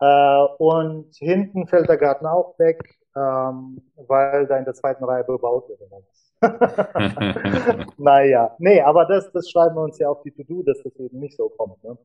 äh, 0.00 0.44
und 0.58 1.14
hinten 1.16 1.66
fällt 1.66 1.88
der 1.88 1.96
Garten 1.96 2.26
auch 2.26 2.58
weg, 2.58 2.98
ähm, 3.16 3.80
weil 3.96 4.46
da 4.46 4.58
in 4.58 4.64
der 4.64 4.74
zweiten 4.74 5.04
Reihe 5.04 5.24
bebaut 5.24 5.68
wird. 5.68 5.80
naja, 7.98 8.54
nee, 8.58 8.80
aber 8.80 9.06
das, 9.06 9.30
das 9.32 9.50
schreiben 9.50 9.76
wir 9.76 9.82
uns 9.82 9.98
ja 9.98 10.08
auf 10.08 10.22
die 10.22 10.32
To-Do, 10.32 10.62
dass 10.62 10.82
das 10.82 10.94
eben 10.96 11.18
nicht 11.18 11.36
so 11.36 11.48
kommt. 11.48 11.82
Ne? 11.82 11.96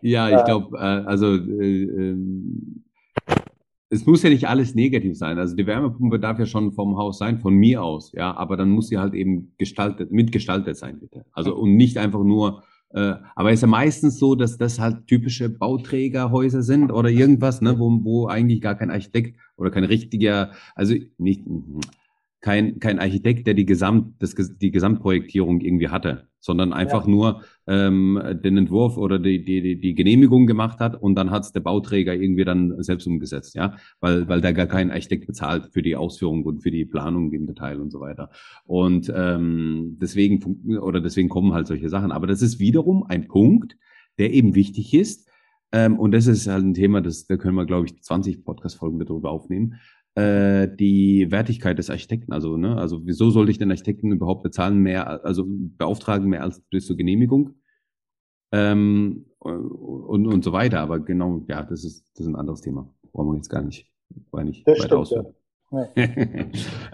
Ja, 0.00 0.36
ich 0.36 0.44
glaube, 0.44 0.76
äh, 0.76 0.80
also 0.80 1.34
äh, 1.34 1.82
ähm, 1.82 2.84
es 3.90 4.06
muss 4.06 4.22
ja 4.22 4.30
nicht 4.30 4.48
alles 4.48 4.74
negativ 4.74 5.16
sein. 5.16 5.38
Also 5.38 5.56
die 5.56 5.66
Wärmepumpe 5.66 6.20
darf 6.20 6.38
ja 6.38 6.46
schon 6.46 6.72
vom 6.72 6.96
Haus 6.98 7.18
sein, 7.18 7.38
von 7.38 7.54
mir 7.54 7.82
aus, 7.82 8.12
ja, 8.12 8.36
aber 8.36 8.56
dann 8.56 8.70
muss 8.70 8.88
sie 8.88 8.98
halt 8.98 9.14
eben 9.14 9.54
gestaltet, 9.58 10.12
mitgestaltet 10.12 10.76
sein, 10.76 11.00
bitte. 11.00 11.24
Also 11.32 11.54
und 11.56 11.76
nicht 11.76 11.96
einfach 11.98 12.22
nur 12.22 12.58
äh, 12.58 12.62
aber 12.90 13.52
ist 13.52 13.60
ja 13.60 13.68
meistens 13.68 14.18
so, 14.18 14.34
dass 14.34 14.56
das 14.56 14.78
halt 14.78 15.06
typische 15.06 15.48
Bauträgerhäuser 15.48 16.62
sind 16.62 16.90
oder 16.90 17.10
irgendwas, 17.10 17.60
ne, 17.60 17.78
wo, 17.78 17.90
wo 18.02 18.26
eigentlich 18.28 18.60
gar 18.60 18.76
kein 18.76 18.90
Architekt 18.90 19.38
oder 19.56 19.70
kein 19.70 19.84
richtiger, 19.84 20.52
also 20.74 20.94
nicht, 21.18 21.42
kein, 22.40 22.78
kein 22.78 22.98
Architekt, 23.00 23.46
der 23.46 23.54
die, 23.54 23.66
Gesamt, 23.66 24.22
das, 24.22 24.34
die 24.34 24.70
Gesamtprojektierung 24.70 25.60
irgendwie 25.60 25.88
hatte, 25.88 26.28
sondern 26.38 26.72
einfach 26.72 27.04
ja. 27.04 27.10
nur 27.10 27.42
ähm, 27.66 28.20
den 28.44 28.56
Entwurf 28.56 28.96
oder 28.96 29.18
die, 29.18 29.44
die, 29.44 29.80
die 29.80 29.94
Genehmigung 29.94 30.46
gemacht 30.46 30.78
hat 30.78 31.00
und 31.00 31.16
dann 31.16 31.30
hat 31.30 31.44
es 31.44 31.52
der 31.52 31.60
Bauträger 31.60 32.14
irgendwie 32.14 32.44
dann 32.44 32.80
selbst 32.82 33.06
umgesetzt, 33.08 33.56
ja, 33.56 33.74
weil, 34.00 34.28
weil 34.28 34.40
der 34.40 34.52
gar 34.52 34.66
kein 34.66 34.92
Architekt 34.92 35.26
bezahlt 35.26 35.70
für 35.72 35.82
die 35.82 35.96
Ausführung 35.96 36.44
und 36.44 36.62
für 36.62 36.70
die 36.70 36.84
Planung 36.84 37.32
im 37.32 37.46
Detail 37.46 37.80
und 37.80 37.90
so 37.90 38.00
weiter. 38.00 38.30
Und 38.64 39.12
ähm, 39.14 39.96
deswegen 40.00 40.78
oder 40.78 41.00
deswegen 41.00 41.28
kommen 41.28 41.54
halt 41.54 41.66
solche 41.66 41.88
Sachen. 41.88 42.12
Aber 42.12 42.28
das 42.28 42.40
ist 42.40 42.60
wiederum 42.60 43.02
ein 43.02 43.26
Punkt, 43.26 43.76
der 44.18 44.32
eben 44.32 44.54
wichtig 44.54 44.94
ist. 44.94 45.28
Ähm, 45.70 45.98
und 45.98 46.12
das 46.12 46.26
ist 46.26 46.46
halt 46.46 46.64
ein 46.64 46.74
Thema, 46.74 47.02
das, 47.02 47.26
da 47.26 47.36
können 47.36 47.56
wir, 47.56 47.66
glaube 47.66 47.86
ich, 47.86 48.00
20 48.00 48.44
Podcast-Folgen 48.44 48.98
darüber 49.00 49.30
aufnehmen 49.30 49.74
äh, 50.18 50.68
die 50.74 51.30
Wertigkeit 51.30 51.78
des 51.78 51.90
Architekten. 51.90 52.32
Also, 52.32 52.56
ne, 52.56 52.76
also 52.76 53.06
wieso 53.06 53.30
sollte 53.30 53.52
ich 53.52 53.58
den 53.58 53.70
Architekten 53.70 54.10
überhaupt 54.10 54.42
bezahlen, 54.42 54.78
mehr, 54.78 55.24
also 55.24 55.44
beauftragen 55.46 56.28
mehr 56.28 56.42
als 56.42 56.60
durch 56.70 56.86
zur 56.86 56.96
Genehmigung? 56.96 57.54
Ähm, 58.50 59.26
und, 59.38 60.26
und 60.26 60.42
so 60.42 60.52
weiter. 60.52 60.80
Aber 60.80 60.98
genau, 60.98 61.44
ja, 61.48 61.62
das 61.62 61.84
ist, 61.84 62.04
das 62.14 62.22
ist 62.22 62.26
ein 62.26 62.36
anderes 62.36 62.62
Thema. 62.62 62.92
Brauchen 63.12 63.30
wir 63.30 63.36
jetzt 63.36 63.48
gar 63.48 63.62
nicht, 63.62 63.86
gar 64.32 64.42
nicht 64.42 64.66
das 64.66 64.80
weiter 64.80 64.98
ausführen. 64.98 65.26
Ja. 65.70 65.88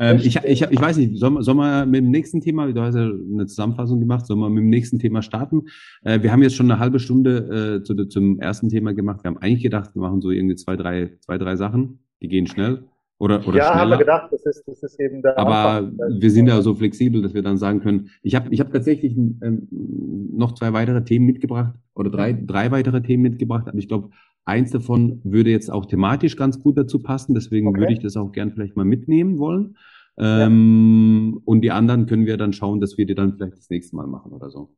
ähm, 0.01 0.17
ich, 0.19 0.37
ich, 0.37 0.63
ich 0.63 0.81
weiß 0.81 0.97
nicht, 0.99 1.17
sollen 1.17 1.41
soll 1.43 1.55
wir 1.55 1.87
mit 1.87 2.03
dem 2.03 2.11
nächsten 2.11 2.41
Thema, 2.41 2.71
du 2.71 2.81
hast 2.83 2.97
ja 2.97 3.05
eine 3.05 3.47
Zusammenfassung 3.47 4.01
gemacht, 4.01 4.27
sollen 4.27 4.41
wir 4.41 4.51
mit 4.51 4.65
dem 4.65 4.69
nächsten 4.69 4.99
Thema 4.99 5.23
starten? 5.23 5.63
Äh, 6.03 6.23
wir 6.23 6.33
haben 6.33 6.43
jetzt 6.43 6.57
schon 6.57 6.71
eine 6.71 6.81
halbe 6.81 6.99
Stunde 6.99 7.79
äh, 7.79 7.85
zu, 7.85 7.95
zum 8.07 8.41
ersten 8.41 8.69
Thema 8.69 8.93
gemacht. 8.93 9.23
Wir 9.23 9.31
haben 9.31 9.39
eigentlich 9.39 9.63
gedacht, 9.63 9.95
wir 9.95 10.03
machen 10.03 10.21
so 10.21 10.31
irgendwie 10.31 10.57
zwei, 10.57 10.77
drei, 10.77 11.17
zwei, 11.21 11.39
drei 11.39 11.55
Sachen, 11.55 12.01
die 12.21 12.29
gehen 12.29 12.49
schnell. 12.49 12.85
Oder, 13.25 13.37
oder 13.49 13.57
ja, 13.57 13.65
schneller. 13.65 13.81
haben 13.81 13.91
wir 13.91 13.97
gedacht, 13.97 14.29
das 14.33 14.45
ist, 14.45 14.65
das 14.67 14.83
ist 14.83 15.01
eben 15.01 15.23
der 15.23 15.39
Aber 15.39 15.79
Anfang. 15.79 16.21
wir 16.21 16.31
sind 16.31 16.47
ja 16.47 16.61
so 16.61 16.75
flexibel, 16.75 17.23
dass 17.23 17.33
wir 17.33 17.41
dann 17.41 17.57
sagen 17.57 17.81
können, 17.81 18.11
ich 18.23 18.35
habe 18.35 18.51
ich 18.51 18.61
hab 18.61 18.71
tatsächlich 18.71 19.17
ähm, 19.17 19.67
noch 19.71 20.53
zwei 20.53 20.75
weitere 20.75 21.03
Themen 21.05 21.25
mitgebracht 21.25 21.73
oder 21.95 22.11
drei, 22.11 22.35
drei 22.35 22.71
weitere 22.71 23.01
Themen 23.01 23.23
mitgebracht, 23.23 23.67
aber 23.67 23.79
ich 23.79 23.89
glaube, 23.89 24.11
eins 24.45 24.73
davon 24.73 25.23
würde 25.25 25.49
jetzt 25.49 25.73
auch 25.73 25.87
thematisch 25.87 26.37
ganz 26.37 26.61
gut 26.61 26.77
dazu 26.77 27.03
passen, 27.03 27.33
deswegen 27.33 27.67
okay. 27.69 27.81
würde 27.81 27.93
ich 27.95 28.01
das 28.01 28.19
auch 28.19 28.31
gern 28.31 28.51
vielleicht 28.51 28.77
mal 28.77 28.85
mitnehmen 28.85 29.39
wollen. 29.39 29.79
Ähm, 30.19 31.33
ja. 31.35 31.41
Und 31.47 31.63
die 31.63 31.71
anderen 31.71 32.05
können 32.05 32.27
wir 32.27 32.37
dann 32.37 32.53
schauen, 32.53 32.79
dass 32.83 32.99
wir 32.99 33.07
die 33.07 33.15
dann 33.15 33.33
vielleicht 33.33 33.57
das 33.57 33.71
nächste 33.71 33.97
Mal 33.97 34.07
machen 34.07 34.33
oder 34.33 34.51
so. 34.51 34.69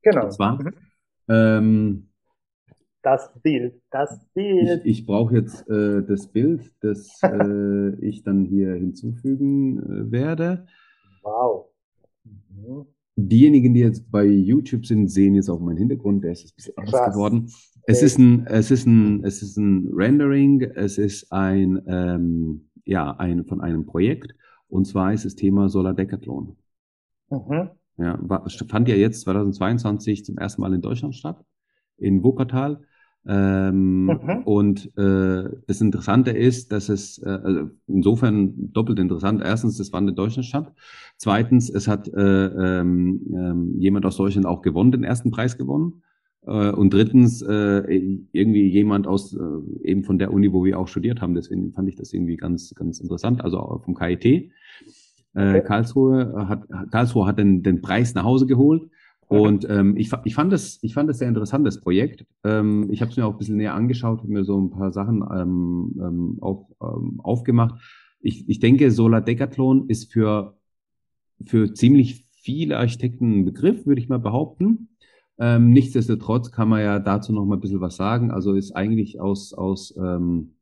Genau. 0.00 0.24
Und 0.24 0.32
zwar, 0.32 0.62
mhm. 0.62 0.72
ähm, 1.28 2.08
das 3.06 3.30
Bild, 3.40 3.80
das 3.92 4.26
Bild. 4.34 4.84
Ich, 4.84 4.98
ich 4.98 5.06
brauche 5.06 5.36
jetzt 5.36 5.68
äh, 5.70 6.02
das 6.02 6.26
Bild, 6.26 6.72
das 6.80 7.08
äh, 7.22 7.94
ich 8.04 8.24
dann 8.24 8.44
hier 8.44 8.74
hinzufügen 8.74 9.78
äh, 9.78 10.10
werde. 10.10 10.66
Wow. 11.22 11.66
Mhm. 12.24 12.86
Diejenigen, 13.14 13.74
die 13.74 13.80
jetzt 13.80 14.10
bei 14.10 14.24
YouTube 14.24 14.86
sind, 14.86 15.06
sehen 15.06 15.36
jetzt 15.36 15.48
auch 15.48 15.60
meinen 15.60 15.76
Hintergrund, 15.76 16.24
der 16.24 16.32
ist 16.32 16.46
ein 16.46 16.56
bisschen 16.56 16.78
anders 16.78 17.12
geworden. 17.12 17.52
Es 17.86 18.02
ist 18.02 18.18
ein, 18.18 18.44
es 18.48 18.72
ist 18.72 18.86
ein, 18.86 19.22
es 19.22 19.40
ist 19.40 19.56
ein 19.56 19.88
Rendering, 19.94 20.62
es 20.62 20.98
ist 20.98 21.32
ein, 21.32 21.80
ähm, 21.86 22.68
ja, 22.84 23.12
ein 23.18 23.44
von 23.44 23.60
einem 23.60 23.86
Projekt. 23.86 24.34
Und 24.66 24.84
zwar 24.84 25.12
ist 25.12 25.24
das 25.24 25.36
Thema 25.36 25.68
Solar 25.68 25.94
Decathlon. 25.94 26.56
Mhm. 27.30 27.70
Ja, 27.98 28.18
war, 28.20 28.50
fand 28.68 28.88
ja 28.88 28.96
jetzt 28.96 29.20
2022 29.20 30.24
zum 30.24 30.38
ersten 30.38 30.60
Mal 30.60 30.74
in 30.74 30.80
Deutschland 30.80 31.14
statt, 31.14 31.44
in 31.98 32.24
Wuppertal. 32.24 32.82
Ähm, 33.28 34.04
mhm. 34.04 34.42
Und 34.44 34.96
äh, 34.96 35.50
das 35.66 35.80
Interessante 35.80 36.30
ist, 36.30 36.70
dass 36.70 36.88
es 36.88 37.18
äh, 37.18 37.28
also 37.28 37.70
insofern 37.88 38.72
doppelt 38.72 38.98
interessant. 39.00 39.42
Erstens, 39.44 39.78
das 39.78 39.88
fand 39.88 40.08
in 40.08 40.14
Deutschland 40.14 40.46
statt. 40.46 40.72
Zweitens, 41.16 41.68
es 41.68 41.88
hat 41.88 42.08
äh, 42.08 42.80
ähm, 42.80 43.20
äh, 43.32 43.80
jemand 43.80 44.06
aus 44.06 44.16
Deutschland 44.16 44.46
auch 44.46 44.62
gewonnen, 44.62 44.92
den 44.92 45.02
ersten 45.02 45.30
Preis 45.30 45.58
gewonnen. 45.58 46.02
Äh, 46.46 46.70
und 46.70 46.94
drittens, 46.94 47.42
äh, 47.42 47.80
irgendwie 48.32 48.68
jemand 48.68 49.08
aus 49.08 49.34
äh, 49.34 49.40
eben 49.82 50.04
von 50.04 50.18
der 50.18 50.32
Uni, 50.32 50.52
wo 50.52 50.64
wir 50.64 50.78
auch 50.78 50.86
studiert 50.86 51.20
haben. 51.20 51.34
Deswegen 51.34 51.72
fand 51.72 51.88
ich 51.88 51.96
das 51.96 52.12
irgendwie 52.12 52.36
ganz, 52.36 52.74
ganz 52.76 53.00
interessant. 53.00 53.42
Also 53.42 53.80
vom 53.84 53.94
KIT. 53.94 54.50
Okay. 55.34 55.62
Karlsruhe 55.66 56.48
hat 56.48 56.66
Karlsruhe 56.90 57.26
hat 57.26 57.38
den, 57.38 57.62
den 57.62 57.82
Preis 57.82 58.14
nach 58.14 58.24
Hause 58.24 58.46
geholt 58.46 58.88
und 59.28 59.68
ähm, 59.68 59.96
ich, 59.96 60.10
ich, 60.24 60.34
fand 60.34 60.52
das, 60.52 60.78
ich 60.82 60.94
fand 60.94 61.08
das 61.08 61.18
sehr 61.18 61.28
interessant, 61.28 61.66
das 61.66 61.80
Projekt. 61.80 62.24
Ähm, 62.44 62.88
ich 62.90 63.00
habe 63.00 63.10
es 63.10 63.16
mir 63.16 63.26
auch 63.26 63.32
ein 63.32 63.38
bisschen 63.38 63.56
näher 63.56 63.74
angeschaut, 63.74 64.20
habe 64.20 64.32
mir 64.32 64.44
so 64.44 64.60
ein 64.60 64.70
paar 64.70 64.92
Sachen 64.92 65.24
ähm, 65.34 66.00
ähm, 66.00 66.38
auch 66.40 66.68
ähm, 66.80 67.20
aufgemacht. 67.20 67.80
Ich, 68.20 68.48
ich 68.48 68.60
denke, 68.60 68.90
Solar 68.90 69.20
Decathlon 69.20 69.88
ist 69.88 70.12
für, 70.12 70.56
für 71.44 71.72
ziemlich 71.74 72.24
viele 72.30 72.78
Architekten 72.78 73.40
ein 73.40 73.44
Begriff, 73.44 73.84
würde 73.84 74.00
ich 74.00 74.08
mal 74.08 74.20
behaupten. 74.20 74.90
Ähm, 75.38 75.70
nichtsdestotrotz 75.70 76.52
kann 76.52 76.68
man 76.68 76.80
ja 76.80 77.00
dazu 77.00 77.32
noch 77.32 77.44
mal 77.44 77.56
ein 77.56 77.60
bisschen 77.60 77.80
was 77.80 77.96
sagen. 77.96 78.30
Also 78.30 78.54
ist 78.54 78.76
eigentlich 78.76 79.20
aus, 79.20 79.52
aus 79.52 79.92
ähm, 79.96 80.54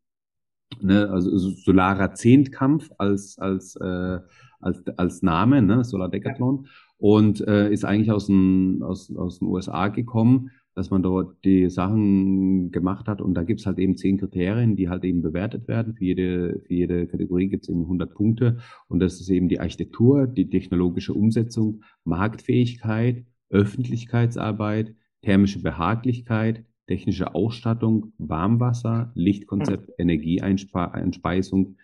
ne, 0.81 1.11
also 1.11 1.37
Solarer 1.37 2.15
Zehntkampf 2.15 2.91
als, 2.97 3.39
als, 3.39 3.77
äh, 3.77 4.21
als, 4.61 4.83
als 4.97 5.21
Name, 5.21 5.61
ne, 5.61 5.85
Solar 5.85 6.09
Decathlon. 6.09 6.65
Ja 6.65 6.71
und 6.99 7.47
äh, 7.47 7.73
ist 7.73 7.85
eigentlich 7.85 8.11
aus 8.11 8.27
den, 8.27 8.83
aus, 8.83 9.15
aus 9.15 9.39
den 9.39 9.49
USA 9.49 9.89
gekommen, 9.89 10.51
dass 10.75 10.91
man 10.91 11.03
dort 11.03 11.45
die 11.45 11.71
Sachen 11.71 12.73
gemacht 12.73 13.07
hat 13.07 13.21
und 13.21 13.35
da 13.35 13.45
gibt's 13.45 13.67
halt 13.67 13.79
eben 13.79 13.97
zehn 13.97 14.19
Kriterien, 14.19 14.75
die 14.77 14.89
halt 14.89 15.05
eben 15.05 15.23
bewertet 15.23 15.69
werden. 15.69 15.95
Für 15.95 16.05
jede, 16.05 16.61
für 16.67 16.75
jede 16.75 17.07
Kategorie 17.07 17.49
gibt's 17.49 17.69
eben 17.69 17.83
100 17.83 18.13
Punkte 18.13 18.59
und 18.89 18.99
das 19.01 19.21
ist 19.21 19.29
eben 19.29 19.49
die 19.49 19.61
Architektur, 19.61 20.27
die 20.27 20.51
technologische 20.51 21.15
Umsetzung, 21.15 21.83
Marktfähigkeit, 22.05 23.25
Öffentlichkeitsarbeit, 23.51 24.95
thermische 25.23 25.63
Behaglichkeit, 25.63 26.65
technische 26.87 27.35
Ausstattung, 27.35 28.13
Warmwasser, 28.19 29.13
Lichtkonzept, 29.15 29.91
Energieeinspeisung 29.99 31.77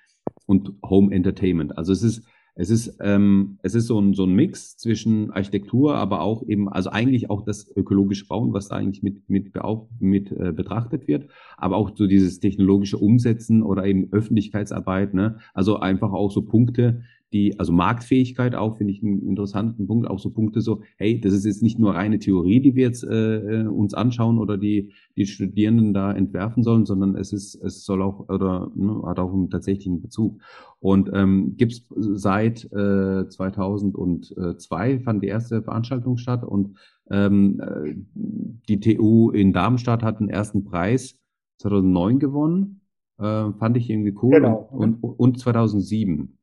und 0.46 0.72
Home 0.84 1.14
Entertainment. 1.14 1.78
Also 1.78 1.92
es 1.92 2.02
ist 2.02 2.26
es 2.60 2.68
ist, 2.68 2.98
ähm, 3.00 3.58
es 3.62 3.74
ist 3.74 3.86
so 3.86 3.98
ein, 3.98 4.12
so 4.12 4.24
ein 4.24 4.34
Mix 4.34 4.76
zwischen 4.76 5.30
Architektur, 5.30 5.94
aber 5.94 6.20
auch 6.20 6.42
eben, 6.46 6.68
also 6.68 6.90
eigentlich 6.90 7.30
auch 7.30 7.42
das 7.42 7.74
ökologische 7.74 8.26
Bauen, 8.26 8.52
was 8.52 8.68
da 8.68 8.76
eigentlich 8.76 9.02
mit, 9.02 9.30
mit, 9.30 9.52
mit 9.98 10.30
äh, 10.30 10.52
betrachtet 10.52 11.08
wird, 11.08 11.30
aber 11.56 11.76
auch 11.76 11.92
so 11.96 12.06
dieses 12.06 12.38
technologische 12.38 12.98
Umsetzen 12.98 13.62
oder 13.62 13.86
eben 13.86 14.12
Öffentlichkeitsarbeit, 14.12 15.14
ne? 15.14 15.38
Also 15.54 15.78
einfach 15.78 16.12
auch 16.12 16.30
so 16.30 16.42
Punkte, 16.42 17.02
die, 17.32 17.58
also 17.58 17.72
Marktfähigkeit 17.72 18.54
auch, 18.54 18.76
finde 18.76 18.92
ich 18.92 19.02
einen 19.02 19.26
interessanten 19.26 19.86
Punkt, 19.86 20.08
auch 20.08 20.18
so 20.18 20.30
Punkte 20.30 20.60
so, 20.60 20.82
hey, 20.96 21.20
das 21.20 21.32
ist 21.32 21.44
jetzt 21.44 21.62
nicht 21.62 21.78
nur 21.78 21.94
reine 21.94 22.18
Theorie, 22.18 22.60
die 22.60 22.74
wir 22.74 22.84
jetzt 22.84 23.04
äh, 23.04 23.62
äh, 23.62 23.66
uns 23.66 23.94
anschauen 23.94 24.38
oder 24.38 24.56
die, 24.56 24.92
die 25.16 25.26
Studierenden 25.26 25.94
da 25.94 26.12
entwerfen 26.12 26.62
sollen, 26.62 26.86
sondern 26.86 27.16
es 27.16 27.32
ist, 27.32 27.54
es 27.54 27.84
soll 27.84 28.02
auch, 28.02 28.28
oder 28.28 28.72
ne, 28.74 29.02
hat 29.06 29.18
auch 29.20 29.32
einen 29.32 29.48
tatsächlichen 29.48 30.00
Bezug. 30.00 30.40
Und 30.80 31.10
ähm, 31.12 31.56
gibt 31.56 31.72
es 31.72 31.86
seit 31.96 32.64
äh, 32.72 33.28
2002 33.28 35.00
fand 35.00 35.22
die 35.22 35.28
erste 35.28 35.62
Veranstaltung 35.62 36.16
statt 36.16 36.42
und 36.42 36.78
ähm, 37.10 37.60
äh, 37.60 37.94
die 38.14 38.80
TU 38.80 39.30
in 39.30 39.52
Darmstadt 39.52 40.02
hat 40.02 40.20
den 40.20 40.30
ersten 40.30 40.64
Preis 40.64 41.18
2009 41.58 42.18
gewonnen. 42.18 42.80
Äh, 43.18 43.52
fand 43.52 43.76
ich 43.76 43.90
irgendwie 43.90 44.14
cool. 44.22 44.32
Genau. 44.32 44.68
Und, 44.72 45.02
und, 45.02 45.18
und 45.18 45.38
2007. 45.38 46.38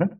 Mhm. 0.00 0.10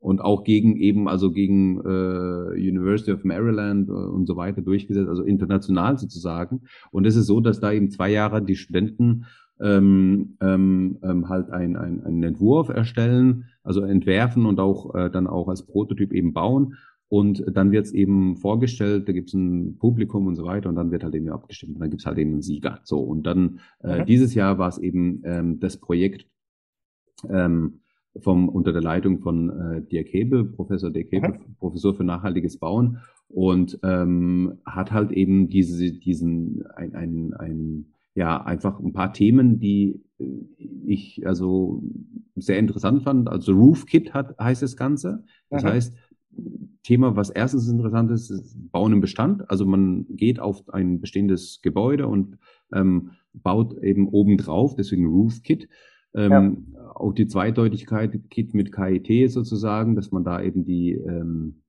Und 0.00 0.20
auch 0.20 0.44
gegen 0.44 0.76
eben, 0.76 1.08
also 1.08 1.32
gegen 1.32 1.80
äh, 1.80 2.52
University 2.54 3.10
of 3.12 3.24
Maryland 3.24 3.88
äh, 3.88 3.92
und 3.92 4.26
so 4.26 4.36
weiter 4.36 4.62
durchgesetzt, 4.62 5.08
also 5.08 5.24
international 5.24 5.98
sozusagen. 5.98 6.62
Und 6.92 7.04
es 7.04 7.16
ist 7.16 7.26
so, 7.26 7.40
dass 7.40 7.58
da 7.58 7.72
eben 7.72 7.90
zwei 7.90 8.10
Jahre 8.10 8.40
die 8.40 8.54
Studenten 8.54 9.26
ähm, 9.60 10.36
ähm, 10.40 10.98
ähm, 11.02 11.28
halt 11.28 11.50
ein, 11.50 11.76
ein, 11.76 12.04
einen 12.04 12.22
Entwurf 12.22 12.68
erstellen, 12.68 13.46
also 13.64 13.82
entwerfen 13.82 14.46
und 14.46 14.60
auch 14.60 14.94
äh, 14.94 15.10
dann 15.10 15.26
auch 15.26 15.48
als 15.48 15.66
Prototyp 15.66 16.12
eben 16.12 16.32
bauen. 16.32 16.76
Und 17.08 17.42
dann 17.50 17.72
wird 17.72 17.86
es 17.86 17.92
eben 17.92 18.36
vorgestellt, 18.36 19.08
da 19.08 19.12
gibt 19.12 19.28
es 19.28 19.34
ein 19.34 19.78
Publikum 19.78 20.26
und 20.26 20.36
so 20.36 20.44
weiter 20.44 20.68
und 20.68 20.76
dann 20.76 20.90
wird 20.90 21.04
halt 21.04 21.14
eben 21.14 21.30
abgestimmt 21.30 21.74
und 21.74 21.80
dann 21.80 21.90
gibt 21.90 22.02
es 22.02 22.06
halt 22.06 22.18
eben 22.18 22.32
einen 22.32 22.42
Sieger. 22.42 22.80
So, 22.84 23.00
und 23.00 23.26
dann 23.26 23.60
äh, 23.82 24.00
mhm. 24.00 24.06
dieses 24.06 24.34
Jahr 24.34 24.58
war 24.58 24.68
es 24.68 24.78
eben 24.78 25.22
ähm, 25.24 25.58
das 25.58 25.78
Projekt 25.78 26.26
ähm, 27.28 27.80
vom, 28.20 28.48
unter 28.48 28.72
der 28.72 28.82
Leitung 28.82 29.20
von 29.20 29.50
äh, 29.50 29.82
Dirk 29.82 30.08
Hebel, 30.08 30.44
Professor 30.44 30.90
Dirk 30.90 31.10
Hebel, 31.12 31.30
mhm. 31.30 31.56
Professor 31.58 31.94
für 31.94 32.04
nachhaltiges 32.04 32.58
Bauen 32.58 32.98
und 33.28 33.78
ähm, 33.82 34.58
hat 34.64 34.92
halt 34.92 35.12
eben 35.12 35.48
diese, 35.48 35.92
diesen, 35.92 36.64
ein, 36.74 36.94
ein, 36.94 37.34
ein, 37.34 37.86
ja, 38.14 38.42
einfach 38.42 38.80
ein 38.80 38.92
paar 38.92 39.12
Themen, 39.12 39.60
die 39.60 40.02
äh, 40.18 40.24
ich 40.86 41.26
also 41.26 41.82
sehr 42.34 42.58
interessant 42.58 43.02
fand. 43.02 43.28
Also 43.28 43.52
Roof 43.52 43.86
Kit 43.86 44.14
hat, 44.14 44.38
heißt 44.38 44.62
das 44.62 44.76
Ganze. 44.76 45.24
Das 45.50 45.62
mhm. 45.62 45.68
heißt, 45.68 45.94
Thema, 46.82 47.16
was 47.16 47.30
erstens 47.30 47.68
interessant 47.68 48.10
ist, 48.10 48.30
ist 48.30 48.56
Bauen 48.70 48.92
im 48.92 49.00
Bestand. 49.00 49.50
Also 49.50 49.66
man 49.66 50.06
geht 50.08 50.40
auf 50.40 50.68
ein 50.70 51.00
bestehendes 51.00 51.60
Gebäude 51.62 52.06
und 52.06 52.38
ähm, 52.72 53.10
baut 53.34 53.76
eben 53.82 54.08
obendrauf, 54.08 54.74
deswegen 54.74 55.06
Roof 55.06 55.42
Kit. 55.42 55.68
Ähm, 56.14 56.66
ja. 56.74 56.92
Auch 56.94 57.12
die 57.12 57.26
Zweideutigkeit 57.26 58.30
geht 58.30 58.54
mit 58.54 58.72
KIT 58.72 59.30
sozusagen, 59.30 59.94
dass 59.94 60.10
man 60.10 60.24
da 60.24 60.42
eben 60.42 60.64
die, 60.64 60.92
ähm, 60.92 61.62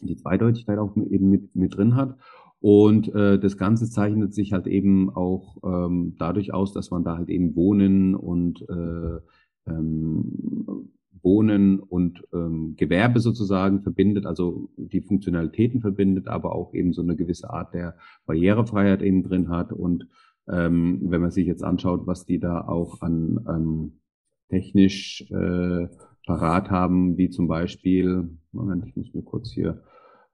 die 0.00 0.16
Zweideutigkeit 0.16 0.78
auch 0.78 0.96
eben 0.96 1.30
mit, 1.30 1.54
mit 1.56 1.76
drin 1.76 1.96
hat. 1.96 2.16
Und 2.60 3.14
äh, 3.14 3.38
das 3.38 3.56
Ganze 3.56 3.88
zeichnet 3.88 4.34
sich 4.34 4.52
halt 4.52 4.66
eben 4.66 5.08
auch 5.08 5.56
ähm, 5.64 6.16
dadurch 6.18 6.52
aus, 6.52 6.74
dass 6.74 6.90
man 6.90 7.04
da 7.04 7.16
halt 7.16 7.30
eben 7.30 7.56
Wohnen 7.56 8.14
und 8.14 8.60
äh, 8.68 9.20
ähm, 9.66 10.90
Wohnen 11.22 11.80
und 11.80 12.22
ähm, 12.32 12.74
Gewerbe 12.76 13.20
sozusagen 13.20 13.82
verbindet, 13.82 14.26
also 14.26 14.70
die 14.76 15.00
Funktionalitäten 15.00 15.80
verbindet, 15.80 16.28
aber 16.28 16.54
auch 16.54 16.74
eben 16.74 16.92
so 16.92 17.02
eine 17.02 17.16
gewisse 17.16 17.50
Art 17.50 17.74
der 17.74 17.96
Barrierefreiheit 18.26 19.02
eben 19.02 19.22
drin 19.22 19.48
hat 19.48 19.72
und 19.72 20.06
ähm, 20.50 21.00
wenn 21.02 21.20
man 21.20 21.30
sich 21.30 21.46
jetzt 21.46 21.64
anschaut, 21.64 22.06
was 22.06 22.24
die 22.26 22.38
da 22.38 22.66
auch 22.66 23.00
an 23.02 23.44
ähm, 23.48 23.92
technisch 24.48 25.24
äh, 25.30 25.88
parat 26.26 26.70
haben, 26.70 27.16
wie 27.16 27.30
zum 27.30 27.48
Beispiel, 27.48 28.28
Moment, 28.52 28.84
ich 28.86 28.96
muss 28.96 29.14
mir 29.14 29.22
kurz 29.22 29.50
hier 29.50 29.82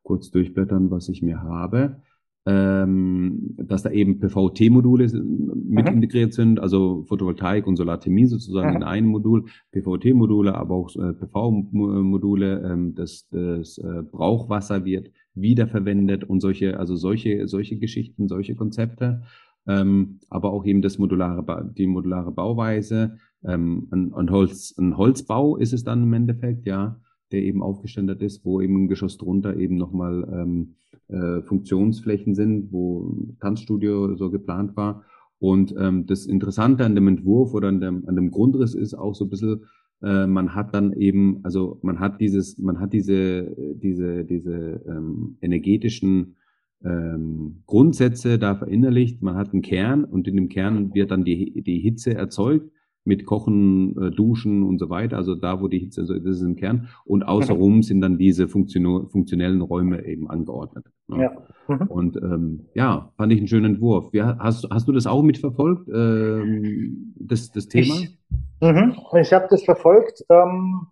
kurz 0.02 0.30
durchblättern, 0.30 0.90
was 0.90 1.08
ich 1.08 1.20
mir 1.20 1.42
habe, 1.42 2.00
ähm, 2.46 3.56
dass 3.56 3.82
da 3.82 3.90
eben 3.90 4.20
PVT-Module 4.20 5.04
mit 5.12 5.86
mhm. 5.86 5.94
integriert 5.94 6.32
sind, 6.32 6.60
also 6.60 7.02
Photovoltaik 7.08 7.66
und 7.66 7.74
Solarthermie 7.74 8.26
sozusagen 8.26 8.70
mhm. 8.70 8.76
in 8.76 8.82
einem 8.84 9.08
Modul, 9.08 9.46
PVT-Module, 9.72 10.54
aber 10.54 10.76
auch 10.76 10.94
äh, 10.94 11.12
PV-Module, 11.12 12.62
ähm, 12.64 12.94
das, 12.94 13.26
das 13.30 13.78
äh, 13.78 14.02
Brauchwasser 14.02 14.84
wird 14.84 15.10
wiederverwendet 15.34 16.22
und 16.22 16.40
solche, 16.40 16.78
also 16.78 16.94
solche, 16.94 17.48
solche 17.48 17.78
Geschichten, 17.78 18.28
solche 18.28 18.54
Konzepte 18.54 19.22
ähm, 19.66 20.20
aber 20.30 20.52
auch 20.52 20.64
eben 20.64 20.82
das 20.82 20.98
modulare, 20.98 21.72
die 21.76 21.86
modulare 21.86 22.32
Bauweise. 22.32 23.18
Ähm, 23.44 23.88
ein, 23.90 24.14
ein, 24.14 24.30
Holz, 24.30 24.74
ein 24.78 24.96
Holzbau 24.96 25.56
ist 25.56 25.72
es 25.72 25.84
dann 25.84 26.02
im 26.04 26.12
Endeffekt, 26.12 26.66
ja, 26.66 27.00
der 27.32 27.42
eben 27.42 27.62
aufgeständert 27.62 28.22
ist, 28.22 28.44
wo 28.44 28.60
eben 28.60 28.76
im 28.76 28.88
Geschoss 28.88 29.18
drunter 29.18 29.56
eben 29.56 29.76
nochmal 29.76 30.26
ähm, 30.32 30.76
äh, 31.08 31.42
Funktionsflächen 31.42 32.34
sind, 32.34 32.72
wo 32.72 33.16
Tanzstudio 33.40 34.16
so 34.16 34.30
geplant 34.30 34.76
war. 34.76 35.04
Und 35.38 35.74
ähm, 35.78 36.06
das 36.06 36.26
Interessante 36.26 36.84
an 36.84 36.94
dem 36.94 37.08
Entwurf 37.08 37.52
oder 37.52 37.68
an 37.68 37.80
dem, 37.80 38.08
an 38.08 38.16
dem 38.16 38.30
Grundriss 38.30 38.74
ist 38.74 38.94
auch 38.94 39.14
so 39.14 39.24
ein 39.26 39.30
bisschen, 39.30 39.64
äh, 40.02 40.26
man 40.26 40.54
hat 40.54 40.74
dann 40.74 40.92
eben, 40.92 41.40
also 41.42 41.78
man 41.82 42.00
hat 42.00 42.20
dieses, 42.20 42.58
man 42.58 42.80
hat 42.80 42.92
diese, 42.92 43.54
diese, 43.76 44.24
diese 44.24 44.82
ähm, 44.88 45.36
energetischen 45.40 46.36
ähm, 46.85 47.62
Grundsätze 47.66 48.39
da 48.39 48.55
verinnerlicht. 48.55 49.22
Man 49.22 49.37
hat 49.37 49.53
einen 49.53 49.62
Kern 49.62 50.05
und 50.05 50.29
in 50.29 50.37
dem 50.37 50.49
Kern 50.49 50.95
wird 50.95 51.11
dann 51.11 51.24
die, 51.24 51.62
die 51.62 51.81
Hitze 51.81 52.14
erzeugt 52.14 52.70
mit 53.07 53.24
Kochen, 53.24 53.97
äh, 54.03 54.11
Duschen 54.11 54.64
und 54.64 54.79
so 54.79 54.91
weiter. 54.91 55.16
Also 55.16 55.35
da, 55.37 55.61
wo 55.61 55.68
die 55.68 55.79
Hitze, 55.79 56.01
also 56.03 56.14
das 56.14 56.37
ist 56.37 56.43
im 56.43 56.57
Kern. 56.57 56.89
Und 57.05 57.22
außenrum 57.22 57.83
sind 57.83 58.01
dann 58.01 58.18
diese 58.18 58.49
funktionellen 58.49 59.61
Räume 59.62 60.05
eben 60.05 60.29
angeordnet. 60.29 60.87
Ne? 61.07 61.22
Ja. 61.22 61.33
Mhm. 61.68 61.87
Und 61.87 62.16
ähm, 62.16 62.66
ja, 62.74 63.12
fand 63.16 63.33
ich 63.33 63.39
einen 63.39 63.49
schönen 63.49 63.74
Entwurf. 63.74 64.12
Ja, 64.12 64.37
hast, 64.39 64.68
hast 64.70 64.89
du 64.89 64.93
das 64.93 65.07
auch 65.07 65.22
mitverfolgt, 65.22 65.89
ähm, 65.89 67.14
das, 67.18 67.51
das 67.53 67.68
Thema? 67.68 67.95
Ich, 67.95 68.18
mhm. 68.61 68.97
ich 69.20 69.33
habe 69.33 69.47
das 69.51 69.62
verfolgt. 69.62 70.24
Ähm, 70.29 70.89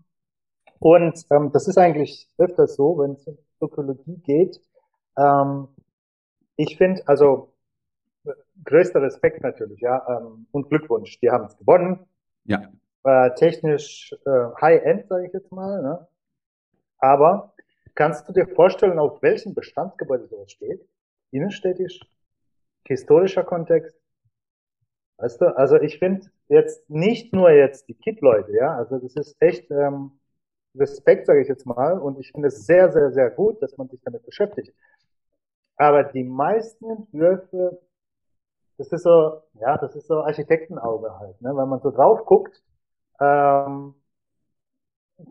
und 0.79 1.15
ähm, 1.31 1.51
das 1.53 1.67
ist 1.67 1.79
eigentlich 1.79 2.29
öfters 2.39 2.77
so, 2.77 2.99
wenn 2.99 3.13
es 3.13 3.27
um 3.27 3.37
Ökologie 3.61 4.21
geht. 4.25 4.61
Ähm, 5.17 5.69
ich 6.57 6.77
finde, 6.77 7.03
also 7.07 7.53
größter 8.65 9.03
Respekt 9.03 9.43
natürlich, 9.43 9.81
ja, 9.81 10.05
ähm, 10.09 10.47
und 10.53 10.69
Glückwunsch, 10.69 11.19
die 11.21 11.31
haben 11.31 11.47
es 11.47 11.57
gewonnen. 11.57 12.07
Ja. 12.45 12.71
Äh, 13.05 13.35
technisch 13.35 14.15
äh, 14.25 14.47
High-End, 14.61 15.09
sage 15.09 15.27
ich 15.27 15.33
jetzt 15.33 15.53
mal. 15.53 15.83
Ne? 15.83 16.07
Aber 16.99 17.55
kannst 17.95 18.29
du 18.29 18.33
dir 18.33 18.47
vorstellen, 18.47 18.99
auf 18.99 19.23
welchem 19.23 19.55
Bestandsgebäude 19.55 20.27
sowas 20.27 20.51
steht? 20.51 20.87
Innenstädtisch, 21.31 22.01
historischer 22.87 23.45
Kontext. 23.45 23.97
Weißt 25.19 25.41
du, 25.41 25.57
also 25.57 25.77
ich 25.77 25.99
finde 25.99 26.31
jetzt 26.49 26.89
nicht 26.91 27.33
nur 27.33 27.51
jetzt 27.51 27.89
die 27.89 27.95
Kit-Leute, 27.95 28.53
ja, 28.53 28.77
also 28.77 28.99
das 28.99 29.15
ist 29.15 29.37
echt 29.41 29.71
ähm, 29.71 30.13
Respekt, 30.75 31.27
sage 31.27 31.41
ich 31.41 31.49
jetzt 31.49 31.67
mal, 31.67 31.99
und 31.99 32.19
ich 32.19 32.33
finde 32.33 32.49
es 32.49 32.67
sehr, 32.67 32.91
sehr, 32.91 33.13
sehr 33.13 33.31
gut, 33.31 33.63
dass 33.63 33.77
man 33.77 33.89
sich 33.89 34.01
damit 34.03 34.25
beschäftigt. 34.25 34.75
Aber 35.77 36.05
die 36.05 36.25
meisten 36.25 36.91
Entwürfe, 36.91 37.81
das 38.79 38.93
ist 38.93 39.03
so, 39.03 39.43
ja, 39.55 39.77
das 39.79 39.95
ist 39.97 40.07
so 40.09 40.23
Architektenauge 40.23 41.19
halt, 41.19 41.41
ne? 41.41 41.51
Wenn 41.57 41.69
man 41.69 41.81
so 41.81 41.91
drauf 41.91 42.25
guckt, 42.27 42.63
ähm, 43.21 43.95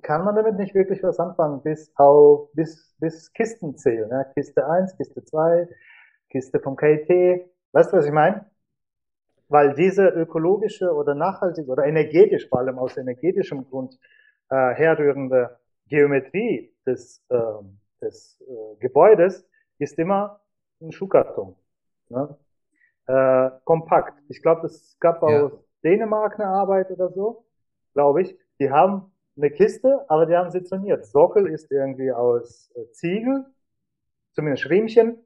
kann 0.02 0.24
man 0.24 0.36
damit 0.36 0.58
nicht 0.58 0.76
wirklich 0.76 1.04
was 1.04 1.20
anfangen, 1.20 1.62
bis 1.62 1.92
auf, 1.98 2.50
bis, 2.54 2.96
bis 3.00 3.32
Kisten 3.34 3.76
zählen, 3.78 4.10
ne? 4.10 4.32
Kiste 4.34 4.66
1, 4.68 4.98
Kiste 4.98 5.24
2, 5.24 5.68
Kiste 6.30 6.60
vom 6.60 6.76
KIT. 6.76 7.10
Weißt 7.72 7.92
du, 7.92 7.98
was 7.98 8.06
ich 8.06 8.12
meine? 8.12 8.46
Weil 9.50 9.74
diese 9.76 10.08
ökologische 10.08 10.94
oder 10.94 11.16
nachhaltige 11.16 11.70
oder 11.70 11.86
energetisch, 11.86 12.48
vor 12.50 12.60
allem 12.60 12.80
aus 12.80 12.98
energetischem 12.98 13.70
Grund 13.70 13.98
äh, 14.50 14.74
herrührende 14.74 15.58
Geometrie 15.88 16.74
des, 16.86 17.24
äh, 17.30 17.38
des 18.02 18.42
äh, 18.42 18.76
Gebäudes 18.80 19.46
ist 19.84 20.00
immer 20.00 20.40
ein 20.82 20.92
Schuhkarton. 20.92 21.56
Ne? 22.10 22.38
Äh, 23.08 23.52
kompakt. 23.64 24.22
Ich 24.30 24.42
glaube, 24.42 24.68
es 24.68 24.98
gab 25.00 25.22
ja. 25.22 25.44
aus 25.44 25.52
Dänemark 25.84 26.40
eine 26.40 26.50
Arbeit 26.50 26.92
oder 26.92 27.10
so, 27.10 27.46
glaube 27.94 28.22
ich. 28.22 28.38
Die 28.60 28.72
haben 28.72 29.12
eine 29.36 29.50
Kiste, 29.52 30.06
aber 30.08 30.26
die 30.26 30.36
haben 30.36 30.52
sie 30.52 30.64
zoniert. 30.64 31.06
Sockel 31.06 31.48
ist 31.48 31.72
irgendwie 31.72 32.12
aus 32.12 32.72
äh, 32.76 32.92
Ziegel, 32.92 33.46
zumindest 34.34 34.64
Schriemchen, 34.64 35.18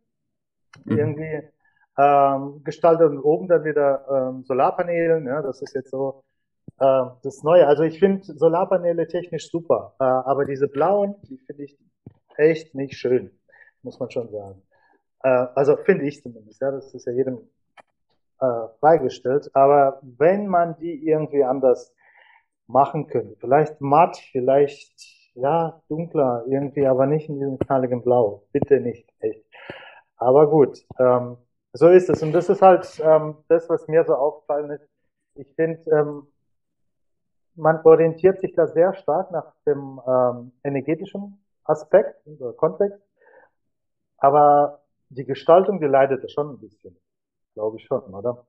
mhm. 0.85 0.97
irgendwie 0.97 1.49
ähm, 1.97 2.63
gestaltet 2.63 3.09
und 3.09 3.19
oben 3.19 3.47
dann 3.47 3.63
wieder 3.63 4.05
ähm, 4.09 4.43
Solarpanelen. 4.43 5.25
Ja, 5.25 5.41
das 5.41 5.61
ist 5.61 5.73
jetzt 5.75 5.91
so 5.91 6.23
äh, 6.79 7.05
das 7.23 7.43
Neue. 7.43 7.67
Also 7.67 7.83
ich 7.83 7.99
finde 7.99 8.23
Solarpaneele 8.23 9.07
technisch 9.07 9.49
super, 9.49 9.95
äh, 9.99 10.03
aber 10.03 10.45
diese 10.45 10.67
blauen, 10.67 11.15
die 11.23 11.37
finde 11.37 11.63
ich 11.63 11.77
echt 12.37 12.75
nicht 12.75 12.97
schön, 12.97 13.31
muss 13.87 13.99
man 13.99 14.11
schon 14.11 14.29
sagen. 14.29 14.61
Äh, 15.23 15.47
also 15.55 15.77
finde 15.77 16.05
ich 16.05 16.21
zumindest, 16.21 16.61
ja, 16.61 16.71
das 16.71 16.93
ist 16.93 17.07
ja 17.07 17.13
jedem 17.13 17.39
äh, 18.39 18.67
freigestellt. 18.79 19.49
Aber 19.53 19.99
wenn 20.01 20.47
man 20.47 20.77
die 20.77 21.07
irgendwie 21.07 21.43
anders 21.43 21.93
machen 22.67 23.07
könnte, 23.07 23.35
vielleicht 23.39 23.79
matt, 23.79 24.17
vielleicht 24.31 24.93
ja 25.35 25.81
dunkler, 25.87 26.43
irgendwie, 26.47 26.85
aber 26.85 27.05
nicht 27.05 27.29
in 27.29 27.39
diesem 27.39 27.59
knalligen 27.59 28.03
Blau, 28.03 28.43
bitte 28.51 28.79
nicht, 28.81 29.07
echt. 29.19 29.45
Aber 30.17 30.49
gut, 30.49 30.85
ähm, 30.99 31.37
so 31.73 31.87
ist 31.89 32.09
es. 32.09 32.21
Und 32.23 32.33
das 32.33 32.49
ist 32.49 32.61
halt 32.61 33.01
ähm, 33.03 33.37
das, 33.47 33.69
was 33.69 33.87
mir 33.87 34.03
so 34.03 34.15
aufgefallen 34.15 34.71
ist. 34.71 34.89
Ich 35.35 35.47
finde, 35.55 35.79
ähm, 35.91 36.27
man 37.55 37.79
orientiert 37.83 38.39
sich 38.39 38.53
da 38.53 38.67
sehr 38.67 38.93
stark 38.95 39.31
nach 39.31 39.53
dem 39.65 40.01
ähm, 40.07 40.51
energetischen 40.63 41.39
Aspekt 41.63 42.25
oder 42.25 42.53
Kontext. 42.53 43.06
Aber 44.17 44.81
die 45.09 45.25
Gestaltung, 45.25 45.79
die 45.79 45.87
leidet 45.87 46.29
schon 46.31 46.51
ein 46.51 46.59
bisschen. 46.59 46.95
Glaube 47.53 47.77
ich 47.77 47.85
schon, 47.85 48.01
oder? 48.13 48.45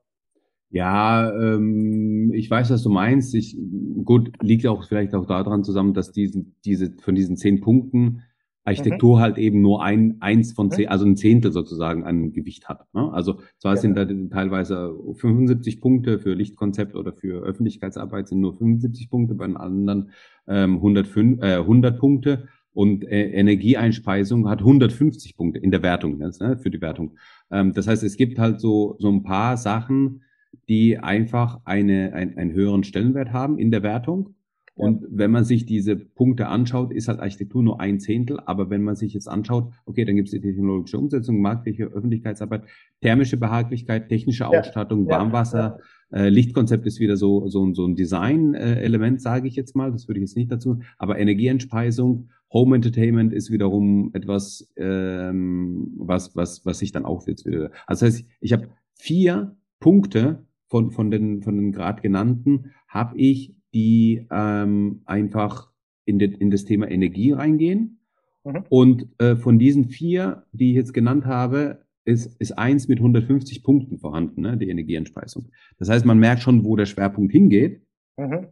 Ja, 0.71 1.33
ähm, 1.33 2.33
ich 2.35 2.51
weiß, 2.51 2.71
was 2.71 2.83
du 2.83 2.91
meinst. 2.91 3.35
Ich, 3.35 3.57
gut, 4.05 4.33
liegt 4.43 4.67
auch 4.67 4.85
vielleicht 4.87 5.15
auch 5.15 5.27
daran 5.27 5.65
zusammen, 5.65 5.95
dass 5.95 6.13
diesen, 6.13 6.57
diese, 6.65 6.93
von 7.01 7.15
diesen 7.15 7.37
zehn 7.37 7.61
Punkten 7.61 8.23
Architektur 8.69 9.17
mhm. 9.17 9.21
halt 9.21 9.39
eben 9.39 9.63
nur 9.63 9.83
ein, 9.83 10.19
eins 10.21 10.53
von 10.53 10.71
zehn, 10.71 10.85
mhm. 10.85 10.91
also 10.91 11.07
ein 11.07 11.17
Zehntel 11.17 11.53
sozusagen 11.53 12.05
an 12.05 12.33
Gewicht 12.33 12.69
hat. 12.69 12.87
Ne? 12.93 13.11
Also 13.13 13.41
zwar 13.59 13.75
ja. 13.75 13.81
sind 13.81 13.97
da 13.97 14.05
teilweise 14.05 14.95
75 15.17 15.81
Punkte 15.81 16.19
für 16.19 16.35
Lichtkonzept 16.35 16.95
oder 16.95 17.13
für 17.13 17.43
Öffentlichkeitsarbeit 17.43 18.29
sind 18.29 18.41
nur 18.41 18.57
75 18.57 19.09
Punkte, 19.11 19.35
bei 19.35 19.47
den 19.47 19.57
anderen 19.57 20.11
ähm, 20.47 20.77
105, 20.77 21.43
äh, 21.43 21.55
100 21.57 21.99
Punkte 21.99 22.49
und 22.79 23.03
äh, 23.09 23.33
Energieeinspeisung 23.33 24.49
hat 24.49 24.61
150 24.61 25.37
Punkte 25.37 25.59
in 25.59 25.73
der 25.73 25.83
Wertung, 25.83 26.21
jetzt, 26.21 26.41
ne, 26.41 26.57
für 26.57 26.71
die 26.71 26.81
Wertung. 26.81 27.17
Ähm, 27.51 27.73
das 27.73 27.89
heißt, 27.89 28.05
es 28.05 28.17
gibt 28.17 28.39
halt 28.39 28.61
so, 28.61 28.95
so 29.01 29.11
ein 29.11 29.25
paar 29.25 29.57
Sachen, 29.57 30.23
die 30.69 30.97
einfach 30.97 31.59
eine, 31.65 32.13
ein, 32.13 32.39
einen 32.39 32.53
höheren 32.53 32.85
Stellenwert 32.85 33.33
haben 33.33 33.59
in 33.59 33.73
der 33.73 33.83
Wertung 33.83 34.37
und 34.79 35.05
wenn 35.11 35.33
man 35.33 35.43
sich 35.43 35.67
diese 35.67 35.97
Punkte 35.97 36.47
anschaut, 36.47 36.93
ist 36.93 37.09
halt 37.09 37.19
Architektur 37.19 37.65
nur 37.65 37.81
ein 37.81 37.99
Zehntel. 37.99 38.39
Aber 38.47 38.71
wenn 38.71 38.85
man 38.85 38.95
sich 38.95 39.13
jetzt 39.13 39.29
anschaut, 39.29 39.73
okay, 39.87 40.05
dann 40.05 40.15
gibt 40.15 40.29
es 40.29 40.33
die 40.33 40.41
technologische 40.41 40.99
Umsetzung, 40.99 41.41
marktliche 41.41 41.87
Öffentlichkeitsarbeit, 41.87 42.63
thermische 43.01 43.37
Behaglichkeit, 43.39 44.09
technische 44.09 44.47
Ausstattung, 44.47 45.07
ja. 45.07 45.19
Warmwasser, 45.19 45.79
ja. 45.79 45.85
Äh, 46.11 46.29
Lichtkonzept 46.29 46.87
ist 46.87 47.01
wieder 47.01 47.17
so, 47.17 47.49
so, 47.49 47.73
so 47.75 47.87
ein 47.87 47.95
Design-Element, 47.95 49.21
sage 49.21 49.49
ich 49.49 49.57
jetzt 49.57 49.77
mal. 49.77 49.93
Das 49.93 50.09
würde 50.09 50.21
ich 50.21 50.29
jetzt 50.29 50.37
nicht 50.37 50.51
dazu. 50.51 50.81
Aber 50.97 51.19
Energieenspeisung, 51.19 52.29
Home 52.53 52.77
Entertainment 52.77 53.33
ist 53.33 53.51
wiederum 53.51 54.11
etwas, 54.15 54.73
ähm, 54.77 55.93
was, 55.99 56.35
was, 56.35 56.65
was 56.65 56.79
sich 56.79 56.93
dann 56.93 57.05
auch 57.05 57.27
jetzt 57.27 57.45
wieder. 57.45 57.71
Also 57.87 58.07
das 58.07 58.15
heißt, 58.15 58.27
ich 58.41 58.53
habe 58.53 58.69
vier 58.95 59.57
Punkte 59.81 60.47
von, 60.67 60.91
von 60.91 61.11
den, 61.11 61.43
von 61.43 61.57
den 61.57 61.73
gerade 61.73 62.01
genannten, 62.01 62.73
habe 62.89 63.19
ich 63.19 63.55
die 63.75 64.27
ähm, 64.31 65.03
einfach 65.05 65.71
in, 66.07 66.19
de, 66.19 66.35
in 66.35 66.51
das 66.51 66.65
Thema 66.65 66.91
Energie 66.91 67.33
reingehen. 67.33 68.01
Mhm. 68.45 68.65
Und 68.71 69.09
äh, 69.19 69.37
von 69.37 69.59
diesen 69.59 69.85
vier, 69.85 70.45
die 70.53 70.71
ich 70.71 70.77
jetzt 70.77 70.95
genannt 70.95 71.27
habe, 71.27 71.85
ist, 72.09 72.35
ist 72.41 72.53
eins 72.59 72.89
mit 72.89 72.99
150 72.99 73.63
Punkten 73.63 73.99
vorhanden, 73.99 74.41
ne, 74.41 74.57
die 74.57 74.71
Energieenspeisung. 74.71 75.51
Das 75.79 75.91
heißt, 75.91 76.07
man 76.07 76.19
merkt 76.19 76.43
schon, 76.43 76.65
wo 76.65 76.75
der 76.75 76.87
Schwerpunkt 76.87 77.33
hingeht. 77.33 77.83
Mhm. 78.17 78.47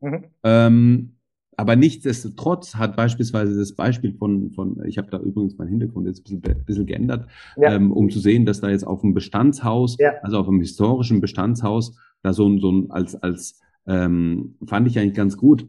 Mhm. 0.00 0.24
Ähm, 0.42 1.10
aber 1.56 1.76
nichtsdestotrotz 1.76 2.74
hat 2.74 2.96
beispielsweise 2.96 3.56
das 3.56 3.74
Beispiel 3.74 4.14
von, 4.14 4.50
von 4.52 4.82
ich 4.86 4.98
habe 4.98 5.10
da 5.10 5.18
übrigens 5.20 5.56
meinen 5.56 5.68
Hintergrund 5.68 6.06
jetzt 6.06 6.28
ein 6.28 6.40
bisschen, 6.40 6.64
bisschen 6.64 6.86
geändert, 6.86 7.28
ja. 7.56 7.74
ähm, 7.74 7.92
um 7.92 8.10
zu 8.10 8.18
sehen, 8.18 8.44
dass 8.46 8.60
da 8.60 8.70
jetzt 8.70 8.86
auf 8.86 9.02
dem 9.02 9.14
Bestandshaus, 9.14 9.96
ja. 10.00 10.14
also 10.22 10.38
auf 10.38 10.48
einem 10.48 10.60
historischen 10.60 11.20
Bestandshaus, 11.20 11.96
da 12.22 12.32
so 12.32 12.48
ein, 12.48 12.58
so 12.58 12.72
ein 12.72 12.90
als, 12.90 13.14
als 13.14 13.60
ähm, 13.86 14.56
fand 14.66 14.88
ich 14.88 14.98
eigentlich 14.98 15.14
ganz 15.14 15.36
gut. 15.36 15.68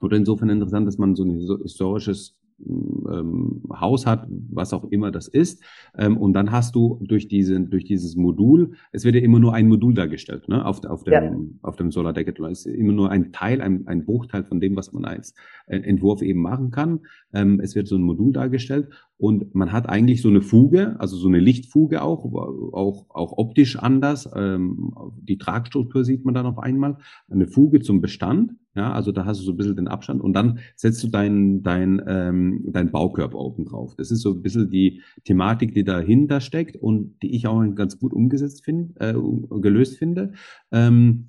Oder 0.00 0.16
insofern 0.16 0.48
interessant, 0.48 0.86
dass 0.86 0.98
man 0.98 1.14
so 1.16 1.24
ein 1.24 1.40
historisches 1.62 2.36
ähm, 2.58 3.62
Haus 3.72 4.06
hat, 4.06 4.26
was 4.28 4.72
auch 4.72 4.84
immer 4.90 5.10
das 5.10 5.28
ist. 5.28 5.62
Ähm, 5.96 6.16
und 6.16 6.32
dann 6.32 6.50
hast 6.50 6.74
du 6.74 6.98
durch, 7.02 7.28
diese, 7.28 7.60
durch 7.60 7.84
dieses 7.84 8.16
Modul, 8.16 8.72
es 8.92 9.04
wird 9.04 9.14
ja 9.14 9.20
immer 9.20 9.38
nur 9.38 9.54
ein 9.54 9.68
Modul 9.68 9.94
dargestellt, 9.94 10.48
ne? 10.48 10.64
auf, 10.64 10.84
auf 10.84 11.04
dem, 11.04 11.12
ja. 11.12 11.36
auf 11.62 11.76
dem 11.76 11.90
Solar 11.90 12.12
Decathlon. 12.12 12.52
Es 12.52 12.66
ist 12.66 12.74
immer 12.74 12.92
nur 12.92 13.10
ein 13.10 13.32
Teil, 13.32 13.60
ein, 13.60 13.86
ein 13.86 14.04
Bruchteil 14.04 14.44
von 14.44 14.60
dem, 14.60 14.76
was 14.76 14.92
man 14.92 15.04
als 15.04 15.34
äh, 15.66 15.78
Entwurf 15.78 16.22
eben 16.22 16.40
machen 16.40 16.70
kann. 16.70 17.00
Ähm, 17.32 17.60
es 17.60 17.74
wird 17.74 17.88
so 17.88 17.96
ein 17.96 18.02
Modul 18.02 18.32
dargestellt 18.32 18.88
und 19.18 19.54
man 19.54 19.72
hat 19.72 19.88
eigentlich 19.88 20.22
so 20.22 20.28
eine 20.28 20.42
Fuge, 20.42 20.96
also 20.98 21.16
so 21.16 21.28
eine 21.28 21.40
Lichtfuge 21.40 22.02
auch, 22.02 22.24
auch, 22.72 23.06
auch 23.10 23.38
optisch 23.38 23.78
anders. 23.78 24.28
Ähm, 24.34 24.92
die 25.20 25.38
Tragstruktur 25.38 26.04
sieht 26.04 26.24
man 26.24 26.34
dann 26.34 26.46
auf 26.46 26.58
einmal. 26.58 26.98
Eine 27.28 27.46
Fuge 27.46 27.80
zum 27.80 28.00
Bestand 28.00 28.52
ja, 28.76 28.92
also 28.92 29.10
da 29.10 29.24
hast 29.24 29.40
du 29.40 29.44
so 29.44 29.52
ein 29.52 29.56
bisschen 29.56 29.76
den 29.76 29.88
Abstand 29.88 30.20
und 30.20 30.34
dann 30.34 30.58
setzt 30.76 31.02
du 31.02 31.08
deinen 31.08 31.62
dein, 31.62 32.02
ähm, 32.06 32.62
dein 32.68 32.90
Baukörper 32.90 33.38
oben 33.38 33.64
drauf. 33.64 33.96
Das 33.96 34.10
ist 34.10 34.20
so 34.20 34.34
ein 34.34 34.42
bisschen 34.42 34.70
die 34.70 35.02
Thematik, 35.24 35.74
die 35.74 35.82
dahinter 35.82 36.40
steckt 36.40 36.76
und 36.76 37.22
die 37.22 37.34
ich 37.34 37.46
auch 37.46 37.64
ganz 37.74 37.98
gut 37.98 38.12
umgesetzt 38.12 38.64
finde, 38.64 38.94
äh, 39.00 39.14
gelöst 39.60 39.96
finde. 39.96 40.32
Ähm, 40.70 41.26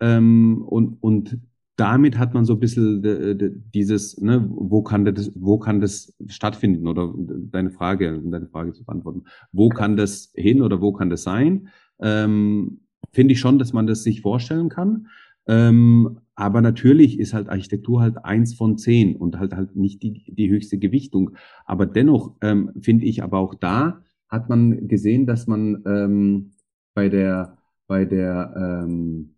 ähm, 0.00 0.62
und, 0.66 1.02
und 1.02 1.38
damit 1.76 2.18
hat 2.18 2.34
man 2.34 2.44
so 2.44 2.52
ein 2.52 2.60
bisschen 2.60 3.62
dieses, 3.72 4.20
ne, 4.20 4.46
wo 4.48 4.82
kann 4.82 5.06
das, 5.06 5.32
wo 5.34 5.58
kann 5.58 5.80
das 5.80 6.14
stattfinden 6.28 6.86
oder 6.86 7.12
deine 7.50 7.70
Frage, 7.70 8.20
deine 8.24 8.46
Frage 8.46 8.72
zu 8.72 8.84
beantworten. 8.84 9.24
Wo 9.52 9.70
kann 9.70 9.96
das 9.96 10.32
hin 10.36 10.60
oder 10.60 10.80
wo 10.82 10.92
kann 10.92 11.08
das 11.08 11.22
sein? 11.22 11.68
Ähm, 11.98 12.80
Finde 13.12 13.32
ich 13.32 13.40
schon, 13.40 13.58
dass 13.58 13.72
man 13.72 13.86
das 13.86 14.02
sich 14.02 14.20
vorstellen 14.20 14.68
kann. 14.68 15.08
Ähm, 15.46 16.20
aber 16.36 16.60
natürlich 16.60 17.18
ist 17.18 17.34
halt 17.34 17.48
Architektur 17.48 18.00
halt 18.00 18.24
eins 18.24 18.54
von 18.54 18.76
zehn 18.76 19.16
und 19.16 19.38
halt 19.38 19.54
halt 19.54 19.76
nicht 19.76 20.02
die, 20.02 20.24
die 20.26 20.50
höchste 20.50 20.78
Gewichtung. 20.78 21.30
Aber 21.64 21.86
dennoch 21.86 22.36
ähm, 22.40 22.72
finde 22.80 23.06
ich, 23.06 23.22
aber 23.22 23.38
auch 23.38 23.54
da 23.54 24.02
hat 24.28 24.48
man 24.48 24.88
gesehen, 24.88 25.26
dass 25.26 25.46
man 25.46 25.82
ähm, 25.86 26.52
bei 26.94 27.08
der, 27.08 27.58
bei 27.86 28.04
der, 28.04 28.82
ähm, 28.84 29.34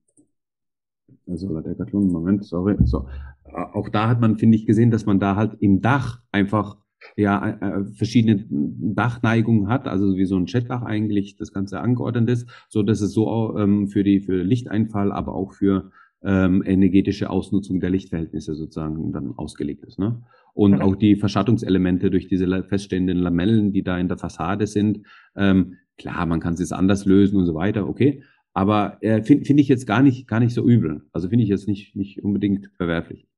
also 1.26 1.60
der 1.60 1.74
Gattung, 1.74 2.10
Moment, 2.10 2.44
sorry, 2.44 2.76
so, 2.84 3.08
auch 3.44 3.88
da 3.88 4.08
hat 4.08 4.20
man, 4.20 4.38
finde 4.38 4.56
ich, 4.56 4.66
gesehen, 4.66 4.90
dass 4.90 5.06
man 5.06 5.20
da 5.20 5.36
halt 5.36 5.56
im 5.60 5.80
Dach 5.80 6.22
einfach 6.32 6.78
ja 7.16 7.50
äh, 7.60 7.84
verschiedene 7.84 8.46
Dachneigungen 8.48 9.68
hat, 9.68 9.86
also 9.86 10.16
wie 10.16 10.24
so 10.24 10.36
ein 10.36 10.46
Chatdach 10.46 10.82
eigentlich 10.82 11.36
das 11.36 11.52
Ganze 11.52 11.80
angeordnet 11.80 12.28
ist, 12.30 12.48
so 12.68 12.82
dass 12.82 13.00
es 13.00 13.12
so 13.12 13.56
ähm, 13.58 13.88
für 13.88 14.02
die 14.02 14.20
für 14.20 14.42
Lichteinfall, 14.42 15.12
aber 15.12 15.34
auch 15.34 15.52
für 15.52 15.90
ähm, 16.26 16.62
energetische 16.66 17.30
Ausnutzung 17.30 17.78
der 17.78 17.90
Lichtverhältnisse 17.90 18.54
sozusagen 18.56 19.12
dann 19.12 19.34
ausgelegt 19.36 19.84
ist. 19.84 19.98
Ne? 19.98 20.22
Und 20.54 20.72
mhm. 20.72 20.82
auch 20.82 20.96
die 20.96 21.14
Verschattungselemente 21.14 22.10
durch 22.10 22.26
diese 22.26 22.64
feststehenden 22.64 23.18
Lamellen, 23.18 23.72
die 23.72 23.84
da 23.84 23.96
in 23.96 24.08
der 24.08 24.18
Fassade 24.18 24.66
sind, 24.66 25.06
ähm, 25.36 25.76
klar, 25.96 26.26
man 26.26 26.40
kann 26.40 26.54
es 26.54 26.60
jetzt 26.60 26.72
anders 26.72 27.06
lösen 27.06 27.38
und 27.38 27.46
so 27.46 27.54
weiter, 27.54 27.88
okay. 27.88 28.22
Aber 28.52 28.96
äh, 29.02 29.22
finde 29.22 29.44
find 29.44 29.60
ich 29.60 29.68
jetzt 29.68 29.86
gar 29.86 30.02
nicht, 30.02 30.26
gar 30.26 30.40
nicht 30.40 30.54
so 30.54 30.66
übel. 30.66 31.02
Also 31.12 31.28
finde 31.28 31.44
ich 31.44 31.50
jetzt 31.50 31.68
nicht, 31.68 31.94
nicht 31.94 32.24
unbedingt 32.24 32.70
verwerflich. 32.76 33.28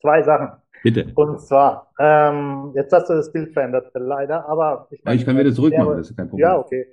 Zwei 0.00 0.22
Sachen. 0.22 0.48
Bitte. 0.82 1.12
Und 1.14 1.40
zwar, 1.40 1.92
ähm, 2.00 2.72
jetzt 2.74 2.92
hast 2.92 3.08
du 3.08 3.14
das 3.14 3.30
Bild 3.30 3.52
verändert, 3.52 3.92
leider, 3.94 4.48
aber 4.48 4.88
ich, 4.90 5.04
mein, 5.04 5.16
ich 5.16 5.24
kann 5.24 5.38
wieder 5.38 5.52
zurück 5.52 5.72
machen, 5.76 5.96
das 5.96 6.10
ist 6.10 6.16
kein 6.16 6.28
Problem. 6.28 6.42
Ja, 6.42 6.58
okay. 6.58 6.86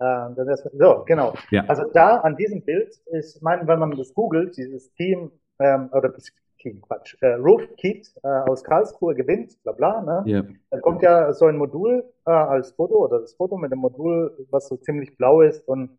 Dann 0.00 0.48
ist, 0.48 0.66
so, 0.72 1.04
genau. 1.04 1.34
Ja. 1.50 1.64
Also 1.66 1.84
da 1.92 2.16
an 2.16 2.34
diesem 2.36 2.64
Bild 2.64 2.96
ist, 3.06 3.42
mein, 3.42 3.68
wenn 3.68 3.78
man 3.78 3.90
das 3.90 4.14
googelt, 4.14 4.56
dieses 4.56 4.90
Team, 4.94 5.30
ähm, 5.58 5.90
oder 5.92 6.08
das 6.08 6.24
Team, 6.58 6.80
Quatsch, 6.80 7.16
äh, 7.20 7.34
Rootkit 7.34 8.10
äh, 8.22 8.28
aus 8.28 8.64
Karlsruhe 8.64 9.14
gewinnt, 9.14 9.62
bla 9.62 9.72
bla, 9.72 10.00
ne? 10.00 10.22
Ja. 10.24 10.42
Dann 10.70 10.80
kommt 10.80 11.02
ja 11.02 11.32
so 11.34 11.46
ein 11.46 11.58
Modul 11.58 12.04
äh, 12.24 12.30
als 12.30 12.72
Foto 12.72 13.04
oder 13.04 13.20
das 13.20 13.34
Foto 13.34 13.58
mit 13.58 13.72
dem 13.72 13.80
Modul, 13.80 14.46
was 14.50 14.68
so 14.68 14.76
ziemlich 14.78 15.16
blau 15.18 15.42
ist 15.42 15.68
und 15.68 15.98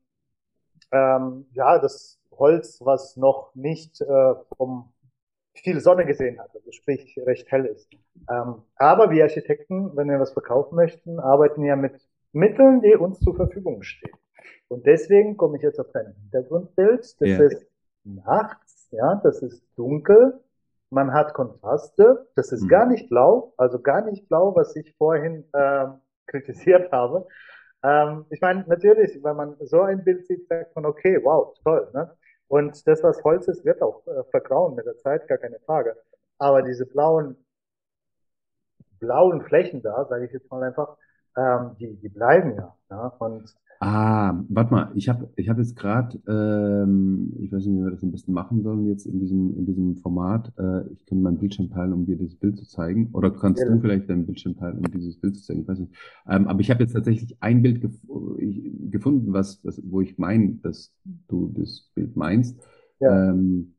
ähm, 0.92 1.46
ja, 1.54 1.78
das 1.78 2.20
Holz, 2.32 2.80
was 2.84 3.18
noch 3.18 3.54
nicht 3.54 4.02
äh, 4.02 4.34
vom 4.58 4.92
viel 5.54 5.80
Sonne 5.80 6.06
gesehen 6.06 6.40
hat, 6.40 6.50
also 6.56 6.72
sprich 6.72 7.20
recht 7.26 7.52
hell 7.52 7.66
ist. 7.66 7.88
Ähm, 8.30 8.64
aber 8.78 9.12
wir 9.12 9.24
Architekten, 9.24 9.96
wenn 9.96 10.10
wir 10.10 10.20
was 10.20 10.34
verkaufen 10.34 10.76
möchten, 10.76 11.20
arbeiten 11.20 11.64
ja 11.64 11.76
mit 11.76 12.02
Mitteln, 12.34 12.82
die 12.82 12.96
uns 12.96 13.20
zur 13.20 13.36
Verfügung 13.36 13.84
stehen. 13.84 14.16
Und 14.68 14.86
deswegen 14.86 15.38
komme 15.38 15.58
ich 15.58 15.64
jetzt 15.64 15.80
auf 15.80 15.92
dein 15.92 16.14
Hintergrundbild. 16.14 17.02
Das 17.02 17.28
yeah. 17.28 17.44
ist 17.44 17.66
nachts, 18.04 18.88
ja, 18.92 19.16
das 19.24 19.42
ist 19.42 19.64
dunkel. 19.76 20.40
Man 20.90 21.14
hat 21.14 21.34
Kontraste. 21.34 22.28
Das 22.36 22.52
ist 22.52 22.64
mhm. 22.64 22.68
gar 22.70 22.86
nicht 22.86 23.10
blau, 23.10 23.54
also 23.58 23.80
gar 23.82 24.02
nicht 24.02 24.28
blau, 24.28 24.56
was 24.56 24.76
ich 24.76 24.96
vorhin 24.98 25.46
ähm, 25.54 25.96
kritisiert 26.28 26.92
habe. 26.92 27.28
Ähm, 27.84 28.26
ich 28.30 28.42
meine, 28.42 28.64
natürlich, 28.68 29.24
wenn 29.24 29.36
man 29.36 29.56
so 29.60 29.82
ein 29.82 30.04
Bild 30.04 30.26
sieht, 30.28 30.48
sagt 30.48 30.76
man, 30.76 30.86
okay, 30.86 31.20
wow, 31.24 31.54
toll. 31.64 31.90
Ne? 31.94 32.16
Und 32.48 32.86
das, 32.88 33.04
was 33.04 33.24
Holz 33.24 33.48
ist, 33.48 33.66
wird 33.66 33.82
auch 33.82 34.06
äh, 34.08 34.24
vergrauen 34.30 34.76
mit 34.76 34.86
der 34.86 34.98
Zeit, 34.98 35.28
gar 35.28 35.38
keine 35.38 35.60
Frage. 35.60 35.96
Aber 36.38 36.62
diese 36.62 36.86
blauen, 36.86 37.38
blauen 39.00 39.42
Flächen 39.42 39.82
da, 39.82 40.06
sage 40.06 40.26
ich 40.26 40.32
jetzt 40.32 40.50
mal 40.52 40.64
einfach, 40.64 40.98
ähm, 41.38 41.72
die, 41.80 41.96
die 41.96 42.10
bleiben 42.10 42.56
ja. 42.56 42.76
ja? 42.90 43.08
Und 43.20 43.56
Ah, 43.84 44.40
warte 44.48 44.72
mal, 44.72 44.92
ich 44.94 45.10
habe 45.10 45.28
ich 45.36 45.50
hab 45.50 45.58
jetzt 45.58 45.76
gerade, 45.76 46.20
ähm, 46.28 47.34
ich 47.40 47.52
weiß 47.52 47.66
nicht, 47.66 47.80
wie 47.80 47.84
wir 47.84 47.90
das 47.90 48.04
am 48.04 48.12
besten 48.12 48.32
machen 48.32 48.62
sollen 48.62 48.86
jetzt 48.86 49.08
in 49.08 49.20
diesem, 49.20 49.58
in 49.58 49.66
diesem 49.66 49.96
Format. 49.96 50.54
Äh, 50.60 50.88
ich 50.92 51.04
kann 51.08 51.24
meinen 51.24 51.40
Bildschirm 51.40 51.72
teilen, 51.72 51.92
um 51.92 52.06
dir 52.06 52.16
das 52.16 52.36
Bild 52.36 52.60
zu 52.60 52.68
zeigen. 52.68 53.10
Oder 53.14 53.32
kannst 53.32 53.64
ja. 53.64 53.68
du 53.68 53.80
vielleicht 53.80 54.08
deinen 54.08 54.28
Bildschirm 54.28 54.56
teilen, 54.56 54.86
um 54.86 54.92
dieses 54.92 55.20
Bild 55.20 55.36
zu 55.36 55.42
zeigen? 55.42 55.62
Ich 55.62 55.68
weiß 55.68 55.80
nicht. 55.80 55.96
Ähm, 56.28 56.48
aber 56.48 56.60
ich 56.60 56.70
habe 56.70 56.84
jetzt 56.84 56.94
tatsächlich 56.94 57.36
ein 57.42 57.64
Bild 57.64 57.82
gef 57.82 57.96
ich, 58.38 58.72
gefunden, 58.92 59.34
was, 59.34 59.66
was, 59.66 59.82
wo 59.84 60.02
ich 60.02 60.20
meine, 60.20 60.58
dass 60.62 60.94
du 61.28 61.52
das 61.58 61.90
Bild 61.96 62.16
meinst. 62.16 62.62
Ja. 63.00 63.32
Ähm, 63.32 63.74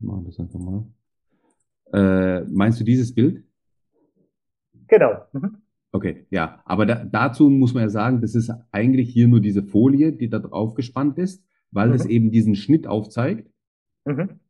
machen 0.00 0.26
das 0.26 0.38
einfach 0.38 0.60
mal. 0.60 0.84
Äh, 1.94 2.44
meinst 2.44 2.78
du 2.78 2.84
dieses 2.84 3.14
Bild? 3.14 3.42
Genau. 4.86 5.12
Mhm. 5.32 5.62
Okay, 5.96 6.26
ja. 6.30 6.60
Aber 6.66 6.84
da, 6.84 7.04
dazu 7.04 7.48
muss 7.48 7.72
man 7.72 7.84
ja 7.84 7.88
sagen, 7.88 8.20
das 8.20 8.34
ist 8.34 8.52
eigentlich 8.70 9.08
hier 9.08 9.28
nur 9.28 9.40
diese 9.40 9.62
Folie, 9.62 10.12
die 10.12 10.28
da 10.28 10.40
drauf 10.40 10.74
gespannt 10.74 11.16
ist, 11.16 11.42
weil 11.70 11.88
mhm. 11.88 11.94
es 11.94 12.04
eben 12.04 12.30
diesen 12.30 12.54
Schnitt 12.54 12.86
aufzeigt. 12.86 13.50
Mhm. 14.04 14.40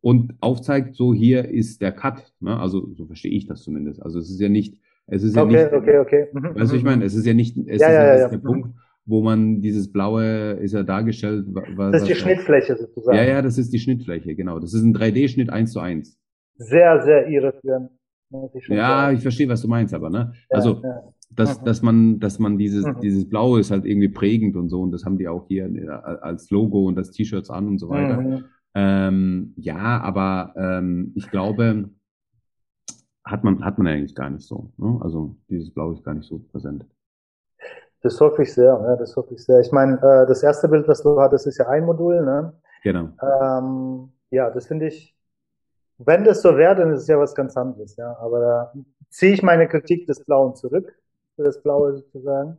Und 0.00 0.34
aufzeigt, 0.40 0.94
so 0.94 1.12
hier 1.12 1.48
ist 1.48 1.82
der 1.82 1.90
Cut. 1.90 2.32
Ne? 2.38 2.56
Also 2.56 2.92
so 2.94 3.06
verstehe 3.06 3.32
ich 3.32 3.46
das 3.46 3.62
zumindest. 3.62 4.00
Also 4.00 4.20
es 4.20 4.30
ist 4.30 4.40
ja 4.40 4.48
nicht, 4.48 4.78
es 5.08 5.24
ist 5.24 5.36
okay, 5.36 5.54
ja 5.54 5.64
nicht. 5.64 5.72
Okay, 5.72 5.98
okay, 5.98 6.26
mhm. 6.32 6.54
Weißt 6.54 6.70
du, 6.70 6.76
ich 6.76 6.84
mhm. 6.84 6.90
meine, 6.90 7.04
es 7.04 7.14
ist 7.14 7.26
ja 7.26 7.34
nicht, 7.34 7.56
es 7.56 7.80
ja, 7.80 7.88
ist 7.88 7.94
ja, 7.94 8.04
ja, 8.04 8.18
ja 8.18 8.28
der 8.28 8.38
mhm. 8.38 8.42
Punkt, 8.44 8.68
wo 9.04 9.22
man 9.22 9.60
dieses 9.60 9.90
blaue 9.90 10.52
ist 10.52 10.72
ja 10.72 10.84
dargestellt. 10.84 11.46
Was, 11.48 11.92
das 11.92 12.02
ist 12.02 12.10
die 12.10 12.14
Schnittfläche 12.14 12.76
sozusagen. 12.76 13.16
Ja, 13.16 13.24
ja, 13.24 13.42
das 13.42 13.58
ist 13.58 13.72
die 13.72 13.80
Schnittfläche, 13.80 14.36
genau. 14.36 14.60
Das 14.60 14.72
ist 14.72 14.84
ein 14.84 14.94
3D-Schnitt 14.94 15.50
eins 15.50 15.72
zu 15.72 15.80
eins. 15.80 16.16
Sehr, 16.58 17.02
sehr 17.02 17.26
irreführend. 17.26 17.90
Ja, 18.68 18.88
sagen. 18.88 19.16
ich 19.16 19.22
verstehe, 19.22 19.48
was 19.48 19.62
du 19.62 19.68
meinst, 19.68 19.94
aber 19.94 20.10
ne? 20.10 20.32
Ja, 20.50 20.56
also, 20.56 20.80
ja. 20.82 21.02
Dass, 21.34 21.60
mhm. 21.60 21.64
dass 21.64 21.82
man, 21.82 22.20
dass 22.20 22.38
man 22.38 22.58
dieses, 22.58 22.84
mhm. 22.84 23.00
dieses 23.00 23.28
Blaue 23.28 23.60
ist 23.60 23.70
halt 23.70 23.86
irgendwie 23.86 24.08
prägend 24.08 24.54
und 24.54 24.68
so, 24.68 24.82
und 24.82 24.90
das 24.90 25.04
haben 25.06 25.16
die 25.16 25.28
auch 25.28 25.46
hier 25.48 25.64
äh, 25.64 25.88
als 25.88 26.50
Logo 26.50 26.86
und 26.86 26.94
das 26.96 27.10
T-Shirts 27.10 27.48
an 27.48 27.68
und 27.68 27.78
so 27.78 27.88
weiter. 27.88 28.20
Mhm. 28.20 28.44
Ähm, 28.74 29.54
ja, 29.56 30.00
aber 30.00 30.52
ähm, 30.56 31.12
ich 31.14 31.30
glaube, 31.30 31.90
hat 33.24 33.44
man, 33.44 33.64
hat 33.64 33.78
man 33.78 33.86
eigentlich 33.86 34.14
gar 34.14 34.30
nicht 34.30 34.46
so. 34.46 34.72
Ne? 34.76 34.98
Also 35.00 35.36
dieses 35.48 35.72
Blau 35.72 35.92
ist 35.92 36.04
gar 36.04 36.14
nicht 36.14 36.28
so 36.28 36.38
präsent. 36.38 36.86
Das 38.02 38.20
hoffe 38.20 38.42
ich 38.42 38.52
sehr, 38.52 38.78
ja, 38.84 38.96
das 38.96 39.16
hoffe 39.16 39.34
ich 39.34 39.44
sehr. 39.44 39.60
Ich 39.60 39.70
meine, 39.70 39.94
äh, 39.96 40.26
das 40.26 40.42
erste 40.42 40.68
Bild, 40.68 40.88
das 40.88 41.02
du 41.02 41.20
hattest, 41.20 41.46
ist 41.46 41.58
ja 41.58 41.68
ein 41.68 41.84
Modul, 41.84 42.24
ne? 42.24 42.52
Genau. 42.82 43.10
Ähm, 43.22 44.12
ja, 44.30 44.50
das 44.50 44.66
finde 44.66 44.88
ich, 44.88 45.14
wenn 46.06 46.24
das 46.24 46.42
so 46.42 46.56
wäre, 46.56 46.76
dann 46.76 46.92
ist 46.92 47.02
es 47.02 47.08
ja 47.08 47.18
was 47.18 47.34
ganz 47.34 47.56
anderes, 47.56 47.96
ja. 47.96 48.16
Aber 48.18 48.40
da 48.40 48.72
ziehe 49.10 49.32
ich 49.32 49.42
meine 49.42 49.68
Kritik 49.68 50.06
des 50.06 50.24
Blauen 50.24 50.54
zurück, 50.54 50.92
für 51.36 51.44
das 51.44 51.62
Blaue 51.62 51.96
sozusagen. 51.96 52.58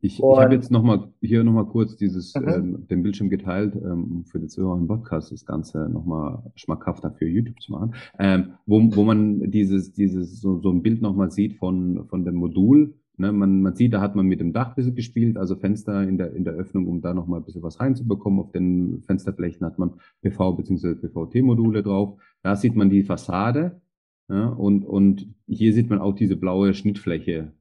Ich, 0.00 0.18
ich 0.18 0.22
habe 0.22 0.54
jetzt 0.54 0.70
noch 0.70 0.82
mal 0.82 1.08
hier 1.22 1.42
nochmal 1.44 1.64
kurz 1.64 1.96
dieses 1.96 2.34
mhm. 2.34 2.48
ähm, 2.48 2.86
den 2.88 3.02
Bildschirm 3.02 3.30
geteilt, 3.30 3.74
ähm, 3.74 4.04
um 4.12 4.24
für 4.26 4.38
den 4.38 4.50
Zuhörer 4.50 4.76
im 4.76 4.86
Podcast 4.86 5.32
das 5.32 5.46
Ganze 5.46 5.88
nochmal 5.88 6.42
schmackhafter 6.56 7.10
für 7.10 7.26
YouTube 7.26 7.58
zu 7.62 7.72
machen, 7.72 7.94
ähm, 8.18 8.52
wo, 8.66 8.82
wo 8.94 9.02
man 9.02 9.50
dieses 9.50 9.94
dieses 9.94 10.42
so, 10.42 10.60
so 10.60 10.70
ein 10.70 10.82
Bild 10.82 11.00
nochmal 11.00 11.30
sieht 11.30 11.54
von 11.54 12.06
von 12.08 12.22
dem 12.26 12.34
Modul 12.34 12.92
Ne, 13.16 13.30
man, 13.32 13.62
man 13.62 13.76
sieht, 13.76 13.92
da 13.92 14.00
hat 14.00 14.16
man 14.16 14.26
mit 14.26 14.40
dem 14.40 14.52
Dach 14.52 14.70
ein 14.70 14.74
bisschen 14.74 14.96
gespielt, 14.96 15.36
also 15.36 15.54
Fenster 15.54 16.02
in 16.02 16.18
der, 16.18 16.34
in 16.34 16.42
der 16.42 16.54
Öffnung, 16.54 16.88
um 16.88 17.00
da 17.00 17.14
nochmal 17.14 17.40
ein 17.40 17.44
bisschen 17.44 17.62
was 17.62 17.78
reinzubekommen. 17.78 18.40
Auf 18.40 18.50
den 18.50 19.02
Fensterflächen 19.02 19.64
hat 19.64 19.78
man 19.78 19.92
PV- 20.24 20.56
bzw. 20.56 20.94
PVT-Module 20.94 21.84
drauf. 21.84 22.18
Da 22.42 22.56
sieht 22.56 22.74
man 22.74 22.90
die 22.90 23.04
Fassade 23.04 23.80
ja, 24.28 24.48
und, 24.48 24.84
und 24.84 25.28
hier 25.46 25.72
sieht 25.72 25.90
man 25.90 26.00
auch 26.00 26.14
diese 26.14 26.36
blaue 26.36 26.74
Schnittfläche. 26.74 27.52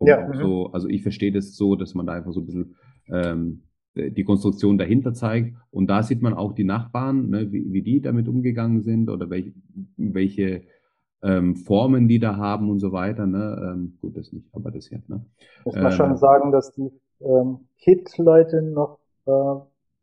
ja. 0.00 0.28
Mhm. 0.28 0.34
So, 0.34 0.72
also 0.72 0.88
ich 0.88 1.02
verstehe 1.02 1.32
das 1.32 1.56
so, 1.56 1.74
dass 1.74 1.94
man 1.94 2.06
da 2.06 2.12
einfach 2.12 2.32
so 2.32 2.40
ein 2.40 2.46
bisschen 2.46 2.76
ähm, 3.08 3.62
die 3.96 4.24
Konstruktion 4.24 4.78
dahinter 4.78 5.14
zeigt. 5.14 5.56
Und 5.70 5.88
da 5.88 6.02
sieht 6.02 6.22
man 6.22 6.34
auch 6.34 6.52
die 6.52 6.64
Nachbarn, 6.64 7.30
ne, 7.30 7.50
wie, 7.52 7.72
wie 7.72 7.82
die 7.82 8.00
damit 8.00 8.28
umgegangen 8.28 8.82
sind 8.82 9.08
oder 9.08 9.30
welche, 9.30 9.52
welche 9.96 10.62
ähm, 11.22 11.56
Formen, 11.56 12.08
die 12.08 12.18
da 12.18 12.36
haben 12.36 12.70
und 12.70 12.80
so 12.80 12.92
weiter. 12.92 13.26
Ne? 13.26 13.58
Ähm, 13.62 13.98
gut, 14.00 14.16
das 14.16 14.32
nicht, 14.32 14.46
aber 14.52 14.70
das 14.70 14.86
hier. 14.86 15.02
Ne? 15.08 15.24
Muss 15.64 15.74
man 15.74 15.86
ähm, 15.86 15.92
schon 15.92 16.16
sagen, 16.16 16.52
dass 16.52 16.72
die 16.72 16.90
ähm, 17.20 17.68
Hit-Leute 17.76 18.62
noch 18.62 18.98
äh, 19.26 19.60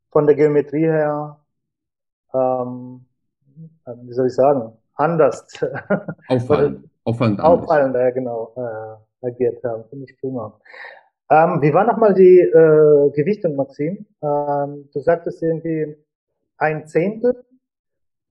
von 0.09 0.25
der 0.25 0.35
Geometrie 0.35 0.85
her, 0.85 1.37
ähm, 2.33 3.05
äh, 3.85 3.93
wie 4.03 4.13
soll 4.13 4.27
ich 4.27 4.35
sagen, 4.35 4.73
anders 4.95 5.45
auffallen, 6.27 6.89
auffallend, 7.03 7.39
auffallend 7.39 7.95
ja, 7.95 8.09
genau, 8.11 8.53
äh, 8.55 9.25
agiert 9.27 9.63
haben. 9.63 9.83
Finde 9.89 10.05
ich 10.05 10.19
prima. 10.19 10.59
Ähm, 11.29 11.61
wie 11.61 11.73
war 11.73 11.85
nochmal 11.85 12.13
die 12.13 12.39
äh, 12.39 13.11
Gewichtung, 13.11 13.55
Maxim? 13.55 14.05
Ähm, 14.21 14.89
du 14.93 14.99
sagtest 15.01 15.41
irgendwie 15.43 15.97
ein 16.57 16.87
Zehntel 16.87 17.43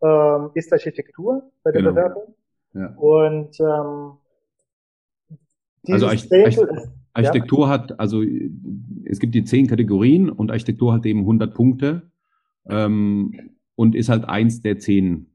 ähm, 0.03 0.51
ist 0.55 0.73
Architektur 0.73 1.51
bei 1.63 1.73
der 1.73 1.83
genau. 1.83 1.95
Bewertung. 1.95 2.35
Ja. 2.77 2.95
Und 2.97 3.59
ähm, 3.61 4.19
also 5.89 6.07
Architektur, 6.09 6.69
Architektur 7.15 7.61
ja. 7.61 7.69
hat, 7.69 7.99
also 7.99 8.23
es 9.05 9.19
gibt 9.19 9.35
die 9.35 9.45
zehn 9.45 9.67
Kategorien 9.67 10.29
und 10.29 10.51
Architektur 10.51 10.93
hat 10.93 11.07
eben 11.07 11.21
100 11.21 11.55
Punkte 11.55 12.11
ähm, 12.69 13.57
und 13.77 13.95
ist 13.95 14.09
halt 14.11 14.29
eins 14.29 14.61
der 14.61 14.79
zehn. 14.79 15.35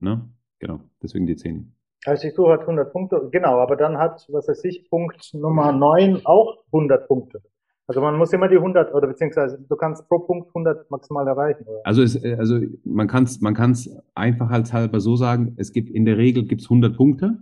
Ne? 0.00 0.28
Genau, 0.60 0.80
deswegen 1.02 1.26
die 1.26 1.36
zehn. 1.36 1.74
Architektur 2.06 2.52
hat 2.52 2.60
100 2.62 2.92
Punkte, 2.92 3.28
genau, 3.30 3.58
aber 3.58 3.76
dann 3.76 3.98
hat, 3.98 4.26
was 4.30 4.48
weiß 4.48 4.64
ich, 4.64 4.88
Punkt 4.88 5.34
Nummer 5.34 5.72
9 5.72 6.22
auch 6.24 6.64
100 6.72 7.06
Punkte. 7.06 7.42
Also 7.86 8.00
man 8.00 8.16
muss 8.16 8.32
immer 8.32 8.48
die 8.48 8.56
100 8.56 8.94
oder 8.94 9.08
beziehungsweise 9.08 9.58
du 9.68 9.76
kannst 9.76 10.08
pro 10.08 10.20
Punkt 10.20 10.48
100 10.48 10.90
maximal 10.90 11.26
erreichen. 11.26 11.64
Oder? 11.66 11.80
Also 11.84 12.02
es, 12.02 12.22
also 12.24 12.60
man 12.84 13.08
kann 13.08 13.24
es 13.24 13.40
man 13.40 13.54
kann's 13.54 13.90
einfach 14.14 14.50
als 14.50 14.72
halber 14.72 15.00
so 15.00 15.16
sagen, 15.16 15.54
es 15.56 15.72
gibt 15.72 15.90
in 15.90 16.04
der 16.04 16.16
Regel 16.16 16.44
gibt's 16.44 16.66
100 16.66 16.96
Punkte 16.96 17.38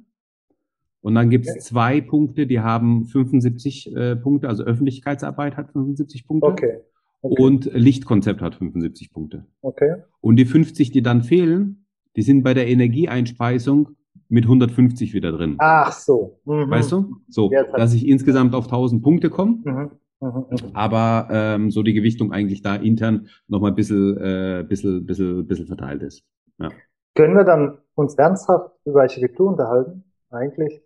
und 1.03 1.15
dann 1.15 1.31
gibt's 1.31 1.51
okay. 1.51 1.61
zwei 1.61 2.01
Punkte, 2.01 2.47
die 2.47 2.61
haben 2.61 3.07
75 3.07 3.95
äh, 3.95 4.17
Punkte, 4.17 4.49
also 4.49 4.65
Öffentlichkeitsarbeit 4.65 5.57
hat 5.57 5.73
75 5.73 6.27
Punkte. 6.27 6.47
Okay. 6.47 6.79
okay. 7.23 7.43
Und 7.43 7.71
Lichtkonzept 7.73 8.41
hat 8.41 8.55
75 8.55 9.13
Punkte. 9.13 9.47
Okay. 9.63 9.97
Und 10.21 10.37
die 10.37 10.45
50, 10.45 10.91
die 10.91 11.03
dann 11.03 11.23
fehlen, 11.23 11.87
die 12.17 12.23
sind 12.23 12.43
bei 12.43 12.55
der 12.55 12.67
Energieeinspeisung 12.69 13.91
mit 14.29 14.45
150 14.45 15.15
wieder 15.15 15.33
drin. 15.33 15.57
Ach 15.59 15.93
so. 15.93 16.41
Mhm. 16.45 16.71
Weißt 16.71 16.93
du? 16.93 17.17
So, 17.29 17.51
dass 17.77 17.95
ich 17.95 18.07
insgesamt 18.07 18.55
auf 18.55 18.67
1000 18.67 19.03
Punkte 19.03 19.31
komme. 19.31 19.59
Mhm. 19.65 19.91
Mhm, 20.21 20.47
mhm. 20.51 20.71
Aber 20.75 21.29
ähm, 21.31 21.71
so 21.71 21.83
die 21.83 21.95
Gewichtung 21.95 22.33
eigentlich 22.33 22.63
da 22.63 22.77
intern 22.77 23.29
nochmal 23.49 23.73
ein 23.73 23.75
bisschen, 23.75 24.17
äh, 24.19 24.65
bisschen, 24.69 25.07
bisschen, 25.07 25.47
bisschen 25.47 25.67
verteilt 25.67 26.03
ist. 26.03 26.25
Ja. 26.59 26.69
Können 27.15 27.37
wir 27.37 27.45
dann 27.45 27.79
uns 27.95 28.15
ernsthaft 28.15 28.75
über 28.85 29.03
Architektur 29.03 29.49
unterhalten? 29.49 30.05
Eigentlich? 30.31 30.83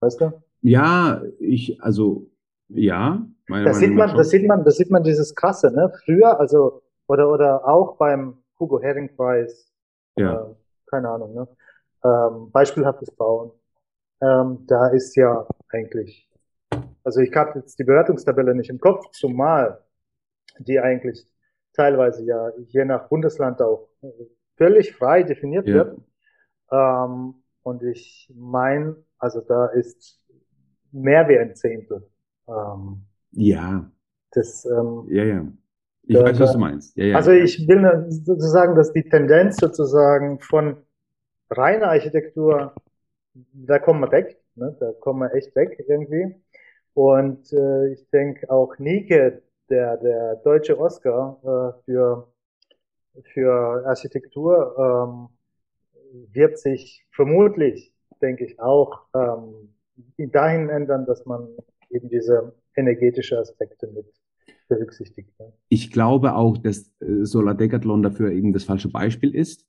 Weißt 0.00 0.20
du? 0.20 0.32
Ja, 0.60 1.22
ich, 1.38 1.82
also, 1.82 2.30
ja. 2.68 3.26
Meine 3.48 3.64
da 3.64 3.74
sieht 3.74 3.94
man, 3.94 4.14
da 4.14 4.24
sieht 4.24 4.46
man, 4.46 4.64
da 4.64 4.70
sieht 4.70 4.90
man 4.90 5.02
dieses 5.02 5.34
krasse, 5.34 5.70
ne? 5.70 5.92
Früher, 6.04 6.38
also, 6.38 6.82
oder, 7.06 7.30
oder 7.30 7.66
auch 7.66 7.96
beim 7.96 8.42
Hugo 8.58 8.80
Herring 8.80 9.14
Preis. 9.16 9.72
Ja. 10.16 10.34
Äh, 10.34 10.54
keine 10.86 11.08
Ahnung, 11.08 11.34
ne? 11.34 11.48
Ähm, 12.04 12.50
beispielhaftes 12.50 13.10
Bauen. 13.12 13.50
Ähm, 14.20 14.64
da 14.66 14.88
ist 14.88 15.16
ja 15.16 15.46
eigentlich 15.70 16.23
also 17.04 17.20
ich 17.20 17.34
habe 17.34 17.58
jetzt 17.58 17.78
die 17.78 17.84
Bewertungstabelle 17.84 18.54
nicht 18.54 18.70
im 18.70 18.80
Kopf, 18.80 19.10
zumal 19.10 19.80
die 20.58 20.78
eigentlich 20.80 21.26
teilweise 21.72 22.24
ja 22.24 22.50
je 22.68 22.84
nach 22.84 23.08
Bundesland 23.08 23.60
auch 23.60 23.88
völlig 24.56 24.94
frei 24.94 25.22
definiert 25.22 25.66
ja. 25.66 25.74
wird. 25.74 26.00
Ähm, 26.70 27.34
und 27.62 27.82
ich 27.82 28.32
meine, 28.34 28.96
also 29.18 29.40
da 29.40 29.66
ist 29.66 30.20
mehr 30.92 31.28
wie 31.28 31.38
ein 31.38 31.54
Zehntel. 31.56 32.08
Ähm, 32.48 33.02
ja. 33.32 33.90
Das, 34.32 34.64
ähm, 34.64 35.06
ja, 35.08 35.24
ja. 35.24 35.46
Ich 36.02 36.16
da, 36.16 36.24
weiß, 36.24 36.40
was 36.40 36.52
du 36.52 36.58
meinst. 36.58 36.96
Ja, 36.96 37.04
ja. 37.04 37.16
Also 37.16 37.30
ich 37.30 37.66
will 37.66 38.06
sozusagen, 38.10 38.74
dass 38.74 38.92
die 38.92 39.08
Tendenz 39.08 39.56
sozusagen 39.56 40.38
von 40.40 40.76
reiner 41.50 41.88
Architektur, 41.88 42.74
da 43.32 43.78
kommen 43.78 44.00
wir 44.00 44.12
weg, 44.12 44.38
ne? 44.54 44.76
da 44.78 44.92
kommen 44.92 45.20
wir 45.20 45.34
echt 45.34 45.56
weg 45.56 45.82
irgendwie. 45.88 46.34
Und 46.94 47.52
äh, 47.52 47.92
ich 47.92 48.08
denke 48.10 48.50
auch 48.50 48.78
Nike, 48.78 49.42
der, 49.68 49.96
der 49.96 50.36
deutsche 50.36 50.78
Oscar 50.78 51.38
äh, 51.42 51.84
für, 51.84 52.28
für 53.32 53.86
Architektur, 53.86 54.74
ähm, 54.78 55.28
wird 56.32 56.58
sich 56.58 57.04
vermutlich, 57.10 57.92
denke 58.22 58.44
ich, 58.44 58.60
auch 58.60 59.00
ähm, 59.14 59.74
dahin 60.16 60.68
ändern, 60.68 61.06
dass 61.06 61.26
man 61.26 61.48
eben 61.90 62.08
diese 62.08 62.54
energetische 62.76 63.38
Aspekte 63.38 63.88
mit 63.88 64.06
berücksichtigt. 64.68 65.30
Ich 65.68 65.90
glaube 65.90 66.34
auch, 66.34 66.56
dass 66.56 66.90
äh, 67.00 67.24
Solar 67.24 67.54
Decathlon 67.54 68.02
dafür 68.02 68.30
eben 68.30 68.52
das 68.52 68.64
falsche 68.64 68.88
Beispiel 68.88 69.34
ist 69.34 69.66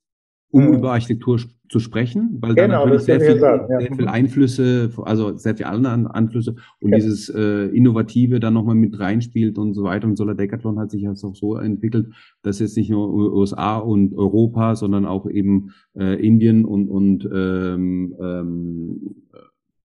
um 0.50 0.72
über 0.72 0.92
Architektur 0.92 1.38
zu 1.68 1.80
sprechen, 1.80 2.38
weil 2.40 2.54
genau, 2.54 2.68
da 2.68 2.78
natürlich 2.78 3.02
sehr, 3.02 3.20
viel, 3.20 3.38
sagen, 3.38 3.66
ja. 3.70 3.80
sehr 3.80 3.94
viel 3.94 4.08
Einflüsse, 4.08 4.90
also 5.02 5.36
sehr 5.36 5.56
viele 5.56 5.68
andere 5.68 6.14
Einflüsse 6.14 6.54
und 6.80 6.90
ja. 6.90 6.96
dieses 6.96 7.28
äh, 7.28 7.66
Innovative 7.66 8.38
dann 8.40 8.54
nochmal 8.54 8.76
mit 8.76 8.98
reinspielt 8.98 9.58
und 9.58 9.74
so 9.74 9.82
weiter. 9.82 10.06
Und 10.06 10.16
Solar 10.16 10.34
Decathlon 10.34 10.78
hat 10.78 10.90
sich 10.90 11.02
jetzt 11.02 11.24
auch 11.24 11.34
so 11.34 11.56
entwickelt, 11.56 12.08
dass 12.42 12.60
jetzt 12.60 12.76
nicht 12.76 12.90
nur 12.90 13.12
USA 13.12 13.78
und 13.78 14.14
Europa, 14.14 14.76
sondern 14.76 15.06
auch 15.06 15.28
eben 15.28 15.72
äh, 15.98 16.14
Indien 16.24 16.64
und, 16.64 16.88
und 16.88 17.28
ähm, 17.32 18.14
ähm, 18.20 19.16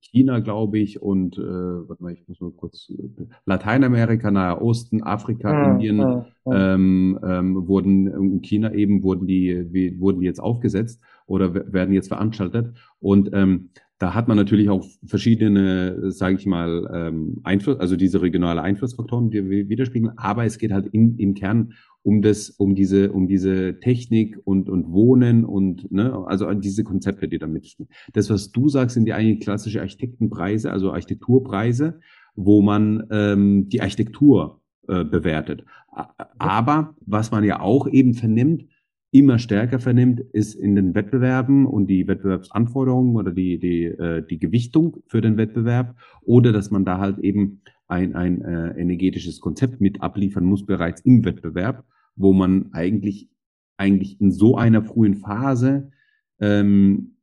China, 0.00 0.40
glaube 0.40 0.78
ich, 0.78 1.00
und 1.00 1.38
äh, 1.38 1.42
warte 1.42 2.02
mal, 2.02 2.12
ich 2.12 2.26
muss 2.26 2.40
mal 2.40 2.50
kurz 2.50 2.92
Lateinamerika, 3.44 4.30
Nahe 4.30 4.60
Osten, 4.60 5.02
Afrika, 5.02 5.52
ja, 5.52 5.72
Indien 5.72 5.98
ja, 5.98 6.26
ja. 6.46 6.74
Ähm, 6.74 7.18
ähm, 7.22 7.68
wurden 7.68 8.06
in 8.06 8.42
China 8.42 8.72
eben 8.72 9.02
wurden 9.02 9.26
die 9.26 9.66
wie, 9.72 10.00
wurden 10.00 10.20
die 10.20 10.26
jetzt 10.26 10.40
aufgesetzt 10.40 11.00
oder 11.26 11.54
werden 11.72 11.94
jetzt 11.94 12.08
veranstaltet 12.08 12.74
und 12.98 13.30
ähm, 13.32 13.70
da 14.00 14.14
hat 14.14 14.28
man 14.28 14.38
natürlich 14.38 14.70
auch 14.70 14.86
verschiedene, 15.04 16.10
sage 16.10 16.36
ich 16.36 16.46
mal, 16.46 16.90
ähm, 16.92 17.40
Einfluss, 17.44 17.78
also 17.78 17.96
diese 17.96 18.22
regionale 18.22 18.62
Einflussfaktoren, 18.62 19.30
die 19.30 19.48
wir 19.50 19.68
widerspiegeln. 19.68 20.16
Aber 20.16 20.46
es 20.46 20.56
geht 20.56 20.72
halt 20.72 20.86
in, 20.86 21.18
im 21.18 21.34
Kern 21.34 21.74
um 22.02 22.22
das, 22.22 22.48
um 22.48 22.74
diese, 22.74 23.12
um 23.12 23.28
diese 23.28 23.78
Technik 23.78 24.38
und 24.42 24.70
und 24.70 24.90
Wohnen 24.90 25.44
und 25.44 25.92
ne, 25.92 26.14
also 26.26 26.50
diese 26.54 26.82
Konzepte, 26.82 27.28
die 27.28 27.38
da 27.38 27.46
mitspielen. 27.46 27.90
Das, 28.14 28.30
was 28.30 28.50
du 28.50 28.70
sagst, 28.70 28.94
sind 28.94 29.04
die 29.04 29.12
eigentlich 29.12 29.40
klassische 29.40 29.82
Architektenpreise, 29.82 30.72
also 30.72 30.92
Architekturpreise, 30.92 32.00
wo 32.34 32.62
man 32.62 33.06
ähm, 33.10 33.68
die 33.68 33.82
Architektur 33.82 34.62
äh, 34.88 35.04
bewertet. 35.04 35.66
Aber 36.38 36.94
was 37.04 37.32
man 37.32 37.44
ja 37.44 37.60
auch 37.60 37.86
eben 37.86 38.14
vernimmt, 38.14 38.64
immer 39.12 39.38
stärker 39.38 39.80
vernimmt, 39.80 40.20
ist 40.20 40.54
in 40.54 40.76
den 40.76 40.94
Wettbewerben 40.94 41.66
und 41.66 41.88
die 41.88 42.06
Wettbewerbsanforderungen 42.06 43.16
oder 43.16 43.32
die, 43.32 43.58
die, 43.58 43.84
äh, 43.84 44.24
die 44.24 44.38
Gewichtung 44.38 44.98
für 45.06 45.20
den 45.20 45.36
Wettbewerb 45.36 45.96
oder 46.22 46.52
dass 46.52 46.70
man 46.70 46.84
da 46.84 46.98
halt 46.98 47.18
eben 47.18 47.62
ein, 47.88 48.14
ein 48.14 48.42
äh, 48.42 48.68
energetisches 48.80 49.40
Konzept 49.40 49.80
mit 49.80 50.00
abliefern 50.00 50.44
muss 50.44 50.64
bereits 50.64 51.00
im 51.00 51.24
Wettbewerb, 51.24 51.84
wo 52.14 52.32
man 52.32 52.72
eigentlich, 52.72 53.28
eigentlich 53.76 54.20
in 54.20 54.30
so 54.30 54.56
einer 54.56 54.82
frühen 54.82 55.16
Phase 55.16 55.90
ähm, 56.38 57.16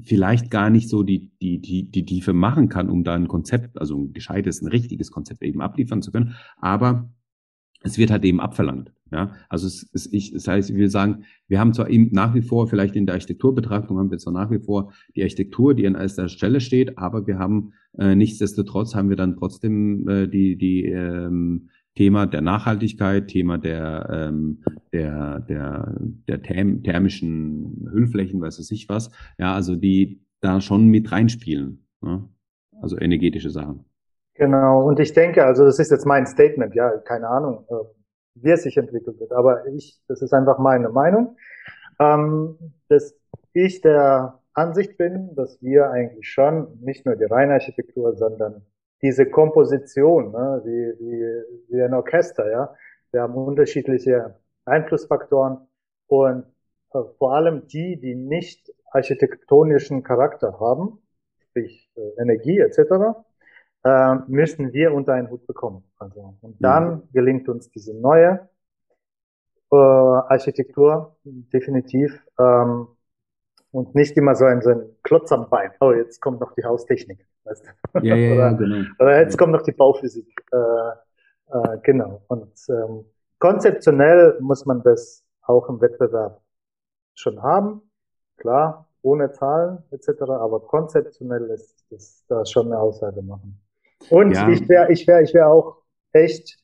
vielleicht 0.00 0.50
gar 0.50 0.70
nicht 0.70 0.88
so 0.88 1.02
die, 1.02 1.32
die, 1.40 1.60
die, 1.60 1.90
die 1.90 2.04
Tiefe 2.04 2.32
machen 2.32 2.68
kann, 2.68 2.88
um 2.88 3.02
da 3.02 3.14
ein 3.14 3.28
Konzept, 3.28 3.80
also 3.80 3.96
ein 3.96 4.12
gescheites, 4.12 4.62
ein 4.62 4.68
richtiges 4.68 5.10
Konzept 5.10 5.42
eben 5.42 5.60
abliefern 5.60 6.00
zu 6.00 6.12
können. 6.12 6.36
Aber 6.56 7.10
es 7.84 7.98
wird 7.98 8.10
halt 8.10 8.24
eben 8.24 8.40
abverlangt. 8.40 8.92
Ja, 9.10 9.34
also 9.50 9.66
es, 9.66 9.90
es, 9.92 10.10
ich, 10.10 10.32
das 10.32 10.48
heißt, 10.48 10.70
ich 10.70 10.76
will 10.76 10.88
sagen, 10.88 11.24
wir 11.46 11.60
haben 11.60 11.74
zwar 11.74 11.90
eben 11.90 12.08
nach 12.12 12.34
wie 12.34 12.40
vor, 12.40 12.66
vielleicht 12.66 12.96
in 12.96 13.04
der 13.04 13.14
Architekturbetrachtung 13.14 13.98
haben 13.98 14.10
wir 14.10 14.16
zwar 14.16 14.32
nach 14.32 14.50
wie 14.50 14.58
vor 14.58 14.94
die 15.14 15.22
Architektur, 15.22 15.74
die 15.74 15.86
an 15.86 15.96
erster 15.96 16.30
Stelle 16.30 16.60
steht, 16.60 16.96
aber 16.96 17.26
wir 17.26 17.38
haben 17.38 17.74
äh, 17.98 18.14
nichtsdestotrotz 18.14 18.94
haben 18.94 19.10
wir 19.10 19.16
dann 19.16 19.36
trotzdem 19.36 20.08
äh, 20.08 20.28
die, 20.28 20.56
die 20.56 20.86
ähm, 20.86 21.68
Thema 21.94 22.24
der 22.24 22.40
Nachhaltigkeit, 22.40 23.28
Thema 23.28 23.58
der, 23.58 24.08
ähm, 24.10 24.62
der, 24.94 25.40
der, 25.40 26.00
der 26.26 26.42
therm 26.42 26.82
thermischen 26.82 27.86
Hüllflächen, 27.92 28.40
weiß 28.40 28.58
ich 28.60 28.70
nicht 28.70 28.88
was, 28.88 29.10
ja, 29.38 29.52
also 29.54 29.76
die 29.76 30.22
da 30.40 30.62
schon 30.62 30.86
mit 30.88 31.12
reinspielen. 31.12 31.84
Ja? 32.02 32.26
Also 32.80 32.98
energetische 32.98 33.50
Sachen. 33.50 33.84
Genau, 34.34 34.86
und 34.86 34.98
ich 34.98 35.12
denke, 35.12 35.44
also 35.44 35.64
das 35.64 35.78
ist 35.78 35.90
jetzt 35.90 36.06
mein 36.06 36.26
Statement, 36.26 36.74
ja, 36.74 36.96
keine 36.98 37.28
Ahnung, 37.28 37.66
äh, 37.68 37.74
wie 38.34 38.50
es 38.50 38.62
sich 38.62 38.76
entwickelt 38.78 39.20
wird, 39.20 39.32
aber 39.32 39.66
ich, 39.66 40.00
das 40.08 40.22
ist 40.22 40.32
einfach 40.32 40.58
meine 40.58 40.88
Meinung, 40.88 41.36
ähm, 42.00 42.56
dass 42.88 43.14
ich 43.52 43.82
der 43.82 44.40
Ansicht 44.54 44.96
bin, 44.96 45.34
dass 45.34 45.60
wir 45.62 45.90
eigentlich 45.90 46.30
schon 46.30 46.78
nicht 46.80 47.04
nur 47.04 47.16
die 47.16 47.24
reine 47.24 47.54
Architektur, 47.54 48.16
sondern 48.16 48.64
diese 49.02 49.26
Komposition, 49.26 50.32
ne, 50.32 50.62
wie, 50.64 50.94
wie, 51.04 51.74
wie 51.74 51.82
ein 51.82 51.92
Orchester, 51.92 52.50
ja, 52.50 52.74
wir 53.10 53.22
haben 53.22 53.34
unterschiedliche 53.34 54.36
Einflussfaktoren 54.64 55.58
und 56.06 56.46
äh, 56.94 57.00
vor 57.18 57.34
allem 57.34 57.66
die, 57.66 57.98
die 58.00 58.14
nicht 58.14 58.72
architektonischen 58.92 60.02
Charakter 60.02 60.58
haben, 60.58 60.98
sprich 61.50 61.90
äh, 61.96 62.22
Energie 62.22 62.58
etc., 62.60 63.24
äh, 63.84 64.14
müssen 64.28 64.72
wir 64.72 64.92
unter 64.92 65.14
einen 65.14 65.30
Hut 65.30 65.46
bekommen. 65.46 65.84
Also, 65.98 66.36
und 66.40 66.56
dann 66.62 66.94
mhm. 66.94 67.02
gelingt 67.12 67.48
uns 67.48 67.70
diese 67.70 67.94
neue 67.94 68.48
äh, 69.72 69.76
Architektur 69.76 71.16
definitiv 71.24 72.20
ähm, 72.38 72.88
und 73.70 73.94
nicht 73.94 74.16
immer 74.16 74.34
so 74.34 74.44
ein, 74.44 74.62
so 74.62 74.70
ein 74.70 74.82
Klotz 75.02 75.32
am 75.32 75.48
Bein. 75.48 75.72
Oh, 75.80 75.92
jetzt 75.92 76.20
kommt 76.20 76.40
noch 76.40 76.52
die 76.52 76.64
Haustechnik. 76.64 77.26
Weißt 77.44 77.64
du? 77.64 78.00
Ja, 78.00 78.14
ja, 78.14 78.34
oder, 78.34 78.50
ja, 78.50 78.52
genau. 78.52 78.88
Oder 78.98 79.20
jetzt 79.20 79.38
kommt 79.38 79.52
noch 79.52 79.62
die 79.62 79.72
Bauphysik. 79.72 80.28
Äh, 80.52 81.56
äh, 81.58 81.78
genau. 81.82 82.22
Und 82.28 82.52
ähm, 82.68 83.04
konzeptionell 83.38 84.38
muss 84.40 84.66
man 84.66 84.82
das 84.82 85.24
auch 85.42 85.68
im 85.68 85.80
Wettbewerb 85.80 86.40
schon 87.14 87.42
haben. 87.42 87.82
Klar, 88.36 88.88
ohne 89.02 89.32
Zahlen 89.32 89.82
etc. 89.90 90.22
Aber 90.22 90.60
konzeptionell 90.60 91.50
ist 91.50 91.84
das 91.90 92.24
da 92.28 92.44
schon 92.44 92.66
eine 92.66 92.78
Aussage 92.78 93.22
machen. 93.22 93.61
Und 94.10 94.32
ja. 94.32 94.48
ich 94.48 94.68
wäre 94.68 94.92
ich 94.92 95.06
wär, 95.06 95.22
ich 95.22 95.34
wär 95.34 95.48
auch 95.48 95.76
echt 96.12 96.58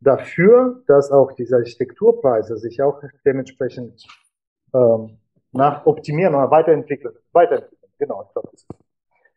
dafür, 0.00 0.82
dass 0.86 1.10
auch 1.10 1.32
diese 1.32 1.56
Architekturpreise 1.56 2.56
sich 2.56 2.82
auch 2.82 3.02
dementsprechend 3.24 4.06
ähm, 4.74 5.18
nach 5.52 5.86
optimieren 5.86 6.34
oder 6.34 6.50
weiterentwickeln. 6.50 7.14
Weiterentwickeln, 7.32 7.90
genau, 7.98 8.24
ich 8.26 8.32
glaube, 8.32 8.48
das 8.52 8.62
ist 8.62 8.68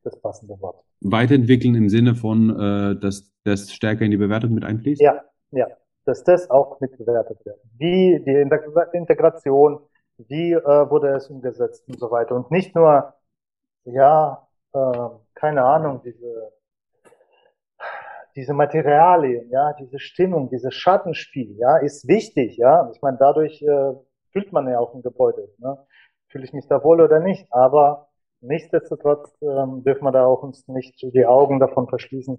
das 0.03 0.19
passende 0.21 0.59
Wort. 0.61 0.83
Weiterentwickeln 1.01 1.75
im 1.75 1.89
Sinne 1.89 2.15
von, 2.15 2.49
äh, 2.49 2.99
dass 2.99 3.31
das 3.43 3.71
stärker 3.71 4.05
in 4.05 4.11
die 4.11 4.17
Bewertung 4.17 4.53
mit 4.53 4.63
einfließt? 4.63 5.01
Ja, 5.01 5.23
ja, 5.51 5.67
dass 6.05 6.23
das 6.23 6.49
auch 6.49 6.79
mit 6.79 6.97
bewertet 6.97 7.45
wird. 7.45 7.59
Wie 7.77 8.21
die 8.25 8.97
Integration, 8.97 9.79
wie 10.17 10.53
äh, 10.53 10.89
wurde 10.89 11.09
es 11.09 11.29
umgesetzt 11.29 11.87
und 11.87 11.99
so 11.99 12.11
weiter. 12.11 12.35
Und 12.35 12.51
nicht 12.51 12.75
nur, 12.75 13.13
ja, 13.85 14.47
äh, 14.73 15.09
keine 15.35 15.63
Ahnung, 15.63 16.01
diese 16.03 16.51
diese 18.39 18.53
Materialien, 18.53 19.49
ja, 19.51 19.73
diese 19.73 19.99
Stimmung, 19.99 20.49
dieses 20.49 20.73
Schattenspiel, 20.73 21.57
ja, 21.57 21.75
ist 21.77 22.07
wichtig, 22.07 22.55
ja. 22.55 22.89
Ich 22.93 23.01
meine, 23.01 23.17
dadurch 23.19 23.61
äh, 23.61 23.93
fühlt 24.31 24.53
man 24.53 24.65
ja 24.69 24.79
auch 24.79 24.95
ein 24.95 25.01
Gebäude. 25.01 25.49
Ne? 25.57 25.77
Fühle 26.29 26.45
ich 26.45 26.53
mich 26.53 26.65
da 26.67 26.81
wohl 26.81 27.01
oder 27.01 27.19
nicht? 27.19 27.45
Aber 27.51 28.07
nichtsdestotrotz 28.39 29.37
ähm, 29.41 29.83
dürfen 29.83 30.05
wir 30.05 30.13
da 30.13 30.25
auch 30.25 30.41
uns 30.41 30.69
nicht 30.69 31.01
die 31.01 31.25
Augen 31.25 31.59
davon 31.59 31.89
verschließen, 31.89 32.37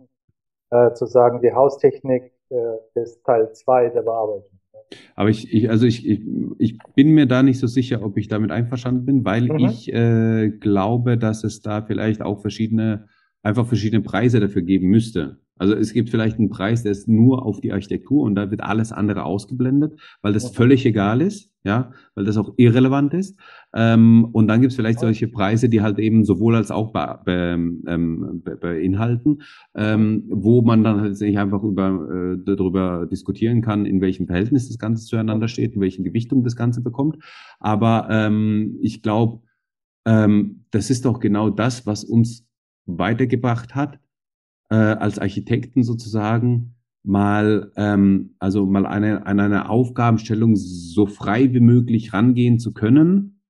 äh, 0.70 0.94
zu 0.94 1.05
sagen, 1.05 1.42
die 1.42 1.53
Haustechnik 1.53 2.32
äh, 2.48 3.01
ist 3.03 3.22
Teil 3.24 3.53
zwei 3.53 3.90
der 3.90 4.03
Bearbeitung. 4.03 4.59
Aber 5.16 5.28
ich, 5.28 5.53
ich 5.53 5.68
also 5.68 5.84
ich, 5.84 6.09
ich, 6.09 6.22
ich 6.57 6.78
bin 6.94 7.11
mir 7.11 7.26
da 7.26 7.42
nicht 7.42 7.61
so 7.61 7.66
sicher, 7.66 8.03
ob 8.03 8.16
ich 8.16 8.28
damit 8.28 8.53
einverstanden 8.53 9.05
bin, 9.05 9.24
weil 9.26 9.42
mhm. 9.42 9.59
ich 9.59 9.92
äh, 9.92 10.48
glaube, 10.48 11.18
dass 11.18 11.44
es 11.44 11.61
da 11.61 11.82
vielleicht 11.82 12.22
auch 12.22 12.40
verschiedene, 12.40 13.07
einfach 13.42 13.66
verschiedene 13.66 14.03
Preise 14.03 14.40
dafür 14.40 14.62
geben 14.62 14.88
müsste. 14.88 15.36
Also 15.61 15.75
es 15.75 15.93
gibt 15.93 16.09
vielleicht 16.09 16.39
einen 16.39 16.49
Preis, 16.49 16.85
der 16.85 16.93
ist 16.93 17.07
nur 17.07 17.45
auf 17.45 17.61
die 17.61 17.71
Architektur 17.71 18.23
und 18.23 18.35
da 18.35 18.51
wird 18.51 18.63
alles 18.63 18.93
andere 18.93 19.25
ausgeblendet, 19.25 20.01
weil 20.23 20.33
das 20.33 20.57
völlig 20.57 20.87
egal 20.87 21.21
ist, 21.21 21.53
ja, 21.65 21.93
weil 22.15 22.25
das 22.25 22.39
auch 22.39 22.55
irrelevant 22.57 23.13
ist. 23.13 23.39
Ähm, 23.75 24.25
und 24.33 24.49
dann 24.49 24.63
gibt 24.63 24.71
es 24.71 24.77
vielleicht 24.77 25.01
solche 25.01 25.29
Preise, 25.29 25.69
die 25.69 25.83
halt 25.83 25.99
eben 25.99 26.25
sowohl 26.25 26.57
als 26.57 26.71
auch 26.71 26.95
be, 26.95 27.21
be, 27.27 27.59
ähm, 27.89 28.41
be, 28.43 28.57
beinhalten, 28.57 29.43
ähm, 29.75 30.25
wo 30.31 30.63
man 30.63 30.83
dann 30.83 31.03
halt 31.03 31.21
nicht 31.21 31.39
einfach 31.39 31.63
über, 31.63 32.09
äh, 32.11 32.39
darüber 32.43 33.05
diskutieren 33.05 33.61
kann, 33.61 33.85
in 33.85 34.01
welchem 34.01 34.29
Verhältnis 34.29 34.69
das 34.69 34.79
Ganze 34.79 35.05
zueinander 35.05 35.47
steht, 35.47 35.75
in 35.75 35.83
welchen 35.83 36.05
Gewichtung 36.05 36.43
das 36.43 36.57
Ganze 36.57 36.81
bekommt. 36.81 37.19
Aber 37.59 38.09
ähm, 38.11 38.79
ich 38.81 39.03
glaube, 39.03 39.43
ähm, 40.07 40.65
das 40.71 40.89
ist 40.89 41.05
doch 41.05 41.21
genau 41.21 41.51
das, 41.51 41.87
was 41.87 42.03
uns 42.03 42.47
weitergebracht 42.87 43.75
hat 43.75 43.99
äh, 44.71 44.75
als 44.75 45.18
Architekten 45.18 45.83
sozusagen 45.83 46.75
mal, 47.03 47.73
ähm, 47.77 48.35
also 48.39 48.66
mal 48.66 48.87
eine, 48.87 49.27
an 49.27 49.41
eine 49.41 49.68
Aufgabenstellung 49.68 50.57
so 50.57 51.07
frei 51.07 51.53
wie 51.53 51.61
möglich 51.61 52.12
rangehen 52.12 52.59
zu 52.59 52.73
können, 52.73 53.41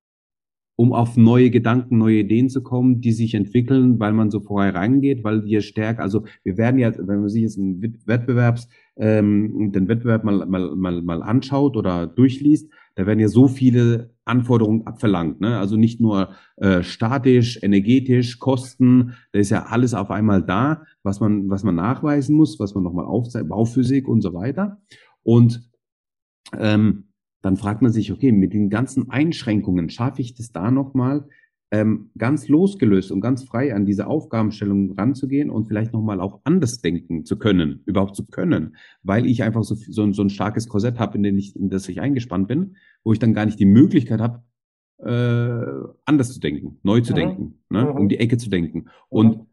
um 0.76 0.92
auf 0.92 1.16
neue 1.16 1.50
Gedanken, 1.50 1.98
neue 1.98 2.20
Ideen 2.20 2.48
zu 2.48 2.62
kommen, 2.62 3.00
die 3.00 3.12
sich 3.12 3.34
entwickeln, 3.34 4.00
weil 4.00 4.12
man 4.12 4.30
so 4.30 4.40
vorher 4.40 4.74
reingeht, 4.74 5.24
weil 5.24 5.44
wir 5.44 5.60
stärker, 5.60 6.02
also 6.02 6.24
wir 6.42 6.56
werden 6.56 6.78
ja, 6.80 6.90
wenn 6.96 7.20
man 7.20 7.28
sich 7.28 7.42
jetzt 7.42 7.58
einen 7.58 7.82
Wettbewerbs, 8.06 8.68
ähm, 8.96 9.72
den 9.72 9.88
Wettbewerb 9.88 10.24
mal, 10.24 10.46
mal, 10.46 10.74
mal, 10.76 11.02
mal 11.02 11.22
anschaut 11.22 11.76
oder 11.76 12.06
durchliest, 12.06 12.70
da 12.94 13.06
werden 13.06 13.20
ja 13.20 13.28
so 13.28 13.46
viele 13.46 14.14
Anforderungen 14.30 14.86
abverlangt. 14.86 15.40
Ne? 15.40 15.58
Also 15.58 15.76
nicht 15.76 16.00
nur 16.00 16.30
äh, 16.56 16.82
statisch, 16.82 17.62
energetisch, 17.62 18.38
Kosten, 18.38 19.14
da 19.32 19.38
ist 19.38 19.50
ja 19.50 19.66
alles 19.66 19.92
auf 19.92 20.10
einmal 20.10 20.42
da, 20.42 20.82
was 21.02 21.20
man, 21.20 21.50
was 21.50 21.64
man 21.64 21.74
nachweisen 21.74 22.36
muss, 22.36 22.58
was 22.58 22.74
man 22.74 22.84
nochmal 22.84 23.04
aufzeigt, 23.04 23.48
Bauphysik 23.48 24.08
und 24.08 24.22
so 24.22 24.32
weiter. 24.32 24.80
Und 25.22 25.68
ähm, 26.56 27.08
dann 27.42 27.56
fragt 27.56 27.82
man 27.82 27.92
sich, 27.92 28.12
okay, 28.12 28.32
mit 28.32 28.52
den 28.52 28.70
ganzen 28.70 29.10
Einschränkungen 29.10 29.90
schaffe 29.90 30.22
ich 30.22 30.34
das 30.34 30.52
da 30.52 30.70
nochmal 30.70 31.26
ähm, 31.72 32.10
ganz 32.18 32.48
losgelöst 32.48 33.12
und 33.12 33.20
ganz 33.20 33.44
frei 33.44 33.74
an 33.74 33.86
diese 33.86 34.08
Aufgabenstellung 34.08 34.92
ranzugehen 34.92 35.50
und 35.50 35.66
vielleicht 35.66 35.92
nochmal 35.92 36.20
auch 36.20 36.40
anders 36.44 36.80
denken 36.80 37.24
zu 37.24 37.38
können, 37.38 37.82
überhaupt 37.86 38.16
zu 38.16 38.26
können, 38.26 38.76
weil 39.02 39.26
ich 39.26 39.42
einfach 39.42 39.62
so, 39.62 39.76
so, 39.76 40.10
so 40.12 40.22
ein 40.22 40.30
starkes 40.30 40.68
Korsett 40.68 40.98
habe, 40.98 41.16
in, 41.16 41.22
den 41.22 41.38
ich, 41.38 41.54
in 41.54 41.70
das 41.70 41.88
ich 41.88 42.00
eingespannt 42.00 42.48
bin, 42.48 42.76
wo 43.04 43.12
ich 43.12 43.20
dann 43.20 43.34
gar 43.34 43.46
nicht 43.46 43.60
die 43.60 43.66
Möglichkeit 43.66 44.20
habe, 44.20 44.42
äh, 44.98 45.88
anders 46.04 46.32
zu 46.32 46.40
denken, 46.40 46.78
neu 46.82 47.00
zu 47.02 47.12
mhm. 47.12 47.16
denken, 47.16 47.54
ne, 47.70 47.84
mhm. 47.84 47.90
um 47.90 48.08
die 48.08 48.18
Ecke 48.18 48.36
zu 48.36 48.50
denken. 48.50 48.86
Und 49.08 49.38
mhm. 49.38 49.46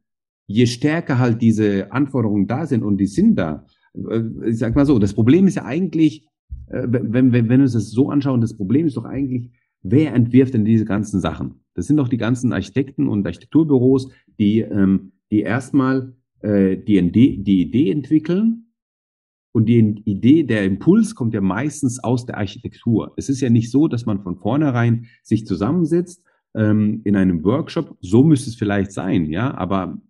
je 0.48 0.66
stärker 0.66 1.20
halt 1.20 1.42
diese 1.42 1.92
Anforderungen 1.92 2.48
da 2.48 2.66
sind 2.66 2.84
und 2.84 2.98
die 2.98 3.06
sind 3.06 3.36
da, 3.36 3.66
äh, 3.94 4.24
ich 4.46 4.58
sag 4.58 4.76
mal 4.76 4.88
so, 4.88 4.98
das 4.98 5.14
Problem 5.14 5.46
ist 5.46 5.56
ja 5.56 5.66
eigentlich, 5.66 6.26
äh, 6.68 6.88
wenn, 6.88 7.14
wenn, 7.14 7.32
wenn 7.32 7.48
wir 7.48 7.60
uns 7.60 7.74
das 7.74 7.92
so 7.92 8.10
anschauen, 8.10 8.42
das 8.42 8.58
Problem 8.58 8.88
ist 8.88 8.98
doch 8.98 9.06
eigentlich, 9.06 9.52
wer 9.84 10.16
entwirft 10.16 10.56
denn 10.56 10.66
diese 10.66 10.86
ganzen 10.86 11.20
Sachen? 11.20 11.62
Das 11.78 11.86
sind 11.86 11.98
doch 11.98 12.10
die 12.10 12.18
ganzen 12.18 12.54
Architekten 12.54 13.08
und 13.08 13.26
Architekturbüros, 13.26 14.10
die, 14.40 14.62
ähm, 14.62 15.12
die 15.32 15.42
erstmal 15.42 16.16
äh, 16.42 16.76
die, 16.76 17.12
die 17.12 17.62
Idee 17.62 17.92
entwickeln. 17.92 18.74
Und 19.52 19.70
die 19.70 20.02
Idee, 20.06 20.44
der 20.44 20.66
Impuls 20.66 21.14
kommt 21.14 21.36
ja 21.36 21.42
meistens 21.42 22.04
aus 22.04 22.26
der 22.26 22.38
Architektur. 22.38 23.14
Es 23.16 23.30
ist 23.30 23.42
ja 23.42 23.50
nicht 23.52 23.70
so, 23.72 23.88
dass 23.88 24.08
man 24.08 24.24
von 24.24 24.38
vornherein 24.38 25.06
sich 25.22 25.46
zusammensetzt 25.46 26.24
ähm, 26.56 27.02
in 27.04 27.16
einem 27.16 27.44
Workshop. 27.44 27.96
So 28.02 28.24
müsste 28.24 28.50
es 28.50 28.56
vielleicht 28.56 28.92
sein, 28.92 29.28
ja, 29.28 29.54
aber 29.54 30.02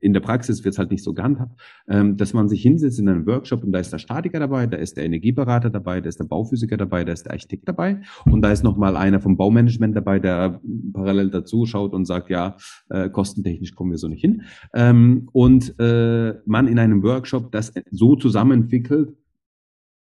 in 0.00 0.12
der 0.12 0.20
Praxis 0.20 0.64
wird 0.64 0.74
es 0.74 0.78
halt 0.78 0.90
nicht 0.90 1.04
so 1.04 1.12
gehandhabt, 1.14 1.60
ähm, 1.88 2.16
dass 2.16 2.32
man 2.32 2.48
sich 2.48 2.62
hinsetzt 2.62 2.98
in 2.98 3.08
einem 3.08 3.26
Workshop 3.26 3.64
und 3.64 3.72
da 3.72 3.78
ist 3.78 3.92
der 3.92 3.98
Statiker 3.98 4.40
dabei, 4.40 4.66
da 4.66 4.76
ist 4.76 4.96
der 4.96 5.04
Energieberater 5.04 5.70
dabei, 5.70 6.00
da 6.00 6.08
ist 6.08 6.20
der 6.20 6.24
Bauphysiker 6.24 6.76
dabei, 6.76 7.04
da 7.04 7.12
ist 7.12 7.24
der 7.24 7.32
Architekt 7.32 7.68
dabei 7.68 8.00
und 8.26 8.42
da 8.42 8.50
ist 8.50 8.64
nochmal 8.64 8.96
einer 8.96 9.20
vom 9.20 9.36
Baumanagement 9.36 9.96
dabei, 9.96 10.18
der 10.18 10.60
parallel 10.92 11.30
dazu 11.30 11.66
schaut 11.66 11.92
und 11.92 12.04
sagt, 12.04 12.30
ja, 12.30 12.56
äh, 12.90 13.10
kostentechnisch 13.10 13.74
kommen 13.74 13.90
wir 13.90 13.98
so 13.98 14.08
nicht 14.08 14.20
hin. 14.20 14.42
Ähm, 14.74 15.28
und 15.32 15.74
äh, 15.78 16.34
man 16.46 16.68
in 16.68 16.78
einem 16.78 17.02
Workshop 17.02 17.52
das 17.52 17.72
so 17.90 18.16
zusammenentwickelt, 18.16 19.14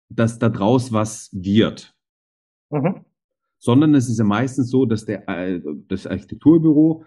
dass 0.09 0.39
da 0.39 0.49
draus 0.49 0.91
was 0.91 1.30
wird. 1.34 1.93
Mhm. 2.70 3.05
Sondern 3.59 3.93
es 3.95 4.09
ist 4.09 4.18
ja 4.18 4.26
meistens 4.26 4.70
so, 4.70 4.86
dass 4.86 5.05
der, 5.05 5.28
äh, 5.30 5.62
das 5.88 6.07
Architekturbüro 6.07 7.05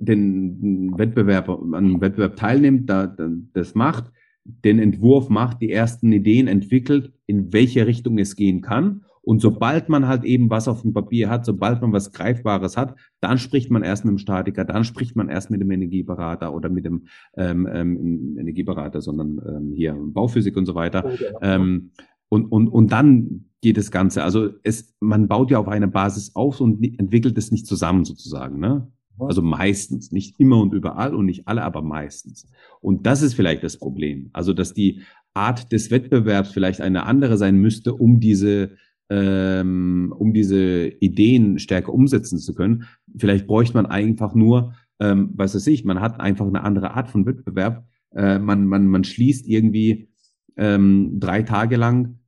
den 0.00 0.98
Wettbewerb, 0.98 1.48
an 1.48 1.74
einem 1.74 2.00
Wettbewerb 2.00 2.36
teilnimmt, 2.36 2.88
da, 2.88 3.06
da, 3.06 3.30
das 3.52 3.74
macht, 3.74 4.10
den 4.44 4.78
Entwurf 4.78 5.28
macht, 5.28 5.60
die 5.60 5.70
ersten 5.70 6.10
Ideen 6.10 6.48
entwickelt, 6.48 7.12
in 7.26 7.52
welche 7.52 7.86
Richtung 7.86 8.18
es 8.18 8.34
gehen 8.34 8.62
kann. 8.62 9.02
Und 9.22 9.40
sobald 9.40 9.90
man 9.90 10.08
halt 10.08 10.24
eben 10.24 10.48
was 10.48 10.66
auf 10.66 10.80
dem 10.80 10.94
Papier 10.94 11.28
hat, 11.28 11.44
sobald 11.44 11.82
man 11.82 11.92
was 11.92 12.12
Greifbares 12.12 12.78
hat, 12.78 12.96
dann 13.20 13.36
spricht 13.36 13.70
man 13.70 13.82
erst 13.82 14.04
mit 14.04 14.12
dem 14.12 14.18
Statiker, 14.18 14.64
dann 14.64 14.84
spricht 14.84 15.14
man 15.14 15.28
erst 15.28 15.50
mit 15.50 15.60
dem 15.60 15.70
Energieberater 15.70 16.54
oder 16.54 16.70
mit 16.70 16.86
dem 16.86 17.04
ähm, 17.36 17.68
ähm, 17.70 18.38
Energieberater, 18.38 19.02
sondern 19.02 19.40
ähm, 19.46 19.72
hier 19.74 19.94
Bauphysik 19.94 20.56
und 20.56 20.64
so 20.64 20.74
weiter. 20.74 21.04
Oh, 21.04 21.38
ähm, 21.42 21.90
und, 22.30 22.46
und, 22.46 22.68
und 22.68 22.92
dann 22.92 23.44
geht 23.60 23.76
das 23.76 23.90
Ganze. 23.90 24.24
Also 24.24 24.50
es, 24.62 24.96
man 25.00 25.28
baut 25.28 25.50
ja 25.50 25.58
auf 25.58 25.68
eine 25.68 25.88
Basis 25.88 26.34
auf 26.34 26.60
und 26.60 26.82
entwickelt 26.98 27.36
es 27.36 27.50
nicht 27.50 27.66
zusammen 27.66 28.06
sozusagen. 28.06 28.58
Ne? 28.58 28.90
Also 29.18 29.42
meistens, 29.42 30.12
nicht 30.12 30.38
immer 30.40 30.60
und 30.60 30.72
überall 30.72 31.14
und 31.14 31.26
nicht 31.26 31.46
alle, 31.46 31.62
aber 31.62 31.82
meistens. 31.82 32.48
Und 32.80 33.06
das 33.06 33.22
ist 33.22 33.34
vielleicht 33.34 33.62
das 33.62 33.78
Problem. 33.78 34.30
Also, 34.32 34.52
dass 34.52 34.72
die 34.72 35.02
Art 35.34 35.72
des 35.72 35.90
Wettbewerbs 35.90 36.50
vielleicht 36.50 36.80
eine 36.80 37.04
andere 37.04 37.36
sein 37.36 37.56
müsste, 37.56 37.94
um 37.94 38.20
diese, 38.20 38.70
ähm, 39.10 40.14
um 40.16 40.32
diese 40.32 40.88
Ideen 40.88 41.58
stärker 41.58 41.92
umsetzen 41.92 42.38
zu 42.38 42.54
können. 42.54 42.84
Vielleicht 43.16 43.46
bräuchte 43.46 43.74
man 43.74 43.86
einfach 43.86 44.34
nur, 44.34 44.74
ähm, 45.00 45.30
was 45.34 45.54
weiß 45.54 45.66
ich, 45.68 45.84
man 45.84 46.00
hat 46.00 46.20
einfach 46.20 46.46
eine 46.46 46.62
andere 46.62 46.92
Art 46.92 47.08
von 47.08 47.26
Wettbewerb. 47.26 47.86
Äh, 48.14 48.38
man, 48.38 48.66
man, 48.66 48.86
man 48.86 49.04
schließt 49.04 49.46
irgendwie 49.46 50.08
ähm, 50.56 51.18
drei 51.20 51.42
Tage 51.42 51.76
lang 51.76 52.18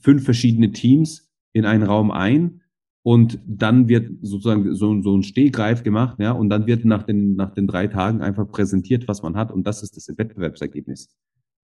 fünf 0.00 0.24
verschiedene 0.24 0.72
Teams 0.72 1.30
in 1.52 1.64
einen 1.64 1.82
Raum 1.82 2.10
ein 2.10 2.61
und 3.02 3.38
dann 3.46 3.88
wird 3.88 4.10
sozusagen 4.22 4.74
so, 4.74 5.00
so 5.02 5.16
ein 5.16 5.22
Stehgreif 5.22 5.82
gemacht, 5.82 6.18
ja, 6.20 6.32
und 6.32 6.50
dann 6.50 6.66
wird 6.66 6.84
nach 6.84 7.02
den, 7.02 7.34
nach 7.34 7.52
den 7.52 7.66
drei 7.66 7.88
Tagen 7.88 8.22
einfach 8.22 8.48
präsentiert, 8.48 9.08
was 9.08 9.22
man 9.22 9.36
hat, 9.36 9.50
und 9.50 9.66
das 9.66 9.82
ist 9.82 9.96
das 9.96 10.08
Wettbewerbsergebnis. 10.16 11.08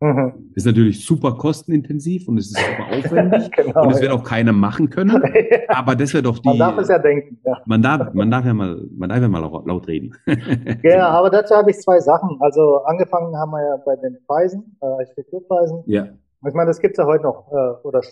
Mhm. 0.00 0.52
Ist 0.54 0.64
natürlich 0.64 1.04
super 1.04 1.32
kostenintensiv 1.36 2.28
und 2.28 2.38
es 2.38 2.52
ist 2.52 2.56
super 2.56 2.86
aufwendig 2.98 3.50
genau, 3.50 3.82
und 3.82 3.90
es 3.90 4.00
wird 4.00 4.12
auch 4.12 4.22
keiner 4.22 4.52
machen 4.52 4.90
können. 4.90 5.20
aber 5.68 5.96
das 5.96 6.14
wäre 6.14 6.22
doch 6.22 6.38
die. 6.38 6.48
Man 6.48 6.58
darf 6.58 6.78
es 6.78 6.88
ja 6.88 6.98
denken. 6.98 7.40
Ja. 7.44 7.60
Man 7.66 7.82
darf, 7.82 8.14
man 8.14 8.30
darf 8.30 8.44
ja 8.44 8.54
mal, 8.54 8.80
man 8.96 9.08
darf 9.08 9.20
ja 9.20 9.28
mal 9.28 9.40
laut 9.40 9.88
reden. 9.88 10.14
ja, 10.84 11.08
aber 11.08 11.30
dazu 11.30 11.54
habe 11.56 11.70
ich 11.72 11.78
zwei 11.78 11.98
Sachen. 11.98 12.36
Also 12.40 12.84
angefangen 12.84 13.36
haben 13.36 13.50
wir 13.50 13.60
ja 13.60 13.76
bei 13.84 13.96
den 13.96 14.18
Preisen, 14.28 14.76
äh, 14.80 14.86
Architekturpreisen. 14.86 15.82
Ja. 15.86 16.06
Ich 16.46 16.54
meine, 16.54 16.68
das 16.68 16.80
gibt 16.80 16.96
es 16.96 17.02
ja 17.02 17.06
heute 17.06 17.24
noch 17.24 17.50
äh, 17.50 17.86
oder 17.86 18.02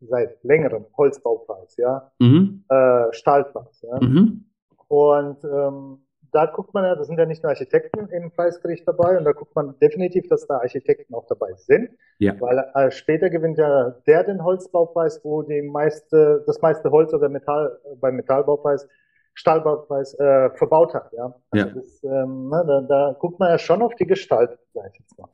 seit 0.00 0.42
längerem 0.42 0.86
Holzbaupreis, 0.96 1.76
ja, 1.76 2.10
mhm. 2.18 2.64
äh, 2.68 3.12
Stahlpreis, 3.12 3.82
ja. 3.82 4.00
Mhm. 4.00 4.46
Und 4.88 5.44
ähm, 5.44 6.04
da 6.32 6.46
guckt 6.46 6.74
man 6.74 6.84
ja, 6.84 6.94
da 6.94 7.04
sind 7.04 7.18
ja 7.18 7.26
nicht 7.26 7.42
nur 7.42 7.50
Architekten 7.50 8.08
im 8.08 8.30
Preisgericht 8.30 8.86
dabei 8.86 9.18
und 9.18 9.24
da 9.24 9.32
guckt 9.32 9.54
man 9.54 9.78
definitiv, 9.80 10.28
dass 10.28 10.46
da 10.46 10.58
Architekten 10.58 11.14
auch 11.14 11.26
dabei 11.26 11.52
sind, 11.54 11.90
ja. 12.18 12.40
weil 12.40 12.58
äh, 12.74 12.90
später 12.90 13.30
gewinnt 13.30 13.58
ja 13.58 13.90
der 14.06 14.24
den 14.24 14.42
Holzbaupreis, 14.42 15.20
wo 15.24 15.42
die 15.42 15.62
meiste, 15.62 16.44
das 16.46 16.60
meiste 16.60 16.90
Holz 16.90 17.12
oder 17.14 17.28
Metall 17.28 17.78
beim 18.00 18.16
Metallbaupreis 18.16 18.88
Stahlbaupreis 19.34 20.14
äh, 20.18 20.50
verbaut 20.50 20.92
hat, 20.92 21.12
ja. 21.12 21.34
Also 21.50 21.66
ja. 21.66 21.74
Das, 21.74 22.02
ähm, 22.04 22.48
ne, 22.48 22.64
da, 22.66 22.80
da 22.82 23.16
guckt 23.18 23.38
man 23.38 23.50
ja 23.50 23.58
schon 23.58 23.80
auf 23.80 23.94
die 23.94 24.06
Gestalt, 24.06 24.58
sag 24.74 24.90
ich 24.92 24.98
jetzt 24.98 25.18
mal. 25.18 25.28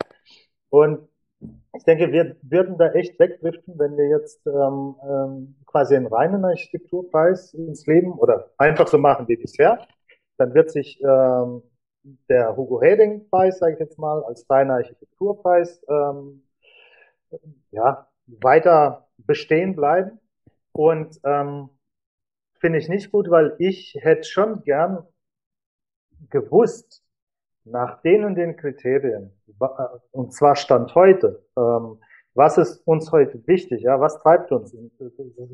Und 0.69 1.09
ich 1.41 1.85
denke, 1.85 2.11
wir 2.13 2.37
würden 2.43 2.79
da 2.79 2.93
echt 2.93 3.19
wegdriften, 3.21 3.79
wenn 3.79 3.97
wir 3.97 4.09
jetzt 4.09 4.47
ähm, 4.47 4.97
ähm, 5.03 5.57
quasi 5.67 5.97
einen 5.97 6.07
reinen 6.07 6.45
Architekturpreis 6.45 7.55
ins 7.55 7.87
Leben 7.87 8.13
oder 8.13 8.51
einfach 8.59 8.89
so 8.89 8.99
machen 8.99 9.29
wie 9.29 9.37
bisher. 9.37 9.87
Dann 10.39 10.55
wird 10.55 10.71
sich 10.71 11.01
ähm, 11.03 11.63
der 12.29 12.57
Hugo 12.57 12.81
Heding 12.81 13.29
Preis, 13.29 13.59
sage 13.59 13.75
ich 13.75 13.81
jetzt 13.81 13.99
mal, 13.99 14.23
als 14.25 14.49
reiner 14.49 14.75
Architekturpreis 14.75 15.83
ähm, 15.89 16.43
ja, 17.71 18.09
weiter 18.27 19.09
bestehen 19.19 19.75
bleiben. 19.77 20.19
Und 20.73 21.19
ähm, 21.25 21.71
finde 22.61 22.79
ich 22.79 22.89
nicht 22.89 23.11
gut, 23.13 23.31
weil 23.31 23.55
ich 23.59 23.97
hätte 24.01 24.25
schon 24.25 24.63
gern 24.63 25.07
gewusst, 26.31 27.06
nach 27.67 28.01
den 28.03 28.25
und 28.25 28.37
den 28.37 28.57
Kriterien, 28.57 29.33
und 30.13 30.33
zwar 30.33 30.57
Stand 30.57 30.95
heute, 30.95 31.45
ähm, 31.57 31.99
was 32.35 32.59
ist 32.59 32.87
uns 32.87 33.11
heute 33.13 33.47
wichtig? 33.47 33.83
Ja, 33.83 33.99
was 33.99 34.21
treibt 34.21 34.53
uns? 34.53 34.77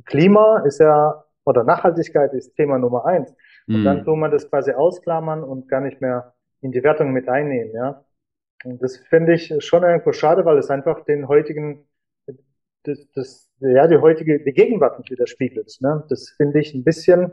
Klima 0.04 0.62
ist 0.66 0.80
ja, 0.80 1.24
oder 1.44 1.62
Nachhaltigkeit 1.62 2.32
ist 2.34 2.56
Thema 2.56 2.78
Nummer 2.78 3.06
eins. 3.06 3.32
Und 3.68 3.80
mhm. 3.80 3.84
dann 3.84 4.04
tun 4.04 4.18
man 4.18 4.30
das 4.30 4.48
quasi 4.48 4.72
ausklammern 4.72 5.44
und 5.44 5.68
gar 5.68 5.80
nicht 5.80 6.00
mehr 6.00 6.34
in 6.60 6.72
die 6.72 6.82
Wertung 6.82 7.12
mit 7.12 7.28
einnehmen, 7.28 7.72
ja. 7.72 8.04
Und 8.64 8.80
das 8.80 8.96
finde 8.96 9.34
ich 9.34 9.52
schon 9.58 9.82
irgendwo 9.82 10.12
schade, 10.12 10.44
weil 10.44 10.58
es 10.58 10.70
einfach 10.70 11.04
den 11.04 11.26
heutigen, 11.26 11.84
das, 12.84 13.08
das, 13.14 13.50
ja, 13.58 13.88
die 13.88 13.98
heutige, 13.98 14.42
die 14.42 14.52
Gegenwart 14.52 14.98
nicht 14.98 15.10
widerspiegelt, 15.10 15.78
ne. 15.80 16.04
Das 16.08 16.30
finde 16.30 16.60
ich 16.60 16.74
ein 16.74 16.84
bisschen, 16.84 17.32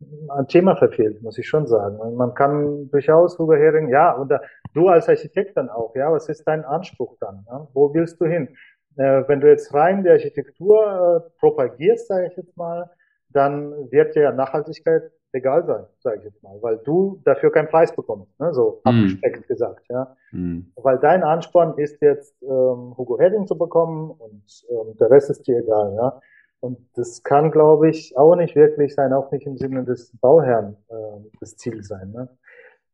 ein 0.00 0.46
Thema 0.46 0.76
verfehlt, 0.76 1.22
muss 1.22 1.38
ich 1.38 1.48
schon 1.48 1.66
sagen. 1.66 1.98
man 2.16 2.34
kann 2.34 2.88
durchaus 2.90 3.38
Hugo 3.38 3.54
Hering, 3.54 3.88
ja, 3.88 4.12
und 4.12 4.32
du 4.74 4.88
als 4.88 5.08
Architekt 5.08 5.56
dann 5.56 5.68
auch, 5.68 5.94
ja, 5.96 6.12
was 6.12 6.28
ist 6.28 6.44
dein 6.46 6.64
Anspruch 6.64 7.16
dann? 7.20 7.44
Ja? 7.48 7.66
Wo 7.72 7.92
willst 7.92 8.20
du 8.20 8.26
hin? 8.26 8.48
Äh, 8.96 9.24
wenn 9.26 9.40
du 9.40 9.48
jetzt 9.48 9.72
rein 9.74 10.04
die 10.04 10.10
Architektur 10.10 11.24
äh, 11.26 11.30
propagierst, 11.40 12.08
sage 12.08 12.28
ich 12.28 12.36
jetzt 12.36 12.56
mal, 12.56 12.90
dann 13.30 13.90
wird 13.90 14.14
dir 14.14 14.32
Nachhaltigkeit 14.32 15.10
egal 15.32 15.64
sein, 15.66 15.84
sage 15.98 16.18
ich 16.18 16.24
jetzt 16.24 16.42
mal, 16.42 16.56
weil 16.62 16.78
du 16.78 17.20
dafür 17.24 17.52
keinen 17.52 17.68
Preis 17.68 17.94
bekommst, 17.94 18.38
ne? 18.40 18.52
so 18.54 18.80
mm. 18.84 18.88
abgespeckt 18.88 19.46
gesagt, 19.46 19.84
ja. 19.90 20.16
Mm. 20.32 20.60
Weil 20.76 20.98
dein 20.98 21.22
Ansporn 21.22 21.76
ist 21.76 22.00
jetzt 22.00 22.34
ähm, 22.42 22.94
Hugo 22.96 23.18
Hering 23.18 23.46
zu 23.46 23.56
bekommen 23.56 24.10
und 24.10 24.42
ähm, 24.70 24.96
der 24.98 25.10
Rest 25.10 25.30
ist 25.30 25.46
dir 25.46 25.58
egal, 25.58 25.94
ja. 25.94 26.20
Und 26.60 26.78
das 26.94 27.22
kann, 27.22 27.50
glaube 27.50 27.90
ich, 27.90 28.16
auch 28.16 28.34
nicht 28.34 28.56
wirklich 28.56 28.94
sein, 28.94 29.12
auch 29.12 29.30
nicht 29.30 29.46
im 29.46 29.56
Sinne 29.56 29.84
des 29.84 30.12
Bauherrn 30.20 30.76
äh, 30.88 30.94
das 31.40 31.56
Ziel 31.56 31.82
sein. 31.84 32.10
Ne? 32.10 32.28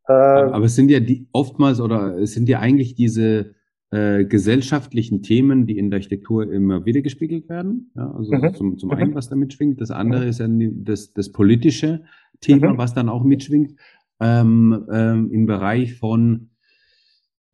Äh, 0.06 0.12
aber, 0.12 0.66
es 0.66 0.74
sind 0.74 0.90
ja 0.90 1.00
die 1.00 1.26
oftmals 1.32 1.80
oder 1.80 2.18
es 2.18 2.34
sind 2.34 2.48
ja 2.48 2.60
eigentlich 2.60 2.94
diese 2.94 3.54
äh, 3.90 4.24
gesellschaftlichen 4.24 5.22
Themen, 5.22 5.66
die 5.66 5.78
in 5.78 5.90
der 5.90 5.98
Architektur 5.98 6.50
immer 6.50 6.84
wieder 6.84 7.00
gespiegelt 7.00 7.48
werden. 7.48 7.90
Ja, 7.96 8.10
also 8.10 8.32
mhm. 8.32 8.54
zum, 8.54 8.78
zum 8.78 8.90
einen, 8.90 9.10
mhm. 9.10 9.14
was 9.14 9.28
da 9.28 9.36
mitschwingt. 9.36 9.80
Das 9.80 9.90
andere 9.90 10.24
mhm. 10.24 10.28
ist 10.28 10.40
ja 10.40 10.48
das, 10.48 11.14
das 11.14 11.32
politische 11.32 12.02
Thema, 12.40 12.72
mhm. 12.74 12.78
was 12.78 12.92
dann 12.92 13.08
auch 13.08 13.24
mitschwingt. 13.24 13.76
Ähm, 14.20 14.86
ähm, 14.92 15.30
Im 15.32 15.46
Bereich 15.46 15.94
von, 15.94 16.50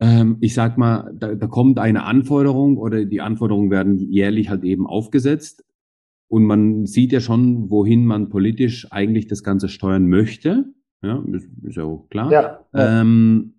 ähm, 0.01 0.39
ich 0.41 0.55
sag 0.55 0.77
mal, 0.77 1.13
da, 1.15 1.35
da 1.35 1.47
kommt 1.47 1.79
eine 1.79 2.05
Anforderung 2.05 2.79
oder 2.79 3.05
die 3.05 3.21
Anforderungen 3.21 3.71
werden 3.71 3.99
jährlich 3.99 4.51
halt 4.51 4.65
eben 4.65 4.87
aufgesetzt. 4.87 5.65
Und 6.31 6.45
man 6.45 6.87
sieht 6.87 7.11
ja 7.11 7.19
schon, 7.19 7.71
wohin 7.71 8.07
man 8.07 8.29
politisch 8.29 8.87
eigentlich 8.93 9.27
das 9.27 9.43
Ganze 9.43 9.69
steuern 9.69 10.07
möchte. 10.07 10.65
Ja, 11.03 11.25
ist, 11.33 11.49
ist 11.65 11.77
ja 11.77 11.83
auch 11.83 12.07
klar. 12.09 12.31
Ja, 12.31 12.61
ja. 12.73 13.01
Ähm, 13.01 13.55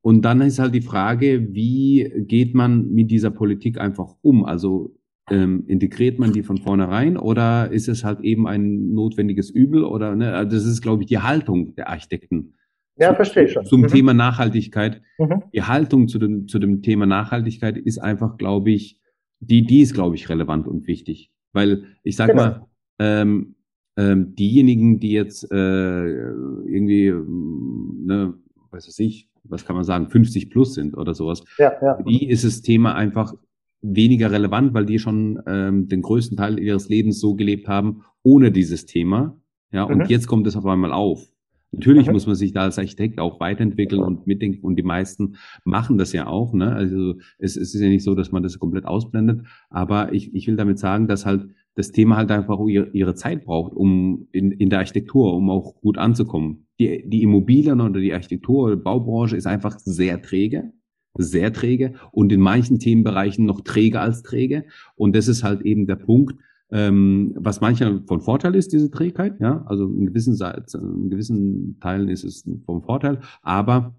und 0.00 0.22
dann 0.22 0.40
ist 0.40 0.58
halt 0.58 0.74
die 0.74 0.80
Frage, 0.80 1.54
wie 1.54 2.10
geht 2.26 2.52
man 2.52 2.90
mit 2.90 3.12
dieser 3.12 3.30
Politik 3.30 3.78
einfach 3.80 4.16
um? 4.22 4.44
Also 4.44 4.96
ähm, 5.30 5.64
integriert 5.68 6.18
man 6.18 6.32
die 6.32 6.42
von 6.42 6.58
vornherein 6.58 7.16
oder 7.16 7.70
ist 7.70 7.86
es 7.88 8.02
halt 8.02 8.20
eben 8.22 8.48
ein 8.48 8.92
notwendiges 8.92 9.48
Übel? 9.48 9.84
Oder 9.84 10.16
ne? 10.16 10.34
Also 10.34 10.56
das 10.56 10.66
ist, 10.66 10.82
glaube 10.82 11.04
ich, 11.04 11.08
die 11.08 11.18
Haltung 11.18 11.76
der 11.76 11.90
Architekten. 11.90 12.54
Ja, 12.96 13.14
verstehe 13.14 13.44
ich 13.44 13.52
schon. 13.52 13.64
Zum 13.64 13.82
mhm. 13.82 13.86
Thema 13.86 14.14
Nachhaltigkeit. 14.14 15.00
Mhm. 15.18 15.44
Die 15.54 15.62
Haltung 15.62 16.08
zu 16.08 16.18
dem, 16.18 16.48
zu 16.48 16.58
dem 16.58 16.82
Thema 16.82 17.06
Nachhaltigkeit 17.06 17.76
ist 17.78 17.98
einfach, 17.98 18.36
glaube 18.36 18.72
ich, 18.72 18.98
die, 19.38 19.64
die 19.64 19.82
ist, 19.82 19.94
glaube 19.94 20.16
ich, 20.16 20.28
relevant 20.28 20.66
und 20.66 20.88
wichtig. 20.88 21.30
Weil 21.52 21.84
ich 22.02 22.16
sag 22.16 22.30
genau. 22.30 22.42
mal, 22.42 22.66
ähm, 22.98 23.54
ähm, 23.96 24.34
diejenigen, 24.34 25.00
die 25.00 25.12
jetzt 25.12 25.50
äh, 25.50 26.04
irgendwie, 26.04 27.10
ne, 27.10 28.34
weiß 28.70 28.86
was 28.86 28.98
ich, 28.98 29.28
was 29.44 29.64
kann 29.64 29.76
man 29.76 29.84
sagen, 29.84 30.08
50 30.08 30.50
plus 30.50 30.74
sind 30.74 30.96
oder 30.96 31.14
sowas, 31.14 31.42
ja, 31.58 31.72
ja. 31.82 32.00
die 32.02 32.28
ist 32.28 32.44
das 32.44 32.62
Thema 32.62 32.94
einfach 32.94 33.34
weniger 33.80 34.30
relevant, 34.30 34.74
weil 34.74 34.86
die 34.86 34.98
schon 34.98 35.42
ähm, 35.46 35.88
den 35.88 36.02
größten 36.02 36.36
Teil 36.36 36.58
ihres 36.58 36.88
Lebens 36.88 37.20
so 37.20 37.34
gelebt 37.34 37.68
haben, 37.68 38.04
ohne 38.22 38.52
dieses 38.52 38.86
Thema. 38.86 39.36
Ja, 39.70 39.84
und 39.84 39.98
mhm. 39.98 40.04
jetzt 40.06 40.26
kommt 40.26 40.46
es 40.46 40.56
auf 40.56 40.66
einmal 40.66 40.92
auf. 40.92 41.30
Natürlich 41.70 42.06
mhm. 42.06 42.14
muss 42.14 42.26
man 42.26 42.34
sich 42.34 42.52
da 42.52 42.62
als 42.62 42.78
Architekt 42.78 43.18
auch 43.18 43.40
weiterentwickeln 43.40 44.02
und 44.02 44.26
mitdenken 44.26 44.64
und 44.64 44.76
die 44.76 44.82
meisten 44.82 45.36
machen 45.64 45.98
das 45.98 46.12
ja 46.12 46.26
auch. 46.26 46.54
Ne? 46.54 46.72
Also 46.72 47.16
es, 47.38 47.56
es 47.56 47.74
ist 47.74 47.80
ja 47.80 47.88
nicht 47.88 48.04
so, 48.04 48.14
dass 48.14 48.32
man 48.32 48.42
das 48.42 48.58
komplett 48.58 48.86
ausblendet, 48.86 49.46
aber 49.68 50.12
ich, 50.12 50.34
ich 50.34 50.46
will 50.46 50.56
damit 50.56 50.78
sagen, 50.78 51.08
dass 51.08 51.26
halt 51.26 51.48
das 51.74 51.92
Thema 51.92 52.16
halt 52.16 52.30
einfach 52.32 52.58
ihre, 52.66 52.88
ihre 52.90 53.14
Zeit 53.14 53.44
braucht, 53.44 53.74
um 53.74 54.26
in, 54.32 54.50
in 54.50 54.70
der 54.70 54.80
Architektur, 54.80 55.34
um 55.34 55.50
auch 55.50 55.80
gut 55.80 55.98
anzukommen. 55.98 56.66
Die, 56.80 57.08
die 57.08 57.22
Immobilien 57.22 57.80
oder 57.80 58.00
die 58.00 58.12
Architektur 58.12 58.64
oder 58.64 58.76
Baubranche 58.76 59.36
ist 59.36 59.46
einfach 59.46 59.78
sehr 59.78 60.20
träge, 60.22 60.72
sehr 61.14 61.52
träge 61.52 61.94
und 62.10 62.32
in 62.32 62.40
manchen 62.40 62.78
Themenbereichen 62.78 63.44
noch 63.44 63.60
träger 63.60 64.00
als 64.00 64.22
träge. 64.22 64.64
Und 64.96 65.14
das 65.14 65.28
ist 65.28 65.44
halt 65.44 65.62
eben 65.62 65.86
der 65.86 65.96
Punkt, 65.96 66.34
ähm, 66.70 67.34
was 67.36 67.60
manchmal 67.60 68.02
von 68.06 68.20
Vorteil 68.20 68.54
ist, 68.54 68.72
diese 68.72 68.90
Trägheit, 68.90 69.40
ja, 69.40 69.64
also 69.66 69.84
in 69.84 70.06
gewissen, 70.06 70.38
in 70.74 71.10
gewissen 71.10 71.78
Teilen 71.80 72.08
ist 72.08 72.24
es 72.24 72.48
vom 72.66 72.82
Vorteil, 72.82 73.20
aber 73.42 73.94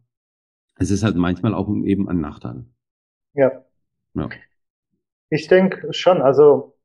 es 0.78 0.92
ist 0.92 1.04
halt 1.04 1.16
manchmal 1.16 1.54
auch 1.54 1.70
eben 1.84 2.08
ein 2.10 2.22
Nachteil. 2.22 2.66
Ja. 3.34 3.64
ja. 4.14 4.30
Ich 5.30 5.48
denke 5.48 5.94
schon, 5.94 6.22
also 6.22 6.80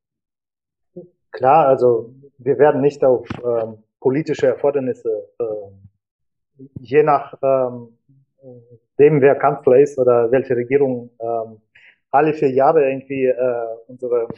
Klar, 1.35 1.67
also 1.67 2.15
wir 2.39 2.59
werden 2.61 2.81
nicht 2.81 3.05
auf 3.05 3.27
ähm, 3.45 3.83
politische 3.99 4.47
Erfordernisse, 4.47 5.29
äh, 5.41 6.63
je 6.79 7.03
nach 7.03 7.35
ähm, 7.43 7.99
dem, 9.01 9.21
wer 9.21 9.35
Kanzler 9.35 9.79
ist 9.79 9.99
oder 9.99 10.31
welche 10.31 10.55
Regierung, 10.55 11.11
ähm, 11.21 11.61
alle 12.13 12.35
vier 12.35 12.53
Jahre 12.53 12.89
irgendwie 12.89 13.25
äh, 13.25 13.77
unsere, 13.89 14.29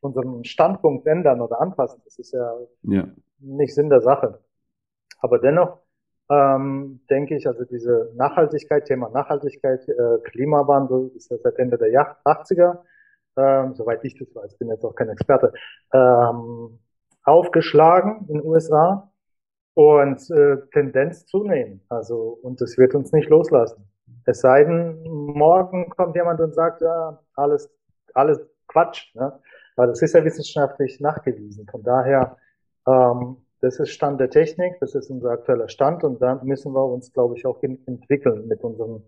unseren 0.00 0.44
Standpunkt 0.44 1.06
ändern 1.06 1.40
oder 1.40 1.60
anpassen. 1.60 2.00
Das 2.04 2.18
ist 2.18 2.32
ja, 2.32 2.54
ja. 2.82 3.08
nicht 3.38 3.74
Sinn 3.74 3.90
der 3.90 4.00
Sache. 4.00 4.40
Aber 5.20 5.38
dennoch 5.38 5.78
ähm, 6.30 7.00
denke 7.10 7.36
ich, 7.36 7.46
also 7.46 7.64
diese 7.64 8.12
Nachhaltigkeit, 8.14 8.86
Thema 8.86 9.10
Nachhaltigkeit, 9.10 9.86
äh, 9.88 10.18
Klimawandel 10.24 11.10
ist 11.14 11.30
ja 11.30 11.36
seit 11.38 11.58
Ende 11.58 11.76
der 11.76 12.16
80er 12.24 12.78
ähm, 13.36 13.74
soweit 13.74 14.04
ich 14.04 14.18
das 14.18 14.34
weiß, 14.34 14.56
bin 14.58 14.68
jetzt 14.68 14.84
auch 14.84 14.94
kein 14.94 15.08
Experte, 15.08 15.52
ähm, 15.92 16.78
aufgeschlagen 17.24 18.26
in 18.28 18.38
den 18.38 18.44
USA 18.44 19.10
und 19.74 20.30
äh, 20.30 20.56
Tendenz 20.72 21.26
zunehmen. 21.26 21.82
Also, 21.88 22.38
und 22.42 22.60
das 22.60 22.76
wird 22.76 22.94
uns 22.94 23.12
nicht 23.12 23.28
loslassen. 23.28 23.88
Es 24.26 24.40
sei 24.40 24.64
denn, 24.64 25.02
morgen 25.02 25.90
kommt 25.90 26.16
jemand 26.16 26.40
und 26.40 26.54
sagt, 26.54 26.82
ja, 26.82 27.20
alles, 27.34 27.70
alles 28.14 28.40
Quatsch. 28.68 29.14
Ne? 29.14 29.38
Aber 29.80 29.86
das 29.86 30.02
ist 30.02 30.12
ja 30.12 30.22
wissenschaftlich 30.22 31.00
nachgewiesen. 31.00 31.66
Von 31.66 31.82
daher, 31.82 32.36
ähm, 32.86 33.38
das 33.62 33.80
ist 33.80 33.88
Stand 33.92 34.20
der 34.20 34.28
Technik, 34.28 34.78
das 34.78 34.94
ist 34.94 35.08
unser 35.08 35.30
aktueller 35.30 35.70
Stand 35.70 36.04
und 36.04 36.20
da 36.20 36.38
müssen 36.44 36.74
wir 36.74 36.84
uns, 36.84 37.10
glaube 37.14 37.38
ich, 37.38 37.46
auch 37.46 37.62
entwickeln 37.62 38.46
mit 38.46 38.62
unseren 38.62 39.02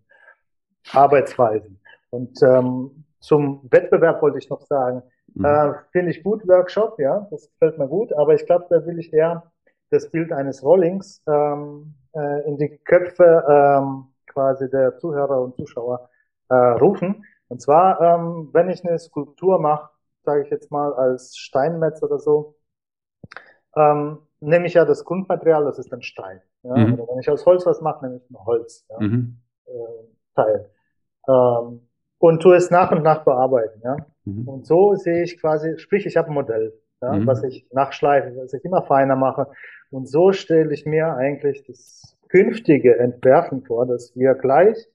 Arbeitsweisen. 0.94 1.78
Und 2.08 2.42
ähm, 2.42 3.04
zum 3.20 3.68
Wettbewerb 3.70 4.22
wollte 4.22 4.38
ich 4.38 4.48
noch 4.48 4.62
sagen. 4.62 5.02
Mhm. 5.34 5.44
Äh, 5.44 5.74
Finde 5.90 6.10
ich 6.10 6.22
gut, 6.22 6.48
Workshop, 6.48 6.98
ja, 6.98 7.26
das 7.30 7.50
gefällt 7.50 7.76
mir 7.76 7.88
gut, 7.88 8.10
aber 8.14 8.32
ich 8.34 8.46
glaube, 8.46 8.64
da 8.70 8.86
will 8.86 8.98
ich 8.98 9.12
eher 9.12 9.52
das 9.90 10.10
Bild 10.10 10.32
eines 10.32 10.64
Rollings 10.64 11.22
ähm, 11.28 11.96
äh, 12.14 12.48
in 12.48 12.56
die 12.56 12.78
Köpfe 12.78 13.44
ähm, 13.46 14.06
quasi 14.26 14.70
der 14.70 14.96
Zuhörer 14.96 15.38
und 15.42 15.54
Zuschauer 15.54 16.08
äh, 16.48 16.54
rufen. 16.54 17.26
Und 17.48 17.60
zwar, 17.60 18.00
ähm, 18.00 18.48
wenn 18.54 18.70
ich 18.70 18.82
eine 18.86 18.98
Skulptur 18.98 19.60
mache, 19.60 19.91
sage 20.24 20.42
ich 20.44 20.50
jetzt 20.50 20.70
mal 20.70 20.92
als 20.94 21.36
Steinmetz 21.36 22.02
oder 22.02 22.18
so, 22.18 22.56
ähm, 23.76 24.18
nehme 24.40 24.66
ich 24.66 24.74
ja 24.74 24.84
das 24.84 25.04
Grundmaterial, 25.04 25.64
das 25.64 25.78
ist 25.78 25.92
dann 25.92 26.02
Stein. 26.02 26.40
Ja? 26.62 26.76
Mhm. 26.76 26.94
Oder 26.94 27.08
wenn 27.08 27.20
ich 27.20 27.30
aus 27.30 27.46
Holz 27.46 27.64
was 27.66 27.80
mache, 27.80 28.04
nehme 28.04 28.16
ich 28.18 28.30
ein 28.30 28.44
Holz. 28.44 28.86
Ja? 28.90 29.00
Mhm. 29.00 29.38
Äh, 29.66 30.04
Teil. 30.34 30.70
Ähm, 31.28 31.88
und 32.18 32.40
tue 32.40 32.56
es 32.56 32.70
nach 32.70 32.92
und 32.92 33.02
nach 33.02 33.24
bearbeiten. 33.24 33.80
Ja? 33.82 33.96
Mhm. 34.24 34.48
Und 34.48 34.66
so 34.66 34.94
sehe 34.94 35.22
ich 35.22 35.40
quasi, 35.40 35.78
sprich, 35.78 36.06
ich 36.06 36.16
habe 36.16 36.28
ein 36.28 36.34
Modell, 36.34 36.72
ja, 37.00 37.12
mhm. 37.12 37.26
was 37.26 37.42
ich 37.42 37.66
nachschleife, 37.72 38.36
was 38.36 38.52
ich 38.52 38.64
immer 38.64 38.82
feiner 38.82 39.16
mache. 39.16 39.48
Und 39.90 40.08
so 40.08 40.32
stelle 40.32 40.72
ich 40.72 40.86
mir 40.86 41.14
eigentlich 41.14 41.64
das 41.64 42.16
künftige 42.28 42.98
Entwerfen 42.98 43.62
vor, 43.62 43.86
dass 43.86 44.16
wir 44.16 44.34
gleich, 44.34 44.88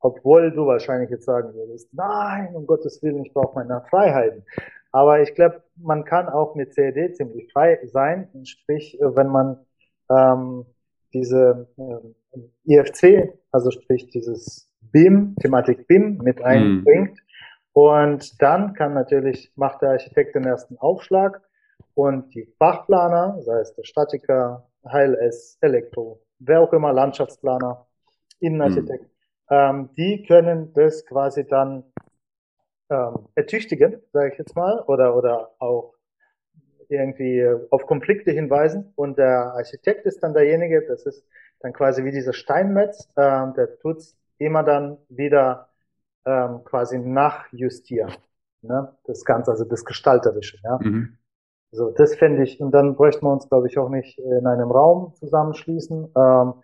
obwohl 0.00 0.52
du 0.52 0.66
wahrscheinlich 0.66 1.10
jetzt 1.10 1.24
sagen 1.24 1.54
würdest, 1.54 1.92
nein, 1.92 2.54
um 2.54 2.66
Gottes 2.66 3.02
Willen, 3.02 3.24
ich 3.24 3.32
brauche 3.32 3.54
meine 3.54 3.82
Freiheiten. 3.88 4.44
Aber 4.92 5.20
ich 5.20 5.34
glaube, 5.34 5.62
man 5.76 6.04
kann 6.04 6.28
auch 6.28 6.54
mit 6.54 6.74
CAD 6.74 7.14
ziemlich 7.16 7.52
frei 7.52 7.78
sein, 7.84 8.28
sprich, 8.44 8.98
wenn 9.00 9.28
man 9.28 9.58
ähm, 10.10 10.64
diese 11.12 11.68
äh, 11.76 12.74
IFC, 12.74 13.38
also 13.50 13.70
sprich 13.70 14.08
dieses 14.08 14.70
BIM, 14.80 15.34
Thematik 15.40 15.86
BIM 15.86 16.18
mit 16.18 16.42
einbringt. 16.42 17.12
Mhm. 17.12 17.26
Und 17.72 18.40
dann 18.40 18.72
kann 18.72 18.94
natürlich, 18.94 19.52
macht 19.56 19.82
der 19.82 19.90
Architekt 19.90 20.34
den 20.34 20.44
ersten 20.44 20.78
Aufschlag 20.78 21.42
und 21.94 22.34
die 22.34 22.46
Fachplaner, 22.58 23.42
sei 23.42 23.60
es 23.60 23.74
der 23.74 23.84
Statiker, 23.84 24.66
HLS, 24.82 25.58
Elektro, 25.60 26.22
wer 26.38 26.60
auch 26.60 26.72
immer, 26.72 26.92
Landschaftsplaner, 26.92 27.86
Innenarchitekt, 28.40 29.02
mhm. 29.02 29.15
Ähm, 29.50 29.90
die 29.96 30.24
können 30.26 30.72
das 30.74 31.04
quasi 31.06 31.46
dann 31.46 31.84
ähm, 32.90 33.28
ertüchtigen, 33.34 34.02
sage 34.12 34.32
ich 34.32 34.38
jetzt 34.38 34.56
mal, 34.56 34.80
oder, 34.86 35.16
oder 35.16 35.50
auch 35.58 35.94
irgendwie 36.88 37.46
auf 37.70 37.86
Konflikte 37.86 38.30
hinweisen. 38.30 38.92
Und 38.96 39.18
der 39.18 39.54
Architekt 39.54 40.06
ist 40.06 40.22
dann 40.22 40.34
derjenige, 40.34 40.86
das 40.86 41.06
ist 41.06 41.24
dann 41.60 41.72
quasi 41.72 42.04
wie 42.04 42.12
dieser 42.12 42.32
Steinmetz, 42.32 43.08
ähm, 43.16 43.54
der 43.54 43.78
tut's 43.78 44.16
immer 44.38 44.62
dann 44.62 44.98
wieder 45.08 45.68
ähm, 46.24 46.62
quasi 46.64 46.98
nachjustieren. 46.98 48.12
Ne? 48.62 48.92
Das 49.04 49.24
Ganze, 49.24 49.50
also 49.50 49.64
das 49.64 49.84
Gestalterische. 49.84 50.58
Ja? 50.62 50.78
Mhm. 50.82 51.18
So, 51.72 51.90
das 51.90 52.14
fände 52.14 52.42
ich, 52.42 52.60
und 52.60 52.70
dann 52.72 52.94
bräuchten 52.94 53.26
wir 53.26 53.32
uns, 53.32 53.48
glaube 53.48 53.66
ich, 53.68 53.78
auch 53.78 53.88
nicht 53.88 54.18
in 54.18 54.46
einem 54.46 54.70
Raum 54.70 55.14
zusammenschließen 55.14 56.12
ähm, 56.16 56.54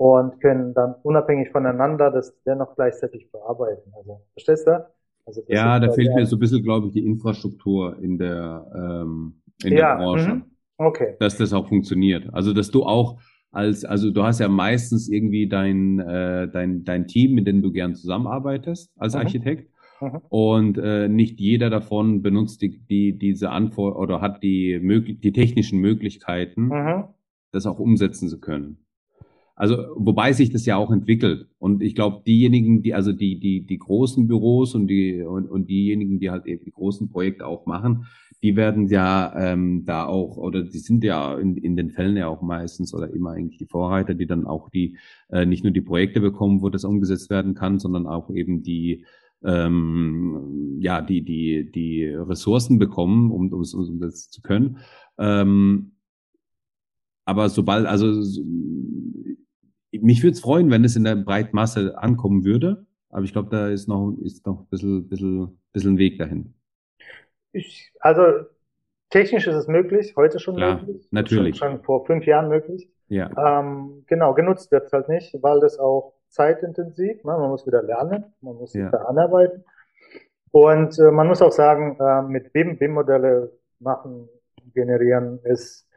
und 0.00 0.40
können 0.40 0.72
dann 0.72 0.94
unabhängig 1.02 1.50
voneinander 1.50 2.10
das 2.10 2.34
dennoch 2.46 2.74
gleichzeitig 2.74 3.30
bearbeiten. 3.30 3.92
Also, 3.94 4.22
verstehst 4.32 4.66
du? 4.66 4.86
Also, 5.26 5.42
ja, 5.46 5.78
da 5.78 5.92
fehlt 5.92 6.14
mir 6.14 6.24
so 6.24 6.36
ein 6.36 6.38
bisschen, 6.38 6.62
glaube 6.62 6.86
ich, 6.86 6.94
die 6.94 7.04
Infrastruktur 7.04 7.98
in 8.00 8.16
der, 8.16 8.64
ähm, 8.74 9.42
in 9.62 9.74
ja, 9.74 9.98
der 9.98 10.02
Branche. 10.02 10.34
Mhm. 10.36 10.44
Okay. 10.78 11.16
Dass 11.20 11.36
das 11.36 11.52
auch 11.52 11.68
funktioniert. 11.68 12.32
Also, 12.32 12.54
dass 12.54 12.70
du 12.70 12.84
auch 12.84 13.20
als, 13.52 13.84
also 13.84 14.10
du 14.10 14.22
hast 14.22 14.40
ja 14.40 14.48
meistens 14.48 15.10
irgendwie 15.10 15.50
dein, 15.50 15.98
äh, 15.98 16.48
dein, 16.48 16.82
dein 16.84 17.06
Team, 17.06 17.34
mit 17.34 17.46
dem 17.46 17.60
du 17.60 17.70
gern 17.70 17.94
zusammenarbeitest 17.94 18.90
als 18.96 19.12
mhm. 19.12 19.20
Architekt. 19.20 19.70
Mhm. 20.00 20.22
Und 20.30 20.78
äh, 20.78 21.08
nicht 21.08 21.38
jeder 21.40 21.68
davon 21.68 22.22
benutzt 22.22 22.62
die, 22.62 22.78
die 22.78 23.18
diese 23.18 23.50
Antwort 23.50 23.96
oder 23.96 24.22
hat 24.22 24.42
die, 24.42 24.78
möglich 24.80 25.20
die 25.20 25.32
technischen 25.32 25.78
Möglichkeiten, 25.78 26.68
mhm. 26.68 27.04
das 27.52 27.66
auch 27.66 27.78
umsetzen 27.78 28.30
zu 28.30 28.40
können. 28.40 28.78
Also, 29.60 29.76
wobei 29.94 30.32
sich 30.32 30.48
das 30.48 30.64
ja 30.64 30.78
auch 30.78 30.90
entwickelt. 30.90 31.46
Und 31.58 31.82
ich 31.82 31.94
glaube, 31.94 32.22
diejenigen, 32.26 32.80
die, 32.80 32.94
also 32.94 33.12
die, 33.12 33.38
die, 33.38 33.66
die 33.66 33.76
großen 33.76 34.26
Büros 34.26 34.74
und 34.74 34.86
die, 34.86 35.20
und, 35.20 35.50
und 35.50 35.68
diejenigen, 35.68 36.18
die 36.18 36.30
halt 36.30 36.46
eben 36.46 36.64
die 36.64 36.70
großen 36.70 37.10
Projekte 37.10 37.46
auch 37.46 37.66
machen, 37.66 38.06
die 38.42 38.56
werden 38.56 38.88
ja 38.88 39.34
ähm, 39.36 39.84
da 39.84 40.06
auch, 40.06 40.38
oder 40.38 40.62
die 40.62 40.78
sind 40.78 41.04
ja 41.04 41.36
in, 41.36 41.58
in 41.58 41.76
den 41.76 41.90
Fällen 41.90 42.16
ja 42.16 42.28
auch 42.28 42.40
meistens 42.40 42.94
oder 42.94 43.12
immer 43.12 43.32
eigentlich 43.32 43.58
die 43.58 43.66
Vorreiter, 43.66 44.14
die 44.14 44.26
dann 44.26 44.46
auch 44.46 44.70
die, 44.70 44.96
äh, 45.28 45.44
nicht 45.44 45.62
nur 45.62 45.74
die 45.74 45.82
Projekte 45.82 46.22
bekommen, 46.22 46.62
wo 46.62 46.70
das 46.70 46.84
umgesetzt 46.84 47.28
werden 47.28 47.52
kann, 47.52 47.78
sondern 47.78 48.06
auch 48.06 48.30
eben 48.30 48.62
die, 48.62 49.04
ähm, 49.44 50.78
ja, 50.80 51.02
die, 51.02 51.20
die, 51.20 51.70
die 51.70 52.06
Ressourcen 52.06 52.78
bekommen, 52.78 53.30
um, 53.30 53.52
um, 53.52 53.62
um 53.62 54.00
das 54.00 54.30
zu 54.30 54.40
können. 54.40 54.78
Ähm, 55.18 55.90
aber 57.26 57.50
sobald, 57.50 57.84
also 57.84 58.22
mich 59.92 60.22
würde 60.22 60.32
es 60.32 60.40
freuen, 60.40 60.70
wenn 60.70 60.84
es 60.84 60.96
in 60.96 61.04
der 61.04 61.16
breiten 61.16 61.54
Masse 61.54 61.98
ankommen 61.98 62.44
würde. 62.44 62.86
Aber 63.10 63.24
ich 63.24 63.32
glaube, 63.32 63.50
da 63.50 63.68
ist 63.68 63.88
noch, 63.88 64.16
ist 64.22 64.46
noch 64.46 64.60
ein 64.60 64.66
bisschen, 64.66 65.08
bisschen, 65.08 65.60
bisschen 65.72 65.94
ein 65.94 65.98
Weg 65.98 66.18
dahin. 66.18 66.54
Ich, 67.52 67.92
also 67.98 68.22
technisch 69.10 69.46
ist 69.46 69.56
es 69.56 69.66
möglich, 69.66 70.14
heute 70.16 70.38
schon 70.38 70.56
Klar, 70.56 70.80
möglich. 70.80 71.08
Natürlich. 71.10 71.56
Schon, 71.56 71.72
schon 71.72 71.82
vor 71.82 72.06
fünf 72.06 72.24
Jahren 72.26 72.48
möglich. 72.48 72.88
Ja. 73.08 73.58
Ähm, 73.60 74.04
genau, 74.06 74.34
genutzt 74.34 74.70
wird 74.70 74.86
es 74.86 74.92
halt 74.92 75.08
nicht, 75.08 75.34
weil 75.42 75.58
das 75.58 75.78
auch 75.80 76.14
zeitintensiv, 76.28 77.24
ne? 77.24 77.32
man 77.36 77.50
muss 77.50 77.66
wieder 77.66 77.82
lernen, 77.82 78.24
man 78.40 78.54
muss 78.54 78.72
Ja. 78.74 78.90
da 78.90 78.98
anarbeiten. 78.98 79.64
Und 80.52 80.96
äh, 80.98 81.10
man 81.10 81.26
muss 81.26 81.42
auch 81.42 81.52
sagen, 81.52 81.98
äh, 82.00 82.22
mit 82.22 82.52
BIM, 82.52 82.78
BIM-Modelle 82.78 83.52
machen, 83.80 84.28
generieren 84.74 85.40
ist 85.42 85.88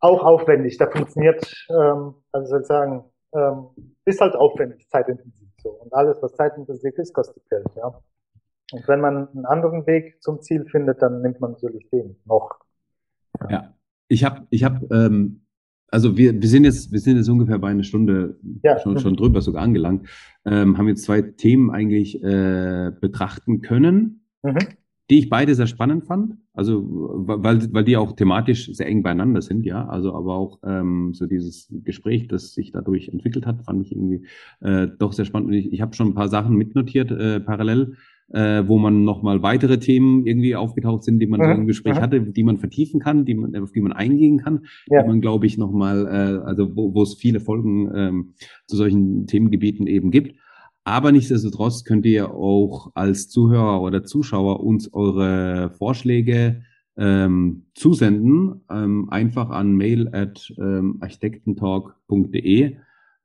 auch 0.00 0.24
aufwendig. 0.24 0.78
Da 0.78 0.88
funktioniert, 0.88 1.44
ähm, 1.70 2.14
also 2.32 2.48
soll 2.48 2.60
ich 2.62 2.66
sagen, 2.66 3.04
ähm, 3.32 3.66
ist 4.04 4.20
halt 4.20 4.34
aufwendig, 4.34 4.88
zeitintensiv 4.88 5.48
so. 5.62 5.70
Und 5.70 5.92
alles, 5.94 6.16
was 6.20 6.34
zeitintensiv 6.34 6.96
ist, 6.98 7.12
kostet 7.14 7.48
Geld, 7.48 7.66
ja. 7.76 7.86
Und 8.72 8.88
wenn 8.88 9.00
man 9.00 9.28
einen 9.28 9.44
anderen 9.46 9.86
Weg 9.86 10.22
zum 10.22 10.40
Ziel 10.40 10.64
findet, 10.64 11.02
dann 11.02 11.20
nimmt 11.22 11.40
man 11.40 11.52
natürlich 11.52 11.88
den 11.90 12.16
noch. 12.24 12.58
Ja, 13.50 13.74
ich 14.08 14.24
habe, 14.24 14.46
ich 14.50 14.64
habe, 14.64 14.86
ähm, 14.94 15.44
also 15.88 16.16
wir, 16.16 16.40
wir 16.40 16.48
sind 16.48 16.64
jetzt, 16.64 16.90
wir 16.90 17.00
sind 17.00 17.16
jetzt 17.18 17.28
ungefähr 17.28 17.58
bei 17.58 17.68
einer 17.68 17.82
Stunde 17.82 18.38
Ja. 18.62 18.78
schon, 18.78 18.98
schon 18.98 19.14
drüber 19.16 19.42
sogar 19.42 19.62
angelangt, 19.62 20.08
ähm, 20.46 20.78
haben 20.78 20.88
jetzt 20.88 21.04
zwei 21.04 21.20
Themen 21.22 21.70
eigentlich 21.70 22.22
äh, 22.22 22.92
betrachten 23.00 23.60
können, 23.60 24.18
Mhm. 24.44 24.58
Die 25.10 25.18
ich 25.18 25.28
beide 25.28 25.54
sehr 25.54 25.66
spannend 25.66 26.04
fand. 26.04 26.34
Also 26.54 26.82
weil, 26.86 27.72
weil 27.72 27.84
die 27.84 27.96
auch 27.96 28.12
thematisch 28.14 28.70
sehr 28.72 28.86
eng 28.86 29.02
beieinander 29.02 29.42
sind, 29.42 29.64
ja. 29.64 29.86
Also 29.88 30.14
aber 30.14 30.34
auch 30.36 30.58
ähm, 30.64 31.12
so 31.14 31.26
dieses 31.26 31.68
Gespräch, 31.84 32.28
das 32.28 32.54
sich 32.54 32.72
dadurch 32.72 33.08
entwickelt 33.08 33.46
hat, 33.46 33.64
fand 33.64 33.84
ich 33.84 33.92
irgendwie 33.92 34.26
äh, 34.60 34.88
doch 34.98 35.12
sehr 35.12 35.24
spannend. 35.24 35.48
Und 35.48 35.54
ich, 35.54 35.72
ich 35.72 35.80
habe 35.80 35.94
schon 35.94 36.08
ein 36.08 36.14
paar 36.14 36.28
Sachen 36.28 36.56
mitnotiert 36.56 37.10
äh, 37.10 37.40
parallel, 37.40 37.94
äh, 38.32 38.62
wo 38.66 38.78
man 38.78 39.04
nochmal 39.04 39.42
weitere 39.42 39.78
Themen 39.78 40.26
irgendwie 40.26 40.56
aufgetaucht 40.56 41.04
sind, 41.04 41.18
die 41.18 41.26
man 41.26 41.42
so 41.42 41.50
Mhm, 41.50 41.60
im 41.62 41.66
Gespräch 41.66 41.96
mhm. 41.96 42.00
hatte, 42.00 42.20
die 42.22 42.42
man 42.44 42.56
vertiefen 42.58 43.00
kann, 43.00 43.24
die 43.24 43.34
man, 43.34 43.54
auf 43.56 43.72
die 43.72 43.80
man 43.80 43.92
eingehen 43.92 44.38
kann, 44.38 44.60
Ja. 44.88 45.02
die 45.02 45.08
man, 45.08 45.20
glaube 45.20 45.46
ich, 45.46 45.58
nochmal, 45.58 46.06
äh, 46.06 46.46
also 46.46 46.74
wo, 46.76 46.94
wo 46.94 47.02
es 47.02 47.14
viele 47.14 47.40
Folgen 47.40 47.90
ähm, 47.94 48.34
zu 48.66 48.76
solchen 48.76 49.26
Themengebieten 49.26 49.86
eben 49.86 50.10
gibt. 50.10 50.36
Aber 50.84 51.12
nichtsdestotrotz 51.12 51.84
könnt 51.84 52.06
ihr 52.06 52.34
auch 52.34 52.90
als 52.94 53.28
Zuhörer 53.28 53.82
oder 53.82 54.04
Zuschauer 54.04 54.60
uns 54.60 54.92
eure 54.92 55.70
Vorschläge 55.70 56.62
ähm, 56.96 57.66
zusenden, 57.74 58.62
ähm, 58.70 59.08
einfach 59.10 59.50
an 59.50 59.76
mail 59.76 60.08
at 60.12 60.52
ähm, 60.58 60.98
architektentalk.de. 61.00 62.76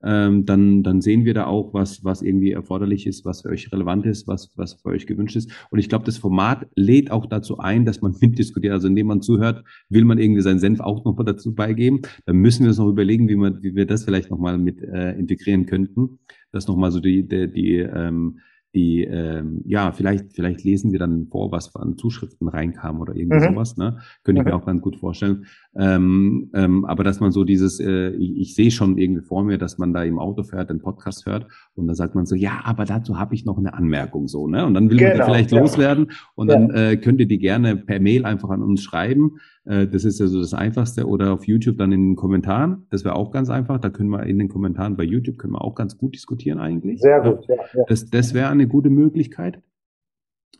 Ähm, 0.04 0.45
dann, 0.45 0.84
dann 0.84 1.02
sehen 1.02 1.26
wir 1.26 1.34
da 1.34 1.48
auch, 1.48 1.74
was, 1.74 2.04
was 2.04 2.22
irgendwie 2.22 2.52
erforderlich 2.52 3.08
ist, 3.08 3.26
was 3.26 3.41
für 3.41 3.50
euch 3.50 3.72
relevant 3.72 4.06
ist, 4.06 4.28
was, 4.28 4.52
was 4.56 4.74
für 4.74 4.89
euch 4.89 5.08
gewünscht 5.08 5.36
ist. 5.36 5.52
Und 5.72 5.80
ich 5.80 5.89
glaube, 5.89 6.06
das 6.06 6.18
Format 6.18 6.68
lädt 6.76 7.10
auch 7.10 7.26
dazu 7.26 7.58
ein, 7.58 7.86
dass 7.86 8.02
man 8.02 8.16
mitdiskutiert. 8.22 8.74
Also 8.74 8.88
indem 8.88 9.08
man 9.08 9.22
zuhört, 9.22 9.64
will 9.89 10.06
man 10.06 10.20
irgendwie 10.20 10.41
seinen 10.41 10.60
Senf 10.60 10.80
auch 10.80 11.04
noch 11.04 11.18
mal 11.18 11.24
dazu 11.24 11.56
beigeben. 11.56 12.02
Dann 12.26 12.38
müssen 12.38 12.64
wir 12.64 12.70
uns 12.70 12.78
noch 12.78 12.89
überlegen, 12.89 13.28
wie, 13.28 13.36
man, 13.36 13.64
wie 13.64 13.76
wir 13.76 13.88
das 13.88 14.04
vielleicht 14.04 14.30
noch 14.30 14.39
mal 14.39 14.58
mit 14.58 14.82
äh, 14.82 15.14
integrieren 15.14 15.66
könnten. 15.66 16.20
Das 16.52 16.68
noch 16.68 16.78
mal 16.78 16.91
so 16.91 17.00
die, 17.00 17.28
die, 17.28 17.52
die 17.52 17.78
ähm, 17.78 18.39
die, 18.78 19.03
ähm, 19.03 19.61
ja, 19.65 19.91
vielleicht, 19.91 20.34
vielleicht 20.34 20.63
lesen 20.63 20.91
wir 20.91 20.99
dann 20.99 21.25
vor, 21.32 21.51
was 21.51 21.75
an 21.75 21.97
Zuschriften 21.97 22.47
reinkam 22.47 23.01
oder 23.01 23.15
irgendwie 23.15 23.38
Mhm. 23.39 23.53
sowas, 23.53 23.75
ne? 23.75 23.97
Könnte 24.23 24.41
ich 24.41 24.45
mir 24.45 24.53
Mhm. 24.53 24.61
auch 24.61 24.65
ganz 24.67 24.82
gut 24.84 24.97
vorstellen. 24.97 25.45
Ähm, 25.75 26.49
ähm, 26.53 26.86
aber 26.86 27.03
dass 27.03 27.19
man 27.19 27.32
so 27.32 27.43
dieses, 27.43 27.80
äh, 27.80 28.09
ich, 28.11 28.38
ich 28.38 28.55
sehe 28.55 28.69
schon 28.71 28.97
irgendwie 28.97 29.21
vor 29.23 29.43
mir, 29.43 29.57
dass 29.57 29.78
man 29.80 29.93
da 29.93 30.03
im 30.03 30.19
Auto 30.19 30.43
fährt, 30.43 30.69
den 30.69 30.80
Podcast 30.80 31.25
hört 31.25 31.47
und 31.75 31.88
dann 31.88 31.95
sagt 31.95 32.13
man 32.13 32.25
so, 32.28 32.36
ja, 32.36 32.61
aber 32.65 32.86
dazu 32.86 33.17
habe 33.19 33.34
ich 33.34 33.45
noch 33.45 33.57
eine 33.57 33.73
Anmerkung 33.73 34.28
so, 34.28 34.47
ne? 34.47 34.65
Und 34.65 34.75
dann 34.75 34.89
will 34.91 34.97
man 34.97 35.05
die 35.07 35.11
Genau, 35.13 35.25
vielleicht 35.25 35.51
ja. 35.51 35.59
loswerden 35.59 36.11
und 36.36 36.49
Ja. 36.49 36.55
dann 36.55 36.69
äh, 36.71 36.97
könnt 36.97 37.19
ihr 37.19 37.28
die 37.28 37.39
gerne 37.39 37.75
per 37.78 37.99
Mail 37.99 38.25
einfach 38.25 38.49
an 38.49 38.61
uns 38.61 38.82
schreiben. 38.84 39.38
Äh, 39.68 39.88
das 39.88 40.05
ist 40.05 40.20
ja 40.20 40.28
so 40.28 40.39
das 40.39 40.53
Einfachste 40.53 41.07
oder 41.07 41.34
auf 41.34 41.45
YouTube 41.45 41.78
dann 41.78 41.91
in 41.91 42.09
den 42.09 42.15
Kommentaren. 42.15 42.88
Das 42.89 43.03
wäre 43.03 43.15
auch 43.15 43.32
ganz 43.32 43.49
einfach. 43.49 43.80
Da 43.80 43.89
können 43.89 44.09
wir 44.09 44.24
in 44.24 44.39
den 44.39 44.49
Kommentaren 44.49 44.95
bei 44.95 45.03
YouTube 45.03 45.38
können 45.38 45.53
wir 45.53 45.63
auch 45.63 45.76
ganz 45.76 45.97
gut 45.97 46.15
diskutieren 46.15 46.59
eigentlich. 46.59 47.01
Sehr 47.01 47.22
gut, 47.22 47.45
ja. 47.47 47.55
ja. 47.55 47.84
Das, 47.88 48.09
das 48.09 48.34
wäre 48.34 48.49
eine 48.49 48.68
gute 48.68 48.89
Möglichkeit. 48.89 49.61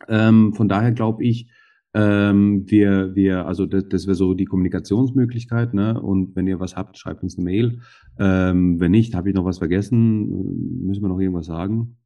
Ähm, 0.08 0.52
von 0.54 0.68
daher 0.68 0.92
glaube 0.92 1.24
ich, 1.24 1.50
ähm, 1.94 2.64
wir, 2.70 3.14
wir, 3.14 3.46
also 3.46 3.64
das, 3.64 3.88
das 3.88 4.06
wäre 4.06 4.14
so 4.14 4.34
die 4.34 4.44
Kommunikationsmöglichkeit, 4.44 5.72
ne? 5.72 6.00
Und 6.00 6.36
wenn 6.36 6.46
ihr 6.46 6.60
was 6.60 6.76
habt, 6.76 6.98
schreibt 6.98 7.22
uns 7.22 7.38
eine 7.38 7.44
Mail. 7.44 7.80
Ähm, 8.20 8.78
wenn 8.78 8.90
nicht, 8.90 9.14
habe 9.14 9.30
ich 9.30 9.34
noch 9.34 9.46
was 9.46 9.58
vergessen? 9.58 10.84
Müssen 10.86 11.02
wir 11.02 11.08
noch 11.08 11.18
irgendwas 11.18 11.46
sagen? 11.46 11.96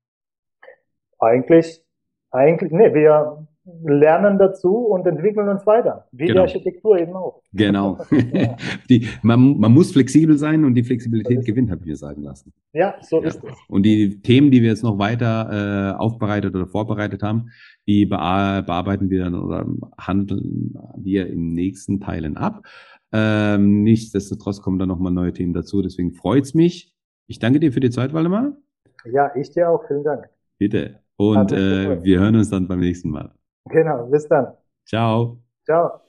Eigentlich, 1.18 1.84
eigentlich, 2.30 2.70
nee, 2.72 2.94
wir 2.94 3.48
lernen 3.84 4.38
dazu 4.38 4.74
und 4.76 5.06
entwickeln 5.06 5.48
uns 5.48 5.64
weiter. 5.66 6.06
Wie 6.12 6.26
Genau. 6.26 6.34
die 6.34 6.40
Architektur 6.40 6.98
eben 6.98 7.12
auch. 7.14 7.42
Genau. 7.52 7.98
Ja. 8.32 8.56
die, 8.90 9.06
man, 9.22 9.58
man 9.58 9.72
muss 9.72 9.92
flexibel 9.92 10.36
sein 10.36 10.64
und 10.64 10.74
die 10.74 10.82
Flexibilität 10.82 11.38
es. 11.40 11.44
gewinnt, 11.44 11.70
habe 11.70 11.80
ich 11.82 11.86
mir 11.86 11.96
sagen 11.96 12.22
lassen. 12.22 12.52
Ja, 12.72 12.94
so 13.02 13.20
Ja. 13.22 13.28
ist 13.28 13.42
es. 13.44 13.50
Und 13.68 13.84
die 13.84 14.20
Themen, 14.20 14.50
die 14.50 14.62
wir 14.62 14.70
jetzt 14.70 14.82
noch 14.82 14.98
weiter 14.98 15.94
äh, 15.94 15.98
aufbereitet 15.98 16.54
oder 16.54 16.66
vorbereitet 16.66 17.22
haben, 17.22 17.50
die 17.86 18.06
bea 18.06 18.62
bearbeiten 18.62 19.10
wir 19.10 19.24
dann 19.24 19.34
oder 19.34 19.66
handeln 19.98 20.74
wir 20.96 21.26
im 21.28 21.54
nächsten 21.54 22.00
Teilen 22.00 22.36
ab. 22.36 22.66
Ähm, 23.12 23.82
nichtsdestotrotz 23.82 24.60
kommen 24.62 24.78
da 24.78 24.86
nochmal 24.86 25.12
neue 25.12 25.32
Themen 25.32 25.52
dazu, 25.52 25.82
deswegen 25.82 26.12
freut's 26.14 26.54
mich. 26.54 26.94
Ich 27.26 27.38
danke 27.38 27.60
dir 27.60 27.72
für 27.72 27.80
die 27.80 27.90
Zeit, 27.90 28.12
Waldemar. 28.12 28.56
Ja, 29.04 29.30
ich 29.36 29.50
dir 29.50 29.68
auch. 29.70 29.84
Vielen 29.86 30.02
Dank. 30.04 30.28
Bitte. 30.58 31.00
Und 31.16 31.52
äh, 31.52 32.02
wir 32.02 32.20
hören 32.20 32.36
uns 32.36 32.50
dann 32.50 32.66
beim 32.68 32.80
nächsten 32.80 33.10
Mal. 33.10 33.32
Genau, 33.66 34.06
bis 34.06 34.26
dann. 34.28 34.56
Ciao. 34.86 35.38
Ciao. 35.64 36.02